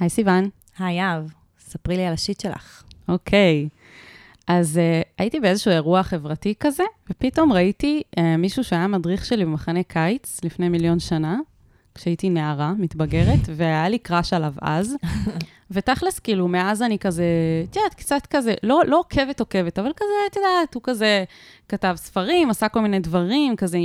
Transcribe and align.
היי 0.00 0.08
סיוון. 0.10 0.48
היי 0.78 0.96
יהב, 0.96 1.24
ספרי 1.58 1.96
לי 1.96 2.06
על 2.06 2.12
השיט 2.12 2.40
שלך. 2.40 2.82
אוקיי. 3.08 3.68
אז 4.46 4.76
uh, 4.76 5.08
הייתי 5.18 5.40
באיזשהו 5.40 5.70
אירוע 5.70 6.02
חברתי 6.02 6.54
כזה, 6.60 6.82
ופתאום 7.10 7.52
ראיתי 7.52 8.02
uh, 8.16 8.20
מישהו 8.38 8.64
שהיה 8.64 8.86
מדריך 8.86 9.24
שלי 9.24 9.44
במחנה 9.44 9.82
קיץ 9.82 10.44
לפני 10.44 10.68
מיליון 10.68 10.98
שנה, 10.98 11.38
כשהייתי 11.94 12.30
נערה, 12.30 12.72
מתבגרת, 12.78 13.48
והיה 13.56 13.88
לי 13.88 13.98
קראש 13.98 14.32
עליו 14.32 14.52
אז. 14.62 14.94
ותכלס, 15.70 16.18
כאילו, 16.18 16.48
מאז 16.48 16.82
אני 16.82 16.98
כזה, 16.98 17.24
את 17.70 17.76
יודעת, 17.76 17.94
קצת 17.94 18.26
כזה, 18.30 18.54
לא, 18.62 18.82
לא 18.86 18.98
עוקבת 18.98 19.40
עוקבת, 19.40 19.78
אבל 19.78 19.90
כזה, 19.96 20.12
את 20.30 20.36
יודעת, 20.36 20.74
הוא 20.74 20.82
כזה 20.84 21.24
כתב 21.68 21.94
ספרים, 21.96 22.50
עשה 22.50 22.68
כל 22.68 22.80
מיני 22.80 23.00
דברים, 23.00 23.56
כזה, 23.56 23.78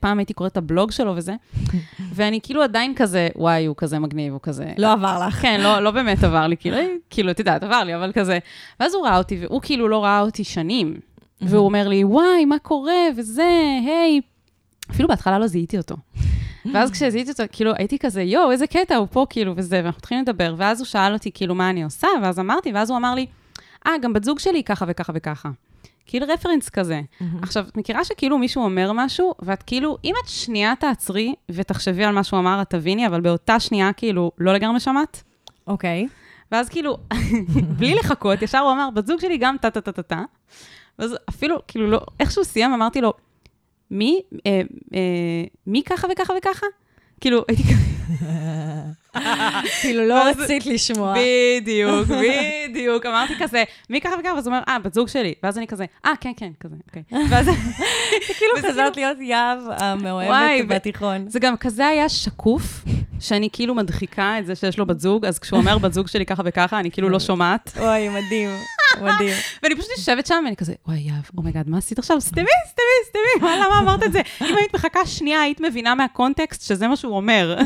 פעם 0.00 0.18
הייתי 0.18 0.34
קוראת 0.34 0.52
את 0.52 0.56
הבלוג 0.56 0.90
שלו 0.90 1.12
וזה, 1.16 1.34
ואני 2.14 2.40
כאילו 2.42 2.62
עדיין 2.62 2.94
כזה, 2.94 3.28
וואי, 3.36 3.66
הוא 3.66 3.76
כזה 3.76 3.98
מגניב, 3.98 4.32
הוא 4.32 4.40
כזה... 4.42 4.72
לא 4.78 4.92
עבר 4.92 5.26
לך. 5.26 5.34
כן, 5.34 5.60
לא, 5.60 5.80
לא 5.80 5.90
באמת 5.90 6.24
עבר 6.24 6.46
לי, 6.46 6.56
כאילו, 6.56 6.76
כאילו, 7.10 7.30
את 7.30 7.38
יודעת, 7.38 7.62
עבר 7.62 7.84
לי, 7.84 7.96
אבל 7.96 8.12
כזה. 8.12 8.38
ואז 8.80 8.94
הוא 8.94 9.06
ראה 9.06 9.18
אותי, 9.18 9.38
והוא 9.40 9.60
כאילו 9.62 9.88
לא 9.88 10.04
ראה 10.04 10.20
אותי 10.20 10.44
שנים. 10.44 10.94
והוא 11.40 11.64
אומר 11.64 11.88
לי, 11.88 12.04
וואי, 12.04 12.44
מה 12.44 12.58
קורה, 12.58 13.02
וזה, 13.16 13.50
היי. 13.86 14.20
אפילו 14.90 15.08
בהתחלה 15.08 15.38
לא 15.38 15.46
זיהיתי 15.46 15.78
אותו. 15.78 15.96
ואז 16.74 16.90
כשזיהיתי 16.90 17.30
אותו, 17.30 17.42
כאילו, 17.52 17.72
הייתי 17.78 17.98
כזה, 17.98 18.22
יואו, 18.22 18.50
איזה 18.50 18.66
קטע, 18.66 18.96
הוא 18.96 19.06
פה, 19.10 19.26
כאילו, 19.30 19.52
וזה, 19.56 19.80
ואנחנו 19.84 19.98
מתחילים 19.98 20.24
לדבר, 20.24 20.54
ואז 20.58 20.80
הוא 20.80 20.86
שאל 20.86 21.12
אותי, 21.12 21.30
כאילו, 21.34 21.54
מה 21.54 21.70
אני 21.70 21.84
עושה, 21.84 22.08
ואז 22.22 22.38
אמרתי, 22.38 22.72
ואז 22.72 22.90
הוא 22.90 22.98
אמר 22.98 23.14
לי, 23.14 23.26
אה, 23.86 23.92
גם 24.02 24.12
בת 24.12 24.24
זוג 24.24 24.38
שלי 24.38 24.64
ככה 24.64 24.84
וככה 24.88 25.12
וככה. 25.16 25.50
כאילו 26.06 26.26
רפרנס 26.28 26.68
כזה. 26.68 27.00
עכשיו, 27.42 27.64
את 27.68 27.76
מכירה 27.76 28.04
שכאילו 28.04 28.38
מישהו 28.38 28.64
אומר 28.64 28.92
משהו, 28.94 29.34
ואת 29.42 29.62
כאילו, 29.62 29.98
אם 30.04 30.14
את 30.24 30.28
שנייה 30.28 30.74
תעצרי 30.80 31.34
ותחשבי 31.50 32.04
על 32.04 32.14
מה 32.14 32.24
שהוא 32.24 32.40
אמר, 32.40 32.62
את 32.62 32.70
תביני, 32.70 33.06
אבל 33.06 33.20
באותה 33.20 33.60
שנייה, 33.60 33.92
כאילו, 33.92 34.30
לא 34.38 34.54
לגמרי 34.54 34.80
שמעת. 34.80 35.22
אוקיי. 35.66 36.08
ואז 36.52 36.68
כאילו, 36.68 36.98
בלי 37.78 37.94
לחכות, 37.94 38.42
ישר 38.42 38.58
הוא 38.58 38.72
אמר, 38.72 38.88
בת 38.94 39.06
זוג 39.06 39.20
שלי 39.20 39.38
גם 39.38 39.56
טה-טה-טה-טה. 39.60 40.22
ואז 40.98 41.16
אפילו, 41.28 41.56
כאילו, 41.68 41.90
לא, 41.90 42.00
איכשהו 42.20 42.44
סיים, 42.44 42.72
אמרתי 42.72 43.00
לו, 43.00 43.12
מי, 43.92 44.20
אה, 44.46 44.60
אה, 44.94 45.44
מי 45.66 45.82
ככה 45.82 46.06
וככה 46.12 46.32
וככה? 46.38 46.66
כאילו, 47.20 47.44
הייתי 47.48 47.62
ככה... 47.62 47.92
כאילו, 49.80 50.08
לא 50.08 50.22
רצית 50.24 50.66
לשמוע. 50.66 51.14
בדיוק, 51.14 52.06
בדיוק. 52.68 53.06
אמרתי 53.06 53.32
כזה, 53.38 53.64
מי 53.90 54.00
ככה 54.00 54.14
וככה? 54.20 54.34
ואז 54.34 54.46
הוא 54.46 54.54
אומר, 54.54 54.64
אה, 54.68 54.78
בת 54.78 54.94
זוג 54.94 55.08
שלי. 55.08 55.34
ואז 55.42 55.58
אני 55.58 55.66
כזה, 55.66 55.84
אה, 56.04 56.12
כן, 56.20 56.32
כן, 56.36 56.50
כזה, 56.60 56.76
אוקיי. 56.88 57.02
ואז... 57.30 57.46
כאילו 58.38 58.52
חזרת 58.68 58.96
להיות 58.96 59.16
יהב 59.20 59.58
המאוהבת 59.68 60.66
בתיכון. 60.68 61.28
זה 61.28 61.38
גם 61.38 61.56
כזה 61.56 61.86
היה 61.86 62.08
שקוף, 62.08 62.84
שאני 63.20 63.48
כאילו 63.52 63.74
מדחיקה 63.74 64.38
את 64.38 64.46
זה 64.46 64.54
שיש 64.54 64.78
לו 64.78 64.86
בת 64.86 65.00
זוג, 65.00 65.24
אז 65.26 65.38
כשהוא 65.38 65.58
אומר 65.58 65.78
בת 65.78 65.92
זוג 65.92 66.08
שלי 66.08 66.26
ככה 66.26 66.42
וככה, 66.46 66.80
אני 66.80 66.90
כאילו 66.90 67.08
לא 67.08 67.20
שומעת. 67.28 67.72
וואי, 67.76 68.08
מדהים, 68.08 68.50
מדהים. 69.00 69.34
ואני 69.62 69.76
פשוט 69.76 69.90
יושבת 69.96 70.26
שם, 70.26 70.42
ואני 70.44 70.56
כזה, 70.56 70.74
וואי, 70.86 70.98
יהב, 70.98 71.22
oh 71.38 71.45
my 71.45 71.53
god, 71.53 71.68
מה 71.68 71.78
עשית 71.78 71.98
עכשיו? 71.98 72.20
סתמי, 72.20 72.44
סתמי, 72.70 73.08
סתמי, 73.08 73.50
למה 73.50 73.78
אמרת 73.78 74.02
את 74.02 74.12
זה? 74.12 74.20
אם 74.40 74.56
היית 74.56 74.74
מחכה 74.74 75.06
שנייה, 75.06 75.40
היית 75.40 75.60
מבינה 75.60 75.94
מה 75.94 76.09
context 76.09 76.62
שזה 76.62 76.88
מה 76.88 76.96
שהוא 76.96 77.16
אומר. 77.16 77.56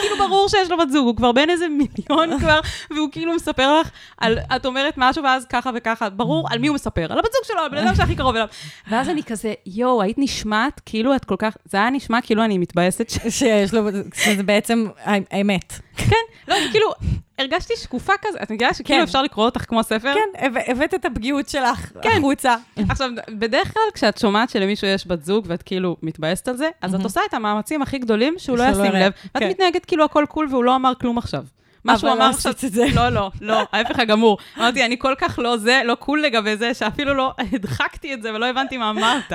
כאילו, 0.00 0.16
ברור 0.18 0.48
שיש 0.48 0.70
לו 0.70 0.78
בת 0.78 0.90
זוג, 0.90 1.06
הוא 1.06 1.16
כבר 1.16 1.32
בן 1.32 1.50
איזה 1.50 1.66
מיליון 1.68 2.38
כבר, 2.38 2.60
והוא 2.90 3.08
כאילו 3.12 3.34
מספר 3.34 3.80
לך 3.80 3.90
על, 4.18 4.38
את 4.56 4.66
אומרת 4.66 4.94
משהו, 4.96 5.24
ואז 5.24 5.44
ככה 5.44 5.70
וככה, 5.74 6.10
ברור, 6.10 6.48
על 6.50 6.58
מי 6.58 6.68
הוא 6.68 6.74
מספר? 6.74 7.06
על 7.12 7.18
הבת 7.18 7.32
זוג 7.32 7.44
שלו, 7.44 7.60
על 7.60 7.68
בן 7.68 7.76
אדם 7.76 7.94
שהכי 7.94 8.16
קרוב 8.16 8.34
אליו. 8.34 8.48
ואז 8.90 9.08
אני 9.08 9.22
כזה, 9.22 9.54
יואו, 9.66 10.02
היית 10.02 10.16
נשמעת, 10.18 10.80
כאילו 10.86 11.16
את 11.16 11.24
כל 11.24 11.36
כך, 11.38 11.56
זה 11.64 11.76
היה 11.76 11.90
נשמע 11.90 12.20
כאילו 12.20 12.44
אני 12.44 12.58
מתבאסת 12.58 13.12
שיש 13.28 13.74
לו, 13.74 13.90
זה 14.36 14.42
בעצם 14.42 14.86
האמת. 15.04 15.74
כן, 16.10 16.16
לא, 16.48 16.56
כאילו, 16.70 16.92
הרגשתי 17.38 17.74
שקופה 17.76 18.12
כזה, 18.22 18.38
את 18.42 18.50
מגיעה 18.50 18.74
שכאילו 18.74 18.98
כן. 18.98 19.02
אפשר 19.02 19.22
לקרוא 19.22 19.44
אותך 19.44 19.64
כמו 19.68 19.82
ספר? 19.82 20.14
כן, 20.14 20.46
הבאת 20.66 20.94
את 20.94 21.04
הפגיעות 21.04 21.48
שלך 21.48 21.92
כן. 22.02 22.10
החוצה. 22.18 22.56
עכשיו, 22.88 23.10
בדרך 23.28 23.72
כלל 23.72 23.82
כשאת 23.94 24.18
שומעת 24.18 24.50
שלמישהו 24.50 24.86
יש 24.86 25.06
בת 25.06 25.24
זוג 25.24 25.44
ואת 25.48 25.62
כאילו 25.62 25.96
מתבאסת 26.02 26.48
על 26.48 26.56
זה, 26.56 26.68
אז 26.82 26.94
את 26.94 27.04
עושה 27.04 27.20
את 27.28 27.34
המאמצים 27.34 27.82
הכי 27.82 27.98
גדולים 27.98 28.34
שהוא 28.38 28.58
לא 28.58 28.64
ישים 28.64 28.92
לב, 28.92 29.12
ואת 29.34 29.42
כן. 29.42 29.48
מתנהגת 29.48 29.84
כאילו 29.84 30.04
הכל 30.04 30.24
קול 30.28 30.48
והוא 30.50 30.64
לא 30.64 30.76
אמר 30.76 30.92
כלום 31.00 31.18
עכשיו. 31.18 31.42
מה 31.84 31.98
שהוא 31.98 32.12
אמר 32.12 32.24
עכשיו, 32.24 32.52
לא, 32.94 33.08
לא, 33.08 33.30
לא, 33.40 33.62
ההפך 33.72 33.98
הגמור. 33.98 34.38
אמרתי, 34.58 34.84
אני 34.84 34.98
כל 34.98 35.14
כך 35.18 35.38
לא 35.42 35.56
זה, 35.56 35.82
לא 35.84 35.94
קול 35.94 36.22
לגבי 36.22 36.56
זה, 36.56 36.74
שאפילו 36.74 37.14
לא 37.14 37.32
הדחקתי 37.52 38.14
את 38.14 38.22
זה 38.22 38.34
ולא 38.34 38.46
הבנתי 38.46 38.76
מה 38.76 38.90
אמרת. 38.90 39.32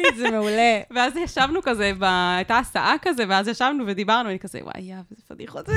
אוי, 0.00 0.16
זה 0.18 0.30
מעולה. 0.30 0.80
ואז 0.90 1.16
ישבנו 1.16 1.60
כזה, 1.62 1.92
הייתה 2.36 2.58
הסעה 2.58 2.94
כזה, 3.02 3.24
ואז 3.28 3.48
ישבנו 3.48 3.84
ודיברנו, 3.86 4.28
אני 4.28 4.38
כזה, 4.38 4.58
וואי, 4.62 4.82
יאב, 4.82 5.04
איזה 5.10 5.22
פדיחות. 5.28 5.68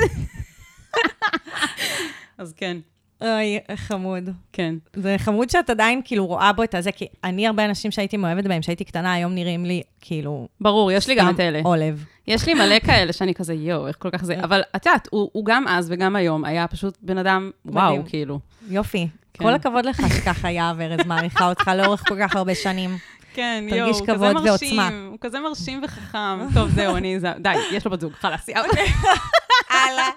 אז 2.38 2.52
כן. 2.56 2.76
אוי, 3.20 3.58
חמוד. 3.76 4.30
כן. 4.52 4.74
זה 4.96 5.14
חמוד 5.18 5.50
שאת 5.50 5.70
עדיין 5.70 6.00
כאילו 6.04 6.26
רואה 6.26 6.52
בו 6.52 6.62
את 6.62 6.74
הזה, 6.74 6.92
כי 6.92 7.06
אני 7.24 7.46
הרבה 7.46 7.64
אנשים 7.64 7.90
שהייתי 7.90 8.16
מאוהבת 8.16 8.44
בהם, 8.44 8.62
שהייתי 8.62 8.84
קטנה, 8.84 9.12
היום 9.12 9.34
נראים 9.34 9.64
לי 9.64 9.82
כאילו... 10.00 10.48
ברור, 10.60 10.92
יש 10.92 11.08
לי 11.08 11.14
גם 11.14 11.34
את 11.34 11.40
אלה. 11.40 11.60
עולב. 11.64 12.04
יש 12.26 12.46
לי 12.46 12.54
מלא 12.54 12.78
כאלה 12.78 13.12
שאני 13.12 13.34
כזה, 13.34 13.54
יואו, 13.54 13.88
איך 13.88 13.96
כל 13.98 14.10
כך 14.10 14.24
זה... 14.24 14.34
אבל 14.44 14.62
את 14.76 14.86
יודעת, 14.86 15.08
הוא, 15.10 15.30
הוא 15.32 15.44
גם 15.44 15.68
אז 15.68 15.90
וגם 15.90 16.16
היום 16.16 16.44
היה 16.44 16.66
פשוט 16.66 16.98
בן 17.02 17.18
אדם, 17.18 17.50
וואו, 17.66 17.92
מדהים. 17.92 18.06
כאילו. 18.06 18.38
יופי. 18.68 19.08
כן. 19.34 19.44
כל 19.44 19.54
הכבוד 19.54 19.86
לך 19.86 20.02
שככה 20.08 20.48
היה 20.48 20.72
וארז 20.76 21.06
מעריכה 21.06 21.48
אותך 21.48 21.70
לאורך 21.76 22.08
כל 22.08 22.16
כך 22.20 22.36
הרבה 22.36 22.54
שנים. 22.54 22.90
כן, 23.34 23.64
יואו, 23.68 23.88
הוא 23.88 24.06
כזה 24.06 24.32
מרשים, 24.32 24.80
הוא 25.10 25.18
כזה 25.20 25.40
מרשים 25.40 25.80
וחכם. 25.84 26.38
טוב, 26.54 26.68
זהו, 26.68 26.96
אני... 26.96 27.18
די, 27.38 27.54
יש 27.72 27.84
לו 27.84 27.90
בת 27.90 28.00
זוג, 28.00 28.12
חלאס, 28.12 28.48
יאללה. 28.48 28.68
הלאה. 29.70 30.08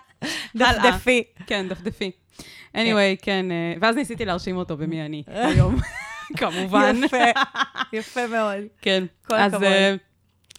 דפדפי. 0.55 1.23
כן, 1.47 1.67
דפדפי. 1.69 2.11
anyway, 2.73 3.21
כן, 3.21 3.51
אה, 3.51 3.73
ואז 3.81 3.95
ניסיתי 3.95 4.25
להרשים 4.25 4.57
אותו 4.57 4.77
במי 4.77 5.05
אני 5.05 5.23
היום, 5.47 5.75
כמובן. 6.37 6.95
יפה, 7.03 7.17
יפה 7.93 8.27
מאוד. 8.27 8.63
כן. 8.81 9.03
כל 9.27 9.35
הכבוד. 9.35 9.63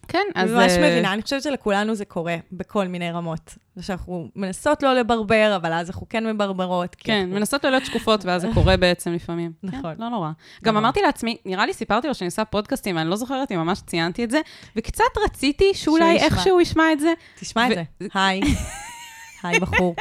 כן, 0.08 0.24
אז... 0.34 0.50
אני 0.50 0.60
ממש 0.60 0.72
אה, 0.72 0.90
מבינה, 0.90 1.12
אני 1.12 1.22
חושבת 1.22 1.42
שלכולנו 1.42 1.94
זה 1.94 2.04
קורה 2.04 2.36
בכל 2.52 2.86
מיני 2.86 3.10
רמות. 3.10 3.54
ושאנחנו 3.76 4.28
מנסות 4.36 4.82
לא 4.82 4.94
לברבר, 4.94 5.52
אבל 5.56 5.72
אז 5.72 5.90
אנחנו 5.90 6.06
כן 6.08 6.26
מברברות. 6.26 6.96
כן, 6.98 7.28
מנסות 7.32 7.64
לא 7.64 7.70
להיות 7.70 7.84
שקופות, 7.84 8.24
ואז 8.24 8.42
זה 8.42 8.48
קורה 8.54 8.76
בעצם 8.76 9.12
לפעמים. 9.12 9.52
נכון. 9.62 9.94
כן, 9.94 10.02
לא 10.02 10.08
נורא. 10.08 10.30
גם 10.64 10.76
אמרתי 10.76 11.00
לעצמי, 11.02 11.36
נראה 11.44 11.66
לי 11.66 11.72
סיפרתי 11.72 12.08
לו 12.08 12.14
שאני 12.14 12.26
עושה 12.26 12.44
פודקאסטים, 12.44 12.96
ואני 12.96 13.10
לא 13.10 13.16
זוכרת 13.16 13.52
אם 13.52 13.58
ממש 13.58 13.80
ציינתי 13.86 14.24
את 14.24 14.30
זה, 14.30 14.40
וקצת 14.76 15.04
רציתי 15.24 15.74
שאולי 15.74 16.16
איכשהו 16.16 16.60
ישמע 16.60 16.92
את 16.92 17.00
זה. 17.00 17.12
תשמע 17.40 17.66
את 17.66 17.74
זה. 17.74 18.08
היי. 18.14 18.40
היי, 19.42 19.60
בחור. 19.60 19.94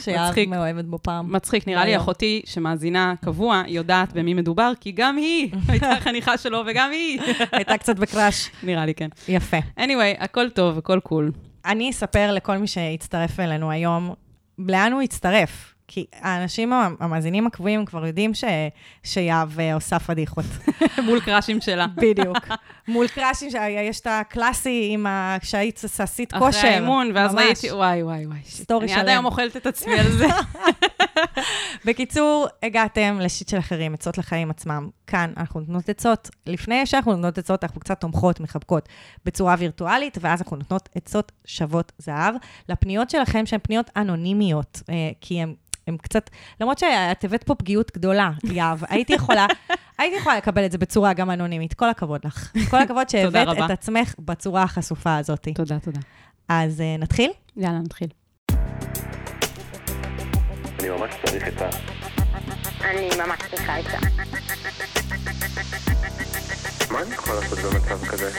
שיהב 0.00 0.34
מאוהבת 0.48 0.84
בו 0.84 0.98
פעם. 1.02 1.32
מצחיק, 1.32 1.66
נראה 1.66 1.84
לי 1.84 1.96
אחותי 1.96 2.42
שמאזינה 2.44 3.14
קבוע, 3.24 3.62
יודעת 3.66 4.12
במי 4.12 4.34
מדובר, 4.34 4.72
כי 4.80 4.92
גם 4.92 5.16
היא 5.16 5.50
הייתה 5.68 5.90
חניכה 6.00 6.38
שלו 6.38 6.62
וגם 6.66 6.90
היא. 6.90 7.20
הייתה 7.52 7.78
קצת 7.78 7.96
ב 7.96 8.04
crush. 8.04 8.50
נראה 8.62 8.86
לי, 8.86 8.94
כן. 8.94 9.08
יפה. 9.28 9.56
anyway, 9.78 10.18
הכל 10.18 10.50
טוב, 10.50 10.78
הכל 10.78 11.00
cool. 11.00 11.32
אני 11.66 11.90
אספר 11.90 12.32
לכל 12.32 12.56
מי 12.56 12.66
שהצטרף 12.66 13.40
אלינו 13.40 13.70
היום, 13.70 14.14
לאן 14.58 14.92
הוא 14.92 15.02
הצטרף. 15.02 15.71
כי 15.88 16.06
האנשים 16.12 16.72
המאזינים 17.00 17.46
הקבועים 17.46 17.84
כבר 17.84 18.06
יודעים 18.06 18.34
ש... 18.34 18.44
שיהב 19.02 19.60
אה, 19.60 19.74
עושה 19.74 19.98
פדיחות. 19.98 20.44
מול 21.06 21.20
קראשים 21.20 21.60
שלה. 21.60 21.86
בדיוק. 21.86 22.38
מול 22.88 23.08
קראשים, 23.08 23.48
יש 23.88 24.00
את 24.00 24.06
הקלאסי 24.10 24.88
עם 24.92 25.06
ה... 25.06 25.36
כשהיית 25.40 25.82
עשית 25.98 26.32
כושר. 26.32 26.58
אחרי 26.58 26.70
האימון, 26.70 27.10
ואז 27.14 27.34
ראיתי, 27.34 27.72
וואי, 27.72 28.02
וואי, 28.02 28.26
וואי. 28.26 28.38
story 28.44 28.88
שלם. 28.88 28.94
אני 28.94 29.02
עד 29.02 29.08
היום 29.08 29.24
אוכלת 29.24 29.56
את 29.56 29.66
עצמי 29.66 29.94
על 29.94 30.10
זה. 30.10 30.26
בקיצור, 31.86 32.46
הגעתם 32.62 33.18
ל 33.20 33.26
shit 33.26 33.48
של 33.48 33.58
אחרים, 33.58 33.94
עצות 33.94 34.18
לחיים 34.18 34.50
עצמם. 34.50 34.88
כאן 35.06 35.32
אנחנו 35.36 35.60
נותנות 35.60 35.88
עצות. 35.88 36.30
לפני 36.46 36.86
שאנחנו 36.86 37.12
נותנות 37.12 37.38
עצות, 37.38 37.64
אנחנו 37.64 37.80
קצת 37.80 38.00
תומכות, 38.00 38.40
מחבקות 38.40 38.88
בצורה 39.24 39.54
וירטואלית, 39.58 40.18
ואז 40.20 40.40
אנחנו 40.40 40.56
נותנות 40.56 40.88
עצות 40.94 41.32
שוות 41.44 41.92
זהב 41.98 42.34
לפניות 42.68 43.10
שלכם, 43.10 43.46
שהן 43.46 43.60
פניות 43.62 43.90
אנונימיות, 43.96 44.82
אה, 44.88 45.10
כי 45.20 45.42
הן 45.42 45.54
הם 45.86 45.96
קצת, 45.96 46.30
למרות 46.60 46.78
שאת 46.78 47.24
הבאת 47.24 47.44
פה 47.44 47.54
פגיעות 47.54 47.90
גדולה, 47.94 48.30
יהב, 48.44 48.78
הייתי 48.88 49.12
יכולה, 49.12 49.46
הייתי 49.98 50.16
יכולה 50.16 50.36
לקבל 50.36 50.66
את 50.66 50.72
זה 50.72 50.78
בצורה 50.78 51.12
גם 51.12 51.30
אנונימית. 51.30 51.74
כל 51.74 51.88
הכבוד 51.88 52.20
לך. 52.24 52.52
כל 52.70 52.78
הכבוד 52.78 53.08
שהבאת 53.08 53.58
את 53.64 53.70
עצמך 53.70 54.14
בצורה 54.18 54.62
החשופה 54.62 55.16
הזאת. 55.16 55.48
תודה, 55.54 55.78
תודה. 55.80 56.00
אז 56.48 56.80
uh, 56.80 57.02
נתחיל? 57.02 57.30
יאללה, 57.56 57.78
נתחיל. 57.78 58.08
אני 60.80 60.88
ממש 60.88 61.14
צריך 61.26 61.48
את 61.48 61.62
ה... 61.62 61.68
אני 62.84 63.08
ממש 63.26 63.38
צריכה 63.50 63.80
את 63.80 63.86
ה... 63.86 63.98
מה 66.92 67.02
אני 67.02 67.14
יכול 67.14 67.34
לעשות 67.34 67.58
במצב 67.58 68.06
כזה? 68.06 68.30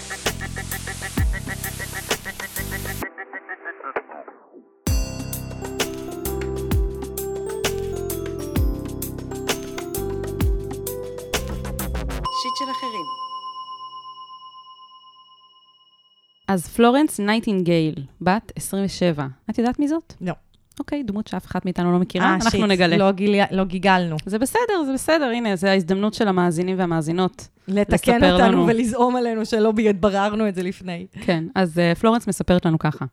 אז 16.54 16.68
פלורנס 16.68 17.20
נייטינגייל, 17.20 17.96
בת 18.22 18.52
27. 18.56 19.28
את 19.50 19.58
יודעת 19.58 19.80
מי 19.80 19.88
זאת? 19.88 20.14
לא. 20.22 20.34
אוקיי, 20.80 21.04
דמות 21.04 21.28
שאף 21.28 21.46
אחת 21.46 21.66
מאיתנו 21.66 21.92
לא 21.92 22.00
מכירה, 22.00 22.26
אה, 22.26 22.34
אנחנו 22.36 22.50
shit, 22.50 22.62
נגלה. 22.62 22.98
לא, 22.98 23.12
גיל... 23.12 23.42
לא 23.52 23.64
גיגלנו. 23.64 24.16
זה 24.26 24.40
בסדר, 24.40 24.84
זה 24.86 24.94
בסדר, 24.94 25.26
הנה, 25.26 25.56
זו 25.56 25.68
ההזדמנות 25.68 26.14
של 26.14 26.28
המאזינים 26.28 26.80
והמאזינות. 26.80 27.48
לתקן 27.68 28.32
אותנו 28.32 28.48
לנו. 28.48 28.68
ולזעום 28.68 29.16
עלינו 29.16 29.46
שלא 29.46 29.74
התבררנו 29.90 30.48
את 30.48 30.56
זה 30.56 30.64
לפני. 30.64 31.06
כן, 31.22 31.44
אז 31.56 31.78
uh, 31.78 32.00
פלורנס 32.00 32.28
מספרת 32.28 32.66
לנו 32.66 32.80
ככה. 32.80 33.06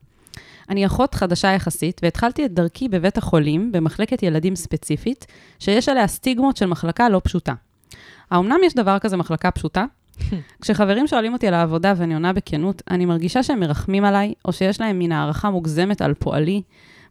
אני 0.69 0.85
אחות 0.85 1.15
חדשה 1.15 1.51
יחסית, 1.51 2.01
והתחלתי 2.03 2.45
את 2.45 2.53
דרכי 2.53 2.89
בבית 2.89 3.17
החולים, 3.17 3.71
במחלקת 3.71 4.23
ילדים 4.23 4.55
ספציפית, 4.55 5.25
שיש 5.59 5.89
עליה 5.89 6.07
סטיגמות 6.07 6.57
של 6.57 6.65
מחלקה 6.65 7.09
לא 7.09 7.21
פשוטה. 7.23 7.53
האמנם 8.31 8.57
יש 8.63 8.73
דבר 8.73 8.99
כזה 8.99 9.17
מחלקה 9.17 9.51
פשוטה? 9.51 9.85
כשחברים 10.61 11.07
שואלים 11.07 11.33
אותי 11.33 11.47
על 11.47 11.53
העבודה 11.53 11.93
ואני 11.97 12.13
עונה 12.13 12.33
בכנות, 12.33 12.81
אני 12.91 13.05
מרגישה 13.05 13.43
שהם 13.43 13.59
מרחמים 13.59 14.05
עליי, 14.05 14.33
או 14.45 14.53
שיש 14.53 14.81
להם 14.81 14.99
מין 14.99 15.11
הערכה 15.11 15.49
מוגזמת 15.49 16.01
על 16.01 16.13
פועלי, 16.13 16.61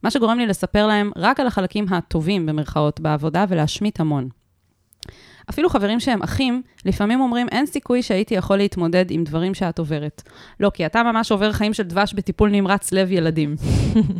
מה 0.02 0.10
שגורם 0.10 0.38
לי 0.38 0.46
לספר 0.46 0.86
להם 0.86 1.10
רק 1.16 1.40
על 1.40 1.46
החלקים 1.46 1.86
הטובים, 1.90 2.46
במרכאות, 2.46 3.00
בעבודה 3.00 3.44
ולהשמיט 3.48 4.00
המון. 4.00 4.28
אפילו 5.50 5.68
חברים 5.68 6.00
שהם 6.00 6.22
אחים, 6.22 6.62
לפעמים 6.84 7.20
אומרים, 7.20 7.48
אין 7.48 7.66
סיכוי 7.66 8.02
שהייתי 8.02 8.34
יכול 8.34 8.56
להתמודד 8.56 9.04
עם 9.10 9.24
דברים 9.24 9.54
שאת 9.54 9.78
עוברת. 9.78 10.22
לא, 10.60 10.70
כי 10.74 10.86
אתה 10.86 11.02
ממש 11.02 11.32
עובר 11.32 11.52
חיים 11.52 11.74
של 11.74 11.82
דבש 11.82 12.14
בטיפול 12.14 12.50
נמרץ 12.50 12.92
לב 12.92 13.12
ילדים. 13.12 13.54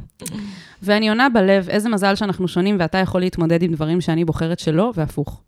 ואני 0.83 1.09
עונה 1.09 1.29
בלב, 1.29 1.69
איזה 1.69 1.89
מזל 1.89 2.15
שאנחנו 2.15 2.49
שונים 2.49 2.77
ואתה 2.81 2.99
יכול 2.99 3.21
להתמודד 3.21 3.63
עם 3.63 3.73
דברים 3.73 4.01
שאני 4.01 4.25
בוחרת 4.25 4.59
שלא, 4.59 4.93
והפוך. 4.95 5.43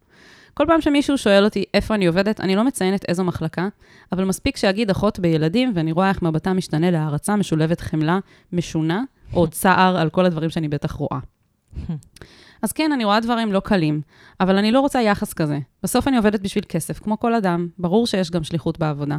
כל 0.54 0.64
פעם 0.66 0.80
שמישהו 0.80 1.18
שואל 1.18 1.44
אותי 1.44 1.64
איפה 1.74 1.94
אני 1.94 2.06
עובדת, 2.06 2.40
אני 2.40 2.56
לא 2.56 2.64
מציינת 2.64 3.04
איזו 3.08 3.24
מחלקה, 3.24 3.68
אבל 4.12 4.24
מספיק 4.24 4.56
שאגיד 4.56 4.90
אחות 4.90 5.18
בילדים, 5.18 5.72
ואני 5.74 5.92
רואה 5.92 6.08
איך 6.08 6.22
מבטה 6.22 6.52
משתנה 6.52 6.90
להערצה 6.90 7.36
משולבת 7.36 7.80
חמלה, 7.80 8.18
משונה, 8.52 9.02
או 9.34 9.46
צער 9.60 9.96
על 9.96 10.10
כל 10.10 10.24
הדברים 10.24 10.50
שאני 10.50 10.68
בטח 10.68 10.92
רואה. 10.92 11.18
אז 12.62 12.72
כן, 12.72 12.92
אני 12.92 13.04
רואה 13.04 13.20
דברים 13.20 13.52
לא 13.52 13.60
קלים, 13.60 14.00
אבל 14.40 14.56
אני 14.56 14.72
לא 14.72 14.80
רוצה 14.80 15.02
יחס 15.02 15.32
כזה. 15.32 15.58
בסוף 15.82 16.08
אני 16.08 16.16
עובדת 16.16 16.40
בשביל 16.40 16.64
כסף, 16.68 16.98
כמו 16.98 17.18
כל 17.18 17.34
אדם. 17.34 17.68
ברור 17.78 18.06
שיש 18.06 18.30
גם 18.30 18.44
שליחות 18.44 18.78
בעבודה. 18.78 19.16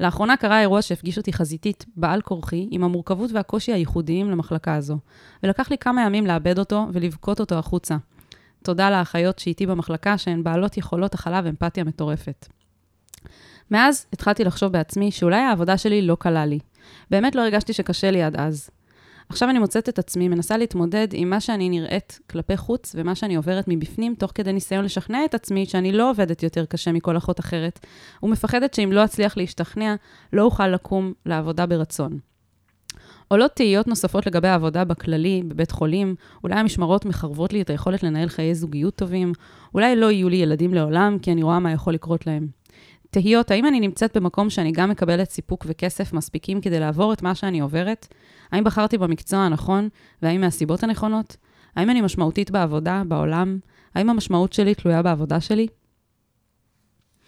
לאחרונה 0.00 0.36
קרה 0.36 0.60
אירוע 0.60 0.82
שהפגיש 0.82 1.18
אותי 1.18 1.32
חזיתית, 1.32 1.86
בעל 1.96 2.20
כורחי, 2.20 2.68
עם 2.70 2.84
המורכבות 2.84 3.32
והקושי 3.32 3.72
הייחודיים 3.72 4.30
למחלקה 4.30 4.74
הזו. 4.74 4.98
ולקח 5.42 5.70
לי 5.70 5.78
כמה 5.78 6.02
ימים 6.02 6.26
לאבד 6.26 6.58
אותו 6.58 6.86
ולבכות 6.92 7.40
אותו 7.40 7.58
החוצה. 7.58 7.96
תודה 8.64 8.90
לאחיות 8.90 9.38
שאיתי 9.38 9.66
במחלקה, 9.66 10.18
שהן 10.18 10.42
בעלות 10.42 10.76
יכולות 10.76 11.14
הכלה 11.14 11.40
ואמפתיה 11.44 11.84
מטורפת. 11.84 12.46
מאז 13.70 14.06
התחלתי 14.12 14.44
לחשוב 14.44 14.72
בעצמי 14.72 15.10
שאולי 15.10 15.40
העבודה 15.40 15.78
שלי 15.78 16.02
לא 16.02 16.16
קלה 16.20 16.46
לי. 16.46 16.58
באמת 17.10 17.34
לא 17.34 17.42
הרגשתי 17.42 17.72
שקשה 17.72 18.10
לי 18.10 18.22
עד 18.22 18.36
אז. 18.36 18.70
עכשיו 19.28 19.50
אני 19.50 19.58
מוצאת 19.58 19.88
את 19.88 19.98
עצמי, 19.98 20.28
מנסה 20.28 20.56
להתמודד 20.56 21.08
עם 21.12 21.30
מה 21.30 21.40
שאני 21.40 21.68
נראית 21.68 22.20
כלפי 22.30 22.56
חוץ 22.56 22.92
ומה 22.94 23.14
שאני 23.14 23.34
עוברת 23.34 23.64
מבפנים, 23.68 24.14
תוך 24.14 24.32
כדי 24.34 24.52
ניסיון 24.52 24.84
לשכנע 24.84 25.24
את 25.24 25.34
עצמי 25.34 25.66
שאני 25.66 25.92
לא 25.92 26.10
עובדת 26.10 26.42
יותר 26.42 26.64
קשה 26.64 26.92
מכל 26.92 27.16
אחות 27.16 27.40
אחרת, 27.40 27.86
ומפחדת 28.22 28.74
שאם 28.74 28.92
לא 28.92 29.04
אצליח 29.04 29.36
להשתכנע, 29.36 29.94
לא 30.32 30.42
אוכל 30.42 30.68
לקום 30.68 31.12
לעבודה 31.26 31.66
ברצון. 31.66 32.18
עולות 33.32 33.52
תהיות 33.54 33.86
נוספות 33.86 34.26
לגבי 34.26 34.48
העבודה 34.48 34.84
בכללי, 34.84 35.42
בבית 35.48 35.70
חולים, 35.70 36.14
אולי 36.44 36.54
המשמרות 36.54 37.04
מחרבות 37.04 37.52
לי 37.52 37.62
את 37.62 37.70
היכולת 37.70 38.02
לנהל 38.02 38.28
חיי 38.28 38.54
זוגיות 38.54 38.94
טובים, 38.94 39.32
אולי 39.74 39.96
לא 39.96 40.10
יהיו 40.10 40.28
לי 40.28 40.36
ילדים 40.36 40.74
לעולם, 40.74 41.18
כי 41.22 41.32
אני 41.32 41.42
רואה 41.42 41.58
מה 41.58 41.72
יכול 41.72 41.94
לקרות 41.94 42.26
להם. 42.26 42.48
תהיות, 43.10 43.50
האם 43.50 43.66
אני 43.66 43.80
נמצאת 43.80 44.16
במקום 44.16 44.50
שאני 44.50 44.72
גם 44.72 44.90
מקבלת 44.90 45.30
סיפוק 45.30 45.66
וכסף 45.68 46.12
מספיקים 46.12 46.60
כדי 46.60 46.80
לעבור 46.80 47.12
את 47.12 47.22
מה 47.22 47.34
שאני 47.34 47.60
עוברת? 47.60 48.06
האם 48.52 48.64
בחרתי 48.64 48.98
במקצוע 48.98 49.38
הנכון, 49.38 49.88
והאם 50.22 50.40
מהסיבות 50.40 50.82
הנכונות? 50.82 51.36
האם 51.76 51.90
אני 51.90 52.00
משמעותית 52.00 52.50
בעבודה, 52.50 53.02
בעולם? 53.08 53.58
האם 53.94 54.10
המשמעות 54.10 54.52
שלי 54.52 54.74
תלויה 54.74 55.02
בעבודה 55.02 55.40
שלי? 55.40 55.66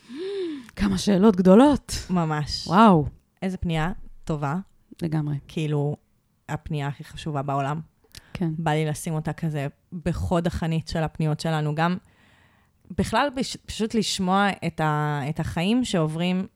כמה 0.76 0.98
שאלות 0.98 1.36
גדולות. 1.36 1.92
ממש. 2.10 2.66
וואו, 2.66 3.06
איזה 3.42 3.56
פנייה 3.56 3.92
טובה, 4.24 4.56
לגמרי, 5.02 5.36
כאילו, 5.48 5.96
הפנייה 6.48 6.88
הכי 6.88 7.04
חשובה 7.04 7.42
בעולם. 7.42 7.80
כן. 8.32 8.50
בא 8.58 8.70
לי 8.70 8.86
לשים 8.86 9.14
אותה 9.14 9.32
כזה 9.32 9.66
בחוד 10.04 10.46
החנית 10.46 10.88
של 10.88 11.02
הפניות 11.02 11.40
שלנו. 11.40 11.74
גם 11.74 11.96
בכלל, 12.98 13.28
בש- 13.36 13.56
פשוט 13.56 13.94
לשמוע 13.94 14.48
את, 14.66 14.80
ה, 14.80 15.20
את 15.28 15.40
החיים 15.40 15.84
שעוברים, 15.84 16.46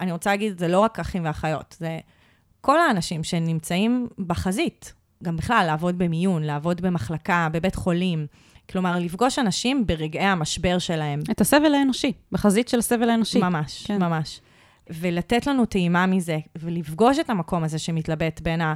אני 0.00 0.12
רוצה 0.12 0.30
להגיד, 0.30 0.58
זה 0.58 0.68
לא 0.68 0.80
רק 0.80 0.98
אחים 1.00 1.24
ואחיות, 1.24 1.76
זה 1.80 1.98
כל 2.60 2.78
האנשים 2.80 3.24
שנמצאים 3.24 4.08
בחזית. 4.26 4.92
גם 5.22 5.36
בכלל, 5.36 5.64
לעבוד 5.66 5.98
במיון, 5.98 6.42
לעבוד 6.42 6.80
במחלקה, 6.80 7.48
בבית 7.52 7.74
חולים. 7.74 8.26
כלומר, 8.70 8.98
לפגוש 8.98 9.38
אנשים 9.38 9.86
ברגעי 9.86 10.24
המשבר 10.24 10.78
שלהם. 10.78 11.20
את 11.30 11.40
הסבל 11.40 11.74
האנושי, 11.74 12.12
בחזית 12.32 12.68
של 12.68 12.78
הסבל 12.78 13.10
האנושי. 13.10 13.40
ממש, 13.40 13.84
כן. 13.86 13.94
כן. 13.98 14.02
ממש. 14.04 14.40
ולתת 14.90 15.46
לנו 15.46 15.66
טעימה 15.66 16.06
מזה, 16.06 16.38
ולפגוש 16.56 17.18
את 17.18 17.30
המקום 17.30 17.64
הזה 17.64 17.78
שמתלבט 17.78 18.40
בין, 18.40 18.60
ה, 18.60 18.74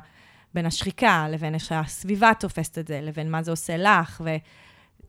בין 0.54 0.66
השחיקה 0.66 1.26
לבין 1.30 1.54
איך 1.54 1.64
שהסביבה 1.64 2.32
תופסת 2.38 2.78
את 2.78 2.88
זה, 2.88 3.00
לבין 3.02 3.30
מה 3.30 3.42
זה 3.42 3.50
עושה 3.50 3.76
לך. 3.76 4.22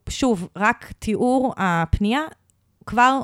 ושוב, 0.08 0.48
רק 0.56 0.92
תיאור 0.98 1.54
הפנייה 1.56 2.20
כבר 2.86 3.20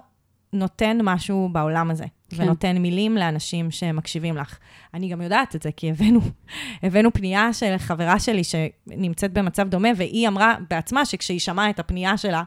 נותן 0.52 0.98
משהו 1.02 1.48
בעולם 1.52 1.90
הזה, 1.90 2.04
כן. 2.28 2.42
ונותן 2.42 2.78
מילים 2.78 3.16
לאנשים 3.16 3.70
שמקשיבים 3.70 4.36
לך. 4.36 4.58
אני 4.94 5.08
גם 5.08 5.22
יודעת 5.22 5.56
את 5.56 5.62
זה, 5.62 5.72
כי 5.72 5.90
הבאנו, 5.90 6.20
הבאנו 6.82 7.12
פנייה 7.12 7.52
של 7.52 7.74
חברה 7.78 8.20
שלי 8.20 8.42
שנמצאת 8.44 9.32
במצב 9.32 9.69
דומה, 9.69 9.88
והיא 9.96 10.28
אמרה 10.28 10.54
בעצמה 10.70 11.04
שכשהיא 11.04 11.38
שמעה 11.38 11.70
את 11.70 11.78
הפנייה 11.78 12.16
שלה, 12.16 12.42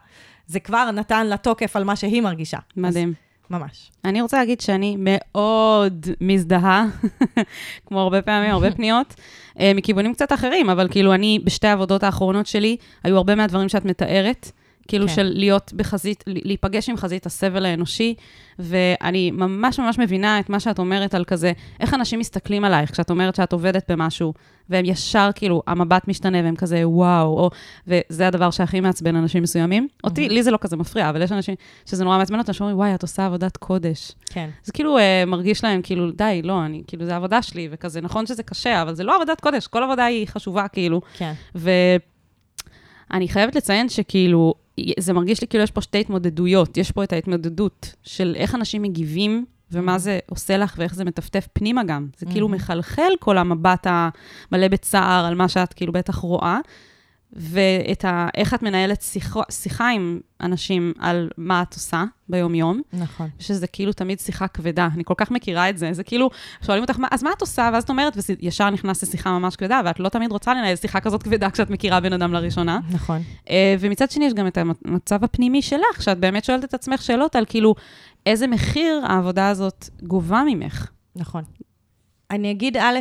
זה 0.48 0.60
כבר 0.60 0.92
נתן 0.92 1.28
לה 1.28 1.38
תוקף 1.38 1.76
על 1.76 1.84
מה 1.84 1.96
שהיא 1.96 2.22
מרגישה. 2.22 2.58
מדהים. 2.78 3.10
אז, 3.10 3.31
ממש. 3.52 3.92
אני 4.06 4.22
רוצה 4.22 4.38
להגיד 4.38 4.62
שאני 4.62 4.96
מאוד 5.00 6.08
מזדהה, 6.22 6.86
כמו 7.86 8.00
הרבה 8.00 8.22
פעמים, 8.22 8.52
הרבה 8.52 8.72
פניות, 8.78 9.16
אה, 9.60 9.72
מכיוונים 9.76 10.14
קצת 10.14 10.34
אחרים, 10.34 10.70
אבל 10.70 10.88
כאילו 10.92 11.14
אני, 11.14 11.40
בשתי 11.44 11.68
העבודות 11.68 12.04
האחרונות 12.04 12.48
שלי, 12.48 12.78
היו 13.04 13.18
הרבה 13.18 13.36
מהדברים 13.36 13.70
שאת 13.70 13.86
מתארת, 13.86 14.52
כאילו 14.88 15.08
כן. 15.08 15.14
של 15.14 15.32
להיות 15.36 15.74
בחזית, 15.76 16.24
להיפגש 16.28 16.90
עם 16.90 16.98
חזית 16.98 17.26
הסבל 17.26 17.66
האנושי, 17.66 18.16
ואני 18.60 19.32
ממש 19.32 19.80
ממש 19.80 20.00
מבינה 20.00 20.40
את 20.40 20.50
מה 20.50 20.60
שאת 20.60 20.80
אומרת 20.80 21.16
על 21.16 21.26
כזה, 21.26 21.52
איך 21.80 21.94
אנשים 21.94 22.20
מסתכלים 22.20 22.64
עלייך 22.66 22.92
כשאת 22.92 23.10
אומרת 23.10 23.36
שאת 23.36 23.54
עובדת 23.54 23.92
במשהו, 23.92 24.34
והם 24.70 24.86
ישר, 24.86 25.30
כאילו, 25.36 25.64
המבט 25.68 26.08
משתנה, 26.08 26.38
והם 26.44 26.56
כזה, 26.56 26.88
וואו, 26.88 27.28
או, 27.28 27.50
וזה 27.88 28.28
הדבר 28.28 28.52
שהכי 28.52 28.80
מעצבן 28.80 29.16
אנשים 29.16 29.44
מסוימים. 29.44 29.88
אותי, 30.04 30.30
לי 30.30 30.44
זה 30.44 30.52
לא 30.52 30.58
כזה 30.62 30.78
מפריע, 30.78 31.10
אבל 31.10 31.22
יש 31.22 31.32
אנשים 31.32 31.56
שזה 31.86 32.04
נורא 32.04 32.18
מעצבן 32.18 32.40
אותם, 32.40 32.54
שאומרים, 32.54 32.78
וואי, 32.78 32.96
את 32.96 33.02
עושה 33.02 33.26
עבודת 33.26 33.58
קודש. 33.58 34.12
כן. 34.26 34.50
זה 34.64 34.72
כאילו 34.72 34.98
אה, 34.98 35.24
מרגיש 35.28 35.64
להם, 35.64 35.82
כאילו, 35.82 36.12
די, 36.12 36.42
לא, 36.44 36.66
אני, 36.66 36.84
כאילו, 36.88 37.06
זה 37.06 37.14
העבודה 37.14 37.42
שלי, 37.42 37.68
וכזה, 37.72 38.02
נכון 38.02 38.26
שזה 38.26 38.44
קשה, 38.44 38.82
אבל 38.82 38.94
זה 38.94 39.04
לא 39.04 39.16
עבודת 39.16 39.42
קודש, 39.42 39.68
כל 39.68 39.84
עבודה 39.84 40.06
היא 40.06 40.28
חשובה, 40.28 40.68
כאילו. 40.68 41.02
כן. 41.18 41.34
ואני 43.12 43.28
חייבת 43.28 43.56
לציין 43.56 43.90
שכאילו, 43.90 44.54
זה 45.00 45.14
מרגיש 45.14 45.42
לי 45.42 45.48
כאילו 45.48 45.64
יש 45.64 45.72
פה 45.72 45.82
שתי 45.82 46.00
התמודדויות. 46.00 46.78
יש 46.78 46.92
פה 46.92 47.04
את 47.04 47.14
ההתמודדות 47.14 47.96
של 48.04 48.34
איך 48.38 48.56
אנשים 48.56 48.82
מגיבים, 48.82 49.46
ומה 49.72 49.98
זה 49.98 50.20
עושה 50.30 50.58
לך, 50.58 50.76
ואיך 50.78 50.96
זה 50.96 51.06
מטפטף 51.06 51.48
פנימה 51.54 51.84
גם. 51.84 52.08
זה 52.18 52.26
כאילו 52.26 52.48
מהמם. 52.48 52.62
מחלחל 52.62 53.12
כל 53.20 53.38
המבט 53.38 53.88
המלא 53.90 54.68
בצער 54.68 55.26
על 55.26 55.36
מה 55.36 55.48
שאת 55.48 55.74
כאילו 55.74 55.94
בטח 55.94 56.16
רואה, 56.16 56.60
ואת 57.34 58.06
ה... 58.06 58.28
איך 58.38 58.54
את 58.54 58.64
מנהלת 58.64 59.02
שיחה, 59.02 59.40
שיחה 59.52 59.90
עם 59.90 60.20
אנשים 60.42 60.94
על 61.00 61.30
מה 61.38 61.62
את 61.62 61.74
עושה 61.74 62.04
ביום-יום. 62.30 62.82
נכון. 62.94 63.30
שזה 63.40 63.68
כאילו 63.68 63.94
תמיד 63.94 64.20
שיחה 64.20 64.48
כבדה, 64.48 64.90
אני 64.94 65.04
כל 65.06 65.14
כך 65.18 65.32
מכירה 65.32 65.70
את 65.70 65.78
זה, 65.78 65.94
זה 65.94 66.04
כאילו, 66.04 66.30
שואלים 66.66 66.84
אותך, 66.84 67.00
"מה- 67.00 67.08
אז 67.12 67.24
מה 67.24 67.30
את 67.38 67.42
עושה? 67.42 67.70
ואז 67.74 67.84
את 67.84 67.90
אומרת, 67.90 68.18
וישר 68.42 68.70
נכנס 68.70 69.04
לשיחה 69.04 69.40
ממש 69.40 69.56
כבדה, 69.56 69.82
ואת 69.86 70.00
לא 70.00 70.10
תמיד 70.10 70.32
רוצה 70.32 70.54
לנהל 70.54 70.76
שיחה 70.76 71.00
כזאת 71.00 71.24
כבדה 71.24 71.50
כשאת 71.50 71.70
מכירה 71.70 72.00
בן 72.00 72.14
אדם 72.14 72.34
לראשונה. 72.34 72.80
נכון. 72.92 73.22
אה, 73.50 73.76
ומצד 73.80 74.12
שני, 74.12 74.26
יש 74.26 74.34
גם 74.34 74.48
את 74.48 74.58
המצב 74.86 75.24
הפנימי 75.24 75.62
שלך, 75.62 76.02
שאת 76.02 76.18
באמת 76.20 76.44
שואלת 76.46 76.64
את 76.64 76.74
עצמך 76.74 77.02
שאלות 77.02 77.36
על 77.36 77.46
כאילו, 77.48 77.76
איזה 78.26 78.48
מחיר 78.48 79.02
העבודה 79.08 79.50
הזאת 79.50 79.90
גובה 80.04 80.44
ממך. 80.48 80.88
נכון. 81.16 81.44
אני 82.32 82.52
אגיד, 82.52 82.78
א', 82.78 83.00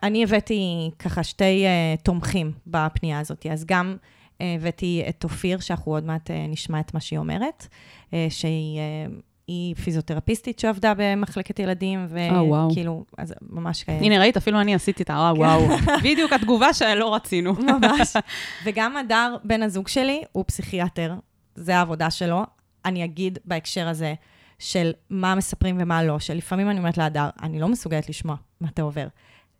שאני 0.00 0.24
הבאתי 0.24 0.90
ככה 0.98 1.22
שתי 1.22 1.64
uh, 1.64 2.02
תומכים 2.02 2.52
בפנייה 2.66 3.18
הזאת. 3.18 3.46
אז 3.50 3.64
גם 3.64 3.96
uh, 4.00 4.42
הבאתי 4.58 5.04
את 5.08 5.24
אופיר, 5.24 5.60
שאנחנו 5.60 5.92
עוד 5.92 6.04
מעט 6.04 6.30
uh, 6.30 6.32
נשמע 6.48 6.80
את 6.80 6.94
מה 6.94 7.00
שהיא 7.00 7.18
אומרת, 7.18 7.66
uh, 8.06 8.12
שהיא 8.28 8.78
uh, 8.78 9.22
היא 9.46 9.74
פיזיותרפיסטית 9.74 10.58
שעבדה 10.58 10.92
במחלקת 10.96 11.58
ילדים. 11.58 12.06
וכאילו, 12.08 13.04
אז 13.18 13.34
ממש 13.50 13.82
כאלה. 13.82 13.98
הנה, 13.98 14.18
ראית, 14.18 14.36
אפילו 14.36 14.60
אני 14.60 14.74
עשיתי 14.74 15.02
את 15.02 15.10
ה... 15.10 15.14
וואו, 15.14 15.36
וואו. 15.36 15.78
בדיוק 16.04 16.32
התגובה 16.32 16.72
שלא 16.72 17.14
רצינו. 17.14 17.52
ממש. 17.52 18.16
וגם 18.64 18.96
הדר, 18.96 19.36
בן 19.44 19.62
הזוג 19.62 19.88
שלי, 19.88 20.22
הוא 20.32 20.44
פסיכיאטר, 20.46 21.14
זה 21.54 21.76
העבודה 21.76 22.10
שלו. 22.10 22.42
אני 22.84 23.04
אגיד 23.04 23.38
בהקשר 23.44 23.88
הזה, 23.88 24.14
של 24.58 24.92
מה 25.10 25.34
מספרים 25.34 25.76
ומה 25.80 26.02
לא, 26.02 26.18
שלפעמים 26.18 26.70
אני 26.70 26.78
אומרת 26.78 26.98
להדר, 26.98 27.28
אני 27.42 27.60
לא 27.60 27.68
מסוגלת 27.68 28.08
לשמוע 28.08 28.36
מה 28.60 28.68
אתה 28.68 28.82
עובר. 28.82 29.06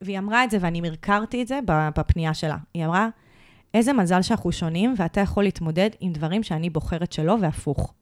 והיא 0.00 0.18
אמרה 0.18 0.44
את 0.44 0.50
זה, 0.50 0.58
ואני 0.60 0.80
מרקרתי 0.80 1.42
את 1.42 1.48
זה 1.48 1.58
בפנייה 1.68 2.34
שלה. 2.34 2.56
היא 2.74 2.84
אמרה, 2.84 3.08
איזה 3.74 3.92
מזל 3.92 4.22
שאנחנו 4.22 4.52
שונים, 4.52 4.94
ואתה 4.96 5.20
יכול 5.20 5.44
להתמודד 5.44 5.90
עם 6.00 6.12
דברים 6.12 6.42
שאני 6.42 6.70
בוחרת 6.70 7.12
שלא, 7.12 7.36
והפוך. 7.40 7.94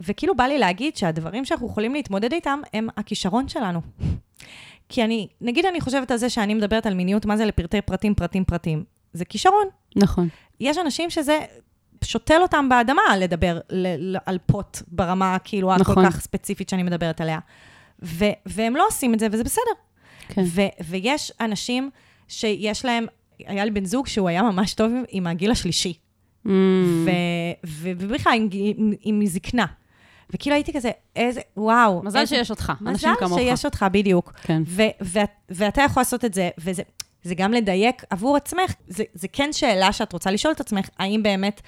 וכאילו 0.00 0.36
בא 0.36 0.44
לי 0.44 0.58
להגיד 0.58 0.96
שהדברים 0.96 1.44
שאנחנו 1.44 1.66
יכולים 1.66 1.94
להתמודד 1.94 2.32
איתם, 2.32 2.60
הם 2.72 2.88
הכישרון 2.96 3.48
שלנו. 3.48 3.80
כי 4.88 5.04
אני, 5.04 5.28
נגיד 5.40 5.66
אני 5.66 5.80
חושבת 5.80 6.10
על 6.10 6.16
זה 6.16 6.30
שאני 6.30 6.54
מדברת 6.54 6.86
על 6.86 6.94
מיניות, 6.94 7.26
מה 7.26 7.36
זה 7.36 7.44
לפרטי 7.44 7.80
פרטים, 7.80 8.14
פרטים, 8.14 8.44
פרטים. 8.44 8.84
זה 9.12 9.24
כישרון. 9.24 9.64
נכון. 9.96 10.28
יש 10.60 10.78
אנשים 10.78 11.10
שזה 11.10 11.38
שותל 12.04 12.38
אותם 12.42 12.68
באדמה 12.68 13.16
לדבר 13.18 13.60
ל- 13.70 14.14
ל- 14.16 14.18
על 14.26 14.38
פוט 14.46 14.78
ברמה 14.88 15.36
כאילו 15.44 15.76
נכון. 15.76 16.04
הכל 16.04 16.10
כך 16.10 16.20
ספציפית 16.20 16.68
שאני 16.68 16.82
מדברת 16.82 17.20
עליה. 17.20 17.38
ו- 18.02 18.24
והם 18.46 18.76
לא 18.76 18.86
עושים 18.86 19.14
את 19.14 19.18
זה, 19.18 19.26
וזה 19.32 19.44
בסדר. 19.44 19.87
כן. 20.28 20.42
ו- 20.46 20.62
ויש 20.88 21.32
אנשים 21.40 21.90
שיש 22.28 22.84
להם, 22.84 23.06
היה 23.38 23.64
לי 23.64 23.70
בן 23.70 23.84
זוג 23.84 24.06
שהוא 24.06 24.28
היה 24.28 24.42
ממש 24.42 24.74
טוב 24.74 24.92
עם- 25.08 25.26
הגיל 25.26 25.50
השלישי, 25.50 25.92
Mm, 26.46 26.50
ו- 27.04 27.10
ו- 27.66 27.90
ובכלל 27.98 28.32
עם, 28.36 28.48
עם, 28.52 28.92
עם 29.00 29.26
זקנה. 29.26 29.66
וכאילו 30.30 30.54
הייתי 30.56 30.72
כזה, 30.72 30.90
איזה, 31.16 31.40
וואו. 31.56 32.02
מזל 32.04 32.18
איזה, 32.18 32.36
שיש 32.36 32.50
אותך, 32.50 32.72
אנשים 32.86 33.10
מזל 33.10 33.20
כמוך. 33.20 33.38
שיש 33.38 33.64
אותך, 33.64 33.86
בדיוק. 33.92 34.32
כן. 34.42 34.62
ו- 34.66 34.82
ואת, 35.00 35.30
ואתה 35.50 35.82
יכול 35.82 36.00
לעשות 36.00 36.24
את 36.24 36.34
זה, 36.34 36.50
וזה 36.58 36.82
זה 37.22 37.34
גם 37.34 37.52
לדייק 37.52 38.02
עבור 38.10 38.36
עצמך. 38.36 38.74
זה, 38.88 39.04
זה 39.14 39.28
כן 39.28 39.52
שאלה 39.52 39.92
שאת 39.92 40.12
רוצה 40.12 40.30
לשאול 40.30 40.54
את 40.54 40.60
עצמך, 40.60 40.88
האם 40.98 41.22
באמת 41.22 41.60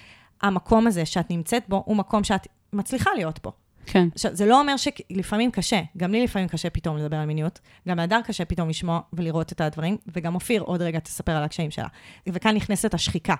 המקום 0.42 0.86
הזה 0.86 1.06
שאת 1.06 1.30
נמצאת 1.30 1.62
בו, 1.68 1.82
הוא 1.86 1.96
מקום 1.96 2.24
שאת 2.24 2.46
מצליחה 2.72 3.10
להיות 3.16 3.40
בו. 3.42 3.52
כן. 3.86 4.08
עכשיו, 4.14 4.34
זה 4.34 4.46
לא 4.46 4.60
אומר 4.60 4.74
שלפעמים 4.76 5.50
קשה, 5.50 5.80
גם 5.96 6.12
לי 6.12 6.24
לפעמים 6.24 6.48
קשה 6.48 6.70
פתאום 6.70 6.96
לדבר 6.96 7.16
על 7.16 7.26
מיניות, 7.26 7.60
גם 7.88 7.96
להדר 7.96 8.20
קשה 8.24 8.44
פתאום 8.44 8.68
לשמוע 8.68 9.00
ולראות 9.12 9.52
את 9.52 9.60
הדברים, 9.60 9.96
וגם 10.14 10.34
אופיר 10.34 10.62
עוד 10.62 10.82
רגע 10.82 10.98
תספר 10.98 11.32
על 11.32 11.42
הקשיים 11.42 11.70
שלה. 11.70 11.88
וכאן 12.28 12.56
נכנסת 12.56 12.94
השחיקה. 12.94 13.34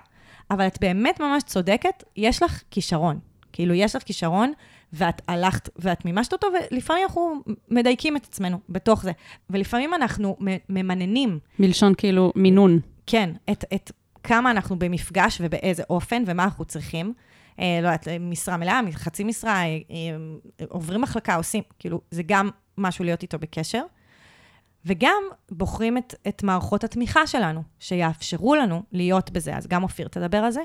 אבל 0.51 0.67
את 0.67 0.77
באמת 0.81 1.21
ממש 1.21 1.43
צודקת, 1.43 2.03
יש 2.15 2.43
לך 2.43 2.63
כישרון. 2.71 3.19
כאילו, 3.53 3.73
יש 3.73 3.95
לך 3.95 4.03
כישרון, 4.03 4.53
ואת 4.93 5.21
הלכת 5.27 5.69
ואת 5.75 6.05
מימשת 6.05 6.33
אותו, 6.33 6.47
ולפעמים 6.71 7.03
אנחנו 7.03 7.41
מדייקים 7.69 8.17
את 8.17 8.23
עצמנו 8.23 8.59
בתוך 8.69 9.03
זה. 9.03 9.11
ולפעמים 9.49 9.93
אנחנו 9.93 10.37
ממננים, 10.69 11.39
מלשון 11.59 11.93
כאילו 11.97 12.31
מינון. 12.35 12.79
כן, 13.07 13.29
את, 13.51 13.65
את 13.73 13.91
כמה 14.23 14.51
אנחנו 14.51 14.79
במפגש 14.79 15.37
ובאיזה 15.41 15.83
אופן, 15.89 16.23
ומה 16.27 16.43
אנחנו 16.43 16.65
צריכים. 16.65 17.13
אה, 17.59 17.79
לא 17.81 17.87
יודעת, 17.87 18.07
משרה 18.19 18.57
מלאה, 18.57 18.79
חצי 18.93 19.23
משרה, 19.23 19.51
אה, 19.51 19.77
אה, 19.91 20.65
עוברים 20.69 21.01
מחלקה, 21.01 21.35
עושים, 21.35 21.63
כאילו, 21.79 22.01
זה 22.11 22.23
גם 22.25 22.49
משהו 22.77 23.05
להיות 23.05 23.21
איתו 23.21 23.39
בקשר. 23.39 23.83
וגם 24.85 25.23
בוחרים 25.51 25.97
את, 25.97 26.15
את 26.27 26.43
מערכות 26.43 26.83
התמיכה 26.83 27.27
שלנו, 27.27 27.63
שיאפשרו 27.79 28.55
לנו 28.55 28.83
להיות 28.91 29.31
בזה. 29.31 29.57
אז 29.57 29.67
גם 29.67 29.83
אופיר 29.83 30.07
תדבר 30.07 30.37
על 30.37 30.51
זה. 30.51 30.61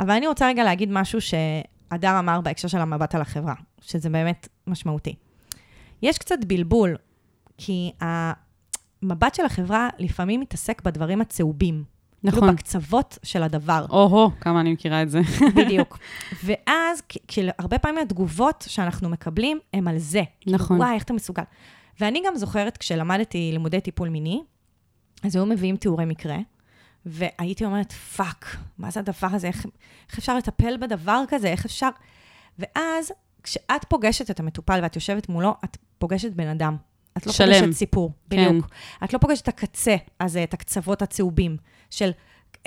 אבל 0.00 0.10
אני 0.10 0.26
רוצה 0.26 0.48
רגע 0.48 0.64
להגיד 0.64 0.88
משהו 0.92 1.20
שהדר 1.20 2.18
אמר 2.18 2.40
בהקשר 2.40 2.68
של 2.68 2.78
המבט 2.78 3.14
על 3.14 3.20
החברה, 3.20 3.54
שזה 3.80 4.10
באמת 4.10 4.48
משמעותי. 4.66 5.14
יש 6.02 6.18
קצת 6.18 6.38
בלבול, 6.46 6.96
כי 7.58 7.92
המבט 8.00 9.34
של 9.34 9.44
החברה 9.44 9.88
לפעמים 9.98 10.40
מתעסק 10.40 10.82
בדברים 10.82 11.20
הצהובים. 11.20 11.84
נכון. 12.24 12.40
כאילו 12.40 12.52
בקצוות 12.52 13.18
של 13.22 13.42
הדבר. 13.42 13.86
או-הו, 13.90 14.30
כמה 14.40 14.60
אני 14.60 14.72
מכירה 14.72 15.02
את 15.02 15.10
זה. 15.10 15.20
בדיוק. 15.56 15.98
ואז, 16.44 17.02
כ- 17.08 17.16
כשהרבה 17.28 17.78
פעמים 17.78 17.98
התגובות 17.98 18.64
שאנחנו 18.68 19.08
מקבלים, 19.08 19.58
הם 19.74 19.88
על 19.88 19.98
זה. 19.98 20.22
כאילו, 20.40 20.56
נכון. 20.56 20.76
וואי, 20.76 20.94
איך 20.94 21.02
אתה 21.02 21.12
מסוגל. 21.12 21.42
ואני 22.00 22.22
גם 22.26 22.36
זוכרת, 22.36 22.76
כשלמדתי 22.76 23.48
לימודי 23.52 23.80
טיפול 23.80 24.08
מיני, 24.08 24.42
אז 25.22 25.36
היו 25.36 25.46
מביאים 25.46 25.76
תיאורי 25.76 26.04
מקרה, 26.04 26.36
והייתי 27.06 27.64
אומרת, 27.64 27.92
fuck, 27.92 28.56
מה 28.78 28.90
זה 28.90 29.00
הדבר 29.00 29.28
הזה? 29.32 29.46
איך, 29.46 29.66
איך 30.10 30.18
אפשר 30.18 30.36
לטפל 30.36 30.76
בדבר 30.76 31.22
כזה? 31.28 31.48
איך 31.48 31.64
אפשר... 31.64 31.88
ואז, 32.58 33.12
כשאת 33.42 33.84
פוגשת 33.88 34.30
את 34.30 34.40
המטופל 34.40 34.80
ואת 34.82 34.94
יושבת 34.94 35.28
מולו, 35.28 35.54
את 35.64 35.76
פוגשת 35.98 36.32
בן 36.32 36.46
אדם. 36.48 36.76
את 37.16 37.26
לא 37.26 37.32
שלם. 37.32 37.60
פוגשת 37.60 37.72
סיפור, 37.72 38.12
כן. 38.30 38.48
בדיוק. 38.48 38.66
את 39.04 39.12
לא 39.12 39.18
פוגשת 39.18 39.42
את 39.42 39.48
הקצה 39.48 39.96
הזה, 40.20 40.42
את 40.42 40.54
הקצוות 40.54 41.02
הצהובים, 41.02 41.56
של 41.90 42.10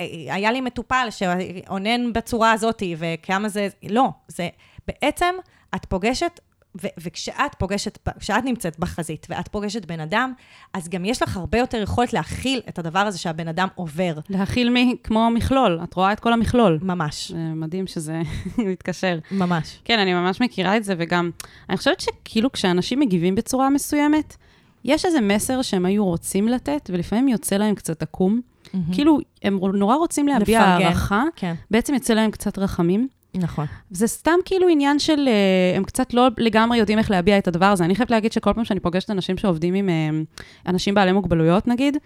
אה, 0.00 0.06
היה 0.34 0.52
לי 0.52 0.60
מטופל 0.60 1.06
שאונן 1.10 2.12
בצורה 2.12 2.52
הזאת, 2.52 2.82
וכמה 2.98 3.48
זה... 3.48 3.68
לא, 3.88 4.08
זה 4.28 4.48
בעצם, 4.88 5.34
את 5.74 5.84
פוגשת, 5.84 6.40
ו- 6.82 6.86
וכשאת 6.98 7.54
פוגשת, 7.58 7.98
כשאת 8.20 8.44
נמצאת 8.44 8.78
בחזית 8.78 9.26
ואת 9.30 9.48
פוגשת 9.48 9.84
בן 9.84 10.00
אדם, 10.00 10.32
אז 10.72 10.88
גם 10.88 11.04
יש 11.04 11.22
לך 11.22 11.36
הרבה 11.36 11.58
יותר 11.58 11.82
יכולת 11.82 12.12
להכיל 12.12 12.60
את 12.68 12.78
הדבר 12.78 12.98
הזה 12.98 13.18
שהבן 13.18 13.48
אדם 13.48 13.68
עובר. 13.74 14.14
להכיל 14.28 14.70
מ- 14.70 14.96
כמו 14.96 15.30
מכלול, 15.30 15.80
את 15.84 15.94
רואה 15.94 16.12
את 16.12 16.20
כל 16.20 16.32
המכלול. 16.32 16.78
ממש, 16.82 17.32
מדהים 17.34 17.86
שזה 17.86 18.20
מתקשר. 18.58 19.18
ממש. 19.30 19.78
כן, 19.84 19.98
אני 19.98 20.14
ממש 20.14 20.40
מכירה 20.40 20.76
את 20.76 20.84
זה, 20.84 20.94
וגם, 20.98 21.30
אני 21.68 21.76
חושבת 21.76 22.00
שכאילו 22.00 22.52
כשאנשים 22.52 23.00
מגיבים 23.00 23.34
בצורה 23.34 23.70
מסוימת, 23.70 24.36
יש 24.84 25.04
איזה 25.04 25.20
מסר 25.20 25.62
שהם 25.62 25.84
היו 25.84 26.04
רוצים 26.04 26.48
לתת, 26.48 26.90
ולפעמים 26.92 27.28
יוצא 27.28 27.56
להם 27.56 27.74
קצת 27.74 28.02
עקום. 28.02 28.40
כאילו, 28.92 29.18
הם 29.42 29.58
נורא 29.74 29.96
רוצים 29.96 30.28
להביע 30.28 30.60
לפרגן. 30.60 30.86
הערכה, 30.86 31.24
כן, 31.36 31.54
בעצם 31.70 31.94
יוצא 31.94 32.14
להם 32.14 32.30
קצת 32.30 32.58
רחמים. 32.58 33.08
נכון. 33.34 33.66
זה 33.90 34.06
סתם 34.06 34.38
כאילו 34.44 34.68
עניין 34.68 34.98
של, 34.98 35.28
אה, 35.28 35.76
הם 35.76 35.84
קצת 35.84 36.14
לא 36.14 36.28
לגמרי 36.38 36.78
יודעים 36.78 36.98
איך 36.98 37.10
להביע 37.10 37.38
את 37.38 37.48
הדבר 37.48 37.66
הזה. 37.66 37.84
אני 37.84 37.94
חייבת 37.94 38.10
להגיד 38.10 38.32
שכל 38.32 38.52
פעם 38.52 38.64
שאני 38.64 38.80
פוגשת 38.80 39.10
אנשים 39.10 39.38
שעובדים 39.38 39.74
עם 39.74 39.88
אה, 39.88 40.10
אנשים 40.66 40.94
בעלי 40.94 41.12
מוגבלויות, 41.12 41.68
נגיד, 41.68 41.96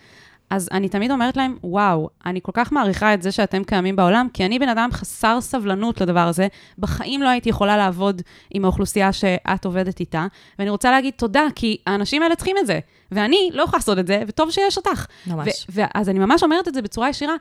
אז 0.50 0.68
אני 0.72 0.88
תמיד 0.88 1.10
אומרת 1.10 1.36
להם, 1.36 1.56
וואו, 1.64 2.08
אני 2.26 2.40
כל 2.42 2.52
כך 2.54 2.72
מעריכה 2.72 3.14
את 3.14 3.22
זה 3.22 3.32
שאתם 3.32 3.64
קיימים 3.64 3.96
בעולם, 3.96 4.28
כי 4.32 4.46
אני 4.46 4.58
בן 4.58 4.68
אדם 4.68 4.88
חסר 4.92 5.40
סבלנות 5.40 6.00
לדבר 6.00 6.20
הזה. 6.20 6.46
בחיים 6.78 7.22
לא 7.22 7.28
הייתי 7.28 7.48
יכולה 7.48 7.76
לעבוד 7.76 8.22
עם 8.50 8.64
האוכלוסייה 8.64 9.12
שאת 9.12 9.64
עובדת 9.64 10.00
איתה, 10.00 10.26
ואני 10.58 10.70
רוצה 10.70 10.90
להגיד 10.90 11.14
תודה, 11.16 11.46
כי 11.54 11.76
האנשים 11.86 12.22
האלה 12.22 12.36
צריכים 12.36 12.56
את 12.60 12.66
זה, 12.66 12.80
ואני 13.12 13.50
לא 13.52 13.62
יכולה 13.62 13.78
לעשות 13.78 13.98
את 13.98 14.06
זה, 14.06 14.22
וטוב 14.26 14.50
שיש 14.50 14.76
אותך. 14.76 15.06
ממש. 15.26 15.66
אז 15.94 16.08
אני 16.08 16.18
ממש 16.18 16.42
אומרת 16.42 16.68
את 16.68 16.74
זה 16.74 16.82
בצורה 16.82 17.08
ישירה, 17.08 17.34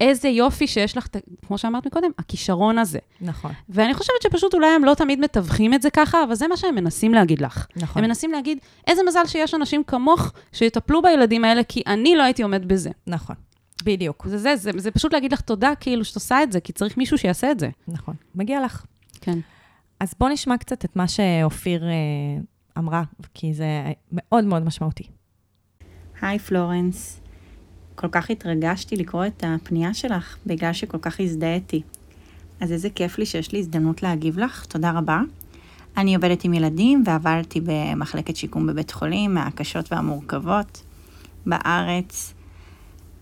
איזה 0.00 0.28
יופי 0.28 0.66
שיש 0.66 0.96
לך, 0.96 1.06
כמו 1.46 1.58
שאמרת 1.58 1.86
מקודם, 1.86 2.10
הכישרון 2.18 2.78
הזה. 2.78 2.98
נכון, 3.20 3.52
ואני 3.68 3.94
חושבת 3.94 4.22
שפשוט 4.22 4.54
אולי 4.54 4.66
הם 4.66 4.84
לא 4.84 4.94
תמיד 4.94 5.20
מתווכים 5.20 5.74
את 5.74 5.82
זה 5.82 5.90
ככה, 5.90 6.24
אבל 6.24 6.34
זה 6.34 6.48
מה 6.48 6.56
שהם 6.56 6.74
מנסים 6.74 7.14
להגיד 7.14 7.40
לך. 7.40 7.66
נכון. 7.76 8.02
הם 8.02 8.08
מנסים 8.08 8.32
להגיד, 8.32 8.58
איזה 8.86 9.02
מזל 9.06 9.26
שיש 9.26 9.54
אנשים 9.54 9.84
כמוך 9.84 10.32
שיטפלו 10.52 11.02
בילדים 11.02 11.44
האלה, 11.44 11.64
כי 11.64 11.82
אני 11.86 12.16
לא 12.16 12.22
הייתי 12.22 12.42
עומד 12.42 12.68
בזה. 12.68 12.90
נכון. 13.06 13.36
בדיוק, 13.84 14.26
זה, 14.28 14.38
זה, 14.38 14.56
זה, 14.56 14.70
זה 14.76 14.90
פשוט 14.90 15.12
להגיד 15.12 15.32
לך 15.32 15.40
תודה, 15.40 15.72
כאילו, 15.80 16.04
שאת 16.04 16.14
עושה 16.14 16.42
את 16.42 16.52
זה, 16.52 16.60
כי 16.60 16.72
צריך 16.72 16.96
מישהו 16.96 17.18
שיעשה 17.18 17.50
את 17.50 17.60
זה. 17.60 17.68
נכון. 17.88 18.14
מגיע 18.34 18.64
לך. 18.64 18.84
כן. 19.20 19.38
אז 20.00 20.14
בואו 20.20 20.32
נשמע 20.32 20.56
קצת 20.56 20.84
את 20.84 20.96
מה 20.96 21.08
שאופיר 21.08 21.84
אה, 21.84 21.90
אמרה, 22.78 23.02
כי 23.34 23.54
זה 23.54 23.66
מאוד 24.12 24.44
מאוד 24.44 24.64
משמעותי. 24.64 25.04
היי 26.20 26.38
פלורנס, 26.38 27.20
כל 28.00 28.08
כך 28.12 28.30
התרגשתי 28.30 28.96
לקרוא 28.96 29.26
את 29.26 29.44
הפנייה 29.46 29.94
שלך, 29.94 30.36
בגלל 30.46 30.72
שכל 30.72 30.98
כך 30.98 31.20
הזדהיתי. 31.20 31.82
אז 32.60 32.72
איזה 32.72 32.90
כיף 32.90 33.18
לי 33.18 33.26
שיש 33.26 33.52
לי 33.52 33.58
הזדמנות 33.58 34.02
להגיב 34.02 34.38
לך, 34.38 34.64
תודה 34.66 34.90
רבה. 34.90 35.20
אני 35.96 36.14
עובדת 36.14 36.44
עם 36.44 36.54
ילדים 36.54 37.02
ועבדתי 37.06 37.60
במחלקת 37.64 38.36
שיקום 38.36 38.66
בבית 38.66 38.90
חולים, 38.90 39.34
מהקשות 39.34 39.92
והמורכבות 39.92 40.82
בארץ. 41.46 42.34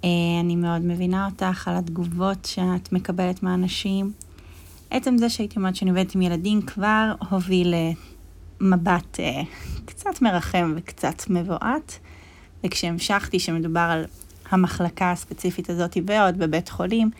אה, 0.04 0.08
אני 0.40 0.56
מאוד 0.56 0.82
מבינה 0.82 1.26
אותך 1.26 1.68
על 1.68 1.76
התגובות 1.76 2.44
שאת 2.44 2.92
מקבלת 2.92 3.42
מהאנשים. 3.42 4.12
עצם 4.90 5.18
זה 5.18 5.28
שהייתי 5.28 5.56
אומרת 5.56 5.76
שאני 5.76 5.90
עובדת 5.90 6.14
עם 6.14 6.22
ילדים 6.22 6.62
כבר 6.62 7.12
הוביל 7.30 7.74
למבט 8.60 9.20
אה, 9.20 9.42
קצת 9.84 10.22
מרחם 10.22 10.72
וקצת 10.76 11.22
מבועת. 11.30 11.98
וכשהמשכתי 12.64 13.38
שמדובר 13.38 13.80
על 13.80 14.04
המחלקה 14.50 15.12
הספציפית 15.12 15.70
הזאת 15.70 15.96
ועוד 16.06 16.38
בבית 16.38 16.68
חולים, 16.68 17.10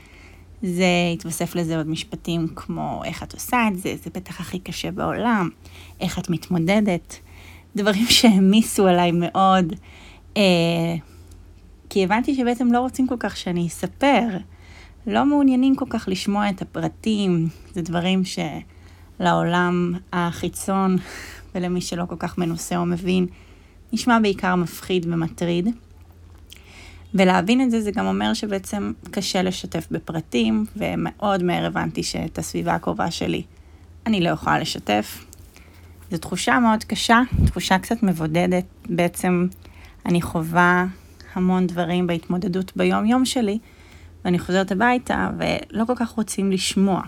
זה 0.62 0.87
התווסף 1.14 1.54
לזה 1.54 1.76
עוד 1.76 1.88
משפטים 1.88 2.49
כמו 2.56 3.02
איך 3.04 3.23
את 3.23 3.35
עושה 3.35 3.68
את 3.68 3.78
זה, 3.78 3.95
זה 4.04 4.11
בטח 4.14 4.40
הכי 4.40 4.59
קשה 4.59 4.90
בעולם, 4.90 5.49
איך 6.00 6.18
את 6.18 6.30
מתמודדת, 6.30 7.18
דברים 7.76 8.06
שהעמיסו 8.09 8.87
עליי 8.87 9.12
מאוד, 9.12 9.73
אה, 10.37 10.42
כי 11.90 12.04
הבנתי 12.04 12.35
שבעצם 12.35 12.73
לא 12.73 12.80
רוצים 12.80 13.06
כל 13.06 13.16
כך 13.18 13.37
שאני 13.37 13.66
אספר, 13.66 14.26
לא 15.06 15.25
מעוניינים 15.25 15.76
כל 15.76 15.87
כך 15.88 16.09
לשמוע 16.09 16.50
את 16.50 16.62
הפרטים, 16.62 17.49
זה 17.75 17.83
דברים 17.83 18.23
שלעולם 19.21 19.95
החיצון 20.12 20.97
ולמי 21.54 21.80
שלא 21.80 22.04
כל 22.09 22.16
כך 22.18 22.38
מנוסה 22.38 22.76
או 22.76 22.87
מבין, 22.87 23.26
נשמע 23.92 24.18
בעיקר 24.18 24.54
מפחיד 24.54 25.06
ומטריד. 25.09 25.68
ולהבין 27.14 27.60
את 27.60 27.70
זה, 27.70 27.80
זה 27.80 27.90
גם 27.90 28.06
אומר 28.06 28.34
שבעצם 28.34 28.92
קשה 29.10 29.42
לשתף 29.42 29.86
בפרטים, 29.90 30.66
ומאוד 30.76 31.42
מהר 31.42 31.66
הבנתי 31.66 32.02
שאת 32.02 32.38
הסביבה 32.38 32.75
הקרובה 32.75 33.10
שלי 33.10 33.42
אני 34.06 34.20
לא 34.20 34.28
יכולה 34.28 34.58
לשתף. 34.58 35.25
זו 36.10 36.18
תחושה 36.18 36.58
מאוד 36.58 36.84
קשה, 36.84 37.20
תחושה 37.46 37.78
קצת 37.78 38.02
מבודדת. 38.02 38.64
בעצם 38.88 39.46
אני 40.06 40.22
חווה 40.22 40.86
המון 41.34 41.66
דברים 41.66 42.06
בהתמודדות 42.06 42.72
ביום-יום 42.76 43.25
שלי, 43.25 43.58
ואני 44.25 44.38
חוזרת 44.38 44.72
הביתה 44.72 45.30
ולא 45.38 45.84
כל 45.84 45.92
כך 45.96 46.10
רוצים 46.10 46.52
לשמוע. 46.52 47.02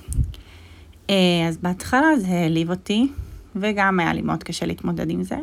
אה, 1.10 1.14
אז 1.48 1.56
בהתחלה 1.56 2.18
זה 2.18 2.28
העליב 2.28 2.70
אותי, 2.70 3.08
וגם 3.56 4.00
היה 4.00 4.12
לי 4.12 4.22
מאוד 4.22 4.42
קשה 4.42 4.66
להתמודד 4.66 5.10
עם 5.10 5.22
זה. 5.22 5.36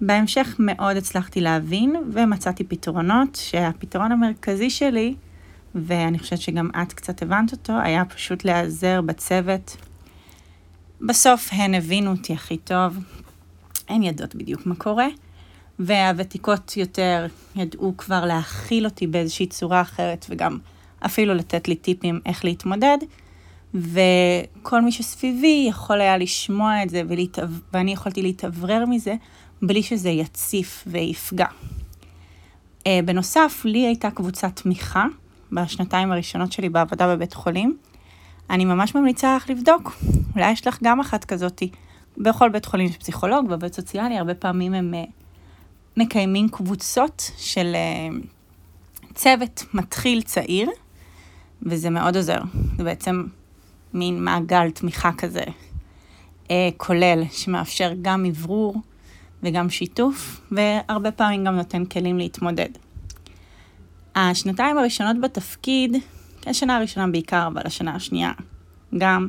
בהמשך 0.00 0.56
מאוד 0.58 0.96
הצלחתי 0.96 1.40
להבין 1.40 1.96
ומצאתי 2.12 2.64
פתרונות, 2.64 3.34
שהפתרון 3.34 4.12
המרכזי 4.12 4.70
שלי, 4.70 5.14
ואני 5.74 6.18
חושבת 6.18 6.40
שגם 6.40 6.70
את 6.82 6.92
קצת 6.92 7.22
הבנת 7.22 7.52
אותו, 7.52 7.72
היה 7.82 8.04
פשוט 8.04 8.44
להיעזר 8.44 9.00
בצוות. 9.00 9.76
בסוף 11.00 11.48
הן 11.52 11.74
הבינו 11.74 12.10
אותי 12.10 12.32
הכי 12.32 12.56
טוב, 12.56 12.98
הן 13.88 14.02
יודעות 14.02 14.34
בדיוק 14.34 14.66
מה 14.66 14.74
קורה, 14.74 15.06
והוותיקות 15.78 16.76
יותר 16.76 17.26
ידעו 17.56 17.96
כבר 17.96 18.24
להכיל 18.24 18.84
אותי 18.84 19.06
באיזושהי 19.06 19.46
צורה 19.46 19.80
אחרת, 19.80 20.26
וגם 20.30 20.58
אפילו 21.06 21.34
לתת 21.34 21.68
לי 21.68 21.74
טיפים 21.74 22.20
איך 22.26 22.44
להתמודד. 22.44 22.98
וכל 23.74 24.80
מי 24.82 24.92
שסביבי 24.92 25.66
יכול 25.68 26.00
היה 26.00 26.18
לשמוע 26.18 26.82
את 26.82 26.90
זה, 26.90 27.02
ולהתאו... 27.08 27.44
ואני 27.72 27.92
יכולתי 27.92 28.22
להתאוורר 28.22 28.84
מזה, 28.86 29.14
בלי 29.62 29.82
שזה 29.82 30.10
יציף 30.10 30.84
ויפגע. 30.86 31.46
Uh, 32.78 32.86
בנוסף, 33.04 33.62
לי 33.64 33.86
הייתה 33.86 34.10
קבוצת 34.10 34.50
תמיכה 34.54 35.06
בשנתיים 35.52 36.12
הראשונות 36.12 36.52
שלי 36.52 36.68
בעבודה 36.68 37.16
בבית 37.16 37.34
חולים. 37.34 37.76
אני 38.50 38.64
ממש 38.64 38.94
ממליצה 38.94 39.36
לך 39.36 39.50
לבדוק, 39.50 39.96
אולי 40.34 40.52
יש 40.52 40.66
לך 40.66 40.78
גם 40.82 41.00
אחת 41.00 41.24
כזאתי. 41.24 41.70
בכל 42.18 42.48
בית 42.48 42.64
חולים 42.64 42.86
יש 42.86 42.96
פסיכולוג, 42.96 43.48
בבית 43.48 43.74
סוציאלי 43.74 44.18
הרבה 44.18 44.34
פעמים 44.34 44.74
הם 44.74 44.94
uh, 44.94 45.10
מקיימים 45.96 46.48
קבוצות 46.48 47.30
של 47.38 47.76
uh, 48.12 49.14
צוות 49.14 49.64
מתחיל 49.74 50.22
צעיר, 50.22 50.70
וזה 51.62 51.90
מאוד 51.90 52.16
עוזר. 52.16 52.38
זה 52.76 52.84
בעצם 52.84 53.24
מין 53.94 54.24
מעגל 54.24 54.70
תמיכה 54.70 55.12
כזה 55.12 55.44
אה, 56.50 56.68
כולל, 56.76 57.24
שמאפשר 57.30 57.92
גם 58.02 58.24
אוורור 58.26 58.74
וגם 59.44 59.70
שיתוף, 59.70 60.40
והרבה 60.52 61.10
פעמים 61.10 61.44
גם 61.44 61.56
נותן 61.56 61.84
כלים 61.84 62.18
להתמודד. 62.18 62.68
השנתיים 64.14 64.78
הראשונות 64.78 65.20
בתפקיד, 65.20 65.96
השנה 66.46 66.76
הראשונה 66.76 67.06
בעיקר, 67.06 67.46
אבל 67.46 67.62
השנה 67.64 67.94
השנייה 67.94 68.32
גם, 68.98 69.28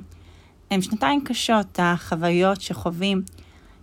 הן 0.72 0.82
שנתיים 0.82 1.24
קשות, 1.24 1.80
החוויות 1.82 2.62
שחווים 2.62 3.22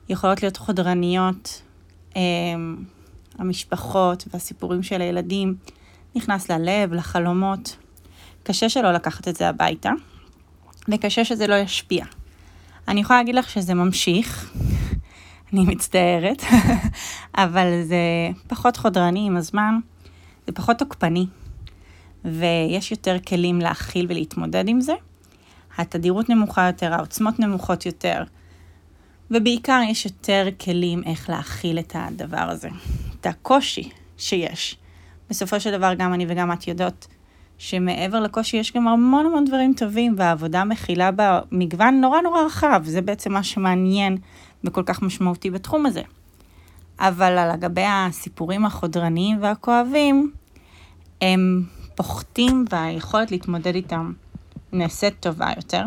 יכולות 0.09 0.43
להיות 0.43 0.57
חודרניות, 0.57 1.63
אה, 2.17 2.21
המשפחות 3.39 4.25
והסיפורים 4.33 4.83
של 4.83 5.01
הילדים 5.01 5.55
נכנס 6.15 6.51
ללב, 6.51 6.93
לחלומות. 6.93 7.77
קשה 8.43 8.69
שלא 8.69 8.93
לקחת 8.93 9.29
את 9.29 9.37
זה 9.37 9.49
הביתה. 9.49 9.91
וקשה 10.89 11.25
שזה 11.25 11.47
לא 11.47 11.55
ישפיע. 11.55 12.05
אני 12.89 13.01
יכולה 13.01 13.19
להגיד 13.19 13.35
לך 13.35 13.51
שזה 13.51 13.75
ממשיך, 13.75 14.53
אני 15.53 15.65
מצטערת, 15.65 16.43
אבל 17.35 17.83
זה 17.85 17.97
פחות 18.49 18.77
חודרני 18.77 19.27
עם 19.27 19.37
הזמן, 19.37 19.79
זה 20.47 20.53
פחות 20.53 20.79
תוקפני, 20.79 21.27
ויש 22.25 22.91
יותר 22.91 23.17
כלים 23.29 23.61
להכיל 23.61 24.07
ולהתמודד 24.09 24.69
עם 24.69 24.81
זה. 24.81 24.93
התדירות 25.79 26.29
נמוכה 26.29 26.67
יותר, 26.67 26.95
העוצמות 26.95 27.41
נמוכות 27.41 27.87
יותר, 27.87 28.23
ובעיקר 29.31 29.81
יש 29.89 30.05
יותר 30.05 30.49
כלים 30.65 31.03
איך 31.07 31.31
להכיל 31.31 31.79
את 31.79 31.93
הדבר 31.99 32.51
הזה, 32.51 32.69
את 33.21 33.27
הקושי 33.27 33.91
שיש. 34.17 34.77
בסופו 35.31 35.61
של 35.61 35.71
דבר 35.71 35.95
גם 35.95 36.15
אני 36.15 36.27
וגם 36.29 36.53
את 36.53 36.69
יודעות 36.69 37.07
שמעבר 37.59 38.21
לקושי 38.21 38.57
יש 38.57 38.73
גם 38.73 38.89
המון 38.89 39.27
המון 39.27 39.45
דברים 39.45 39.75
טובים, 39.77 40.15
והעבודה 40.17 40.65
מכילה 40.65 41.11
בה 41.11 41.41
מגוון 41.53 42.01
נורא 42.01 42.21
נורא 42.21 42.43
רחב, 42.43 42.83
זה 42.85 43.03
בעצם 43.03 43.33
מה 43.33 43.43
שמעניין 43.43 44.17
וכל 44.65 44.83
כך 44.87 45.03
משמעותי 45.03 45.51
בתחום 45.51 45.87
הזה. 45.87 46.03
אבל 47.01 47.39
על 47.39 47.53
לגבי 47.53 47.85
הסיפורים 47.87 48.65
החודרניים 48.65 49.39
והכואבים, 49.43 50.33
הם 51.21 51.65
פוחתים 51.95 52.65
והיכולת 52.71 53.31
להתמודד 53.31 53.75
איתם 53.75 54.13
נעשית 54.73 55.15
טובה 55.21 55.51
יותר. 55.57 55.85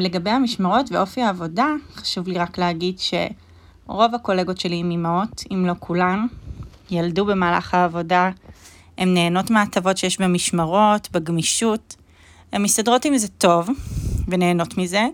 לגבי 0.00 0.30
המשמרות 0.30 0.92
ואופי 0.92 1.22
העבודה, 1.22 1.66
חשוב 1.94 2.28
לי 2.28 2.38
רק 2.38 2.58
להגיד 2.58 2.94
שרוב 2.98 4.14
הקולגות 4.14 4.60
שלי 4.60 4.80
הם 4.80 4.90
אימהות, 4.90 5.44
אם 5.52 5.66
לא 5.66 5.74
כולן, 5.78 6.26
ילדו 6.90 7.24
במהלך 7.24 7.74
העבודה 7.74 8.30
הן 8.98 9.14
נהנות 9.14 9.50
מההטבות 9.50 9.96
שיש 9.96 10.20
במשמרות, 10.20 11.08
בגמישות. 11.12 11.96
הן 12.52 12.62
מסתדרות 12.62 13.04
עם 13.04 13.16
זה 13.16 13.28
טוב, 13.28 13.68
ונהנות 14.28 14.78
מזה. 14.78 15.06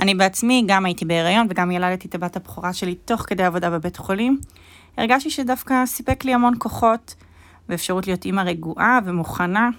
אני 0.00 0.14
בעצמי 0.14 0.64
גם 0.66 0.86
הייתי 0.86 1.04
בהיריון 1.04 1.46
וגם 1.50 1.70
ילדתי 1.70 2.08
את 2.08 2.14
הבת 2.14 2.36
הבכורה 2.36 2.72
שלי 2.72 2.94
תוך 2.94 3.20
כדי 3.20 3.42
עבודה 3.42 3.70
בבית 3.70 3.96
חולים. 3.96 4.40
הרגשתי 4.96 5.30
שדווקא 5.30 5.86
סיפק 5.86 6.24
לי 6.24 6.34
המון 6.34 6.54
כוחות 6.58 7.14
ואפשרות 7.68 8.06
להיות 8.06 8.24
אימא 8.24 8.40
רגועה 8.40 8.98
ומוכנה. 9.04 9.70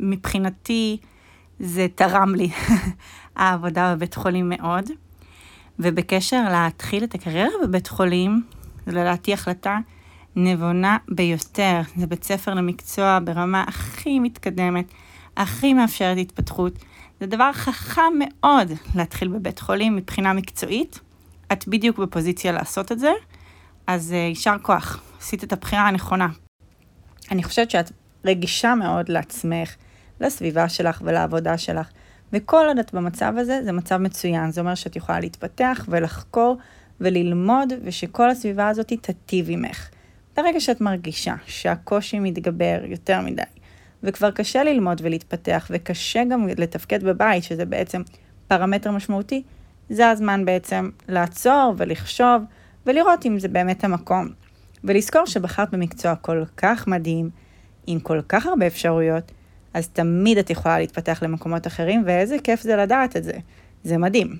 מבחינתי 0.00 0.96
זה 1.60 1.86
תרם 1.94 2.34
לי 2.34 2.48
העבודה 3.36 3.94
בבית 3.94 4.14
חולים 4.14 4.48
מאוד. 4.48 4.90
ובקשר 5.78 6.42
להתחיל 6.50 7.04
את 7.04 7.14
הקריירה 7.14 7.54
בבית 7.62 7.86
חולים, 7.86 8.42
זו 8.86 8.92
לדעתי 8.92 9.32
החלטה 9.32 9.78
נבונה 10.36 10.96
ביותר. 11.08 11.80
זה 11.96 12.06
בית 12.06 12.24
ספר 12.24 12.54
למקצוע 12.54 13.18
ברמה 13.24 13.64
הכי 13.68 14.18
מתקדמת, 14.18 14.84
הכי 15.36 15.74
מאפשרת 15.74 16.18
התפתחות. 16.18 16.72
זה 17.20 17.26
דבר 17.26 17.52
חכם 17.52 18.12
מאוד 18.18 18.72
להתחיל 18.94 19.28
בבית 19.28 19.58
חולים 19.58 19.96
מבחינה 19.96 20.32
מקצועית. 20.32 21.00
את 21.52 21.68
בדיוק 21.68 21.98
בפוזיציה 21.98 22.52
לעשות 22.52 22.92
את 22.92 22.98
זה, 22.98 23.10
אז 23.86 24.10
uh, 24.10 24.14
יישר 24.14 24.56
כוח, 24.62 25.02
עשית 25.18 25.44
את 25.44 25.52
הבחירה 25.52 25.88
הנכונה. 25.88 26.28
אני 27.30 27.42
חושבת 27.42 27.70
שאת 27.70 27.92
רגישה 28.24 28.74
מאוד 28.74 29.08
לעצמך, 29.08 29.74
לסביבה 30.20 30.68
שלך 30.68 31.02
ולעבודה 31.04 31.58
שלך, 31.58 31.88
וכל 32.32 32.64
עוד 32.68 32.78
את 32.78 32.94
במצב 32.94 33.32
הזה, 33.36 33.60
זה 33.64 33.72
מצב 33.72 33.96
מצוין. 33.96 34.50
זה 34.50 34.60
אומר 34.60 34.74
שאת 34.74 34.96
יכולה 34.96 35.20
להתפתח 35.20 35.86
ולחקור 35.88 36.56
וללמוד, 37.00 37.72
ושכל 37.84 38.30
הסביבה 38.30 38.68
הזאת 38.68 38.92
תטיב 38.92 39.46
עמך. 39.50 39.88
ברגע 40.36 40.60
שאת 40.60 40.80
מרגישה 40.80 41.34
שהקושי 41.46 42.18
מתגבר 42.18 42.78
יותר 42.84 43.20
מדי, 43.20 43.42
וכבר 44.02 44.30
קשה 44.30 44.64
ללמוד 44.64 45.00
ולהתפתח, 45.04 45.70
וקשה 45.70 46.24
גם 46.24 46.48
לתפקד 46.58 47.04
בבית, 47.04 47.44
שזה 47.44 47.64
בעצם 47.64 48.02
פרמטר 48.48 48.90
משמעותי, 48.90 49.42
זה 49.90 50.10
הזמן 50.10 50.44
בעצם 50.44 50.90
לעצור 51.08 51.74
ולחשוב, 51.76 52.42
ולראות 52.86 53.26
אם 53.26 53.38
זה 53.38 53.48
באמת 53.48 53.84
המקום. 53.84 54.28
ולזכור 54.84 55.26
שבחרת 55.26 55.70
במקצוע 55.70 56.14
כל 56.16 56.44
כך 56.56 56.86
מדהים, 56.86 57.30
עם 57.86 58.00
כל 58.00 58.20
כך 58.28 58.46
הרבה 58.46 58.66
אפשרויות, 58.66 59.32
אז 59.74 59.88
תמיד 59.88 60.38
את 60.38 60.50
יכולה 60.50 60.78
להתפתח 60.78 61.22
למקומות 61.22 61.66
אחרים, 61.66 62.02
ואיזה 62.06 62.36
כיף 62.44 62.62
זה 62.62 62.76
לדעת 62.76 63.16
את 63.16 63.24
זה. 63.24 63.32
זה 63.84 63.98
מדהים. 63.98 64.36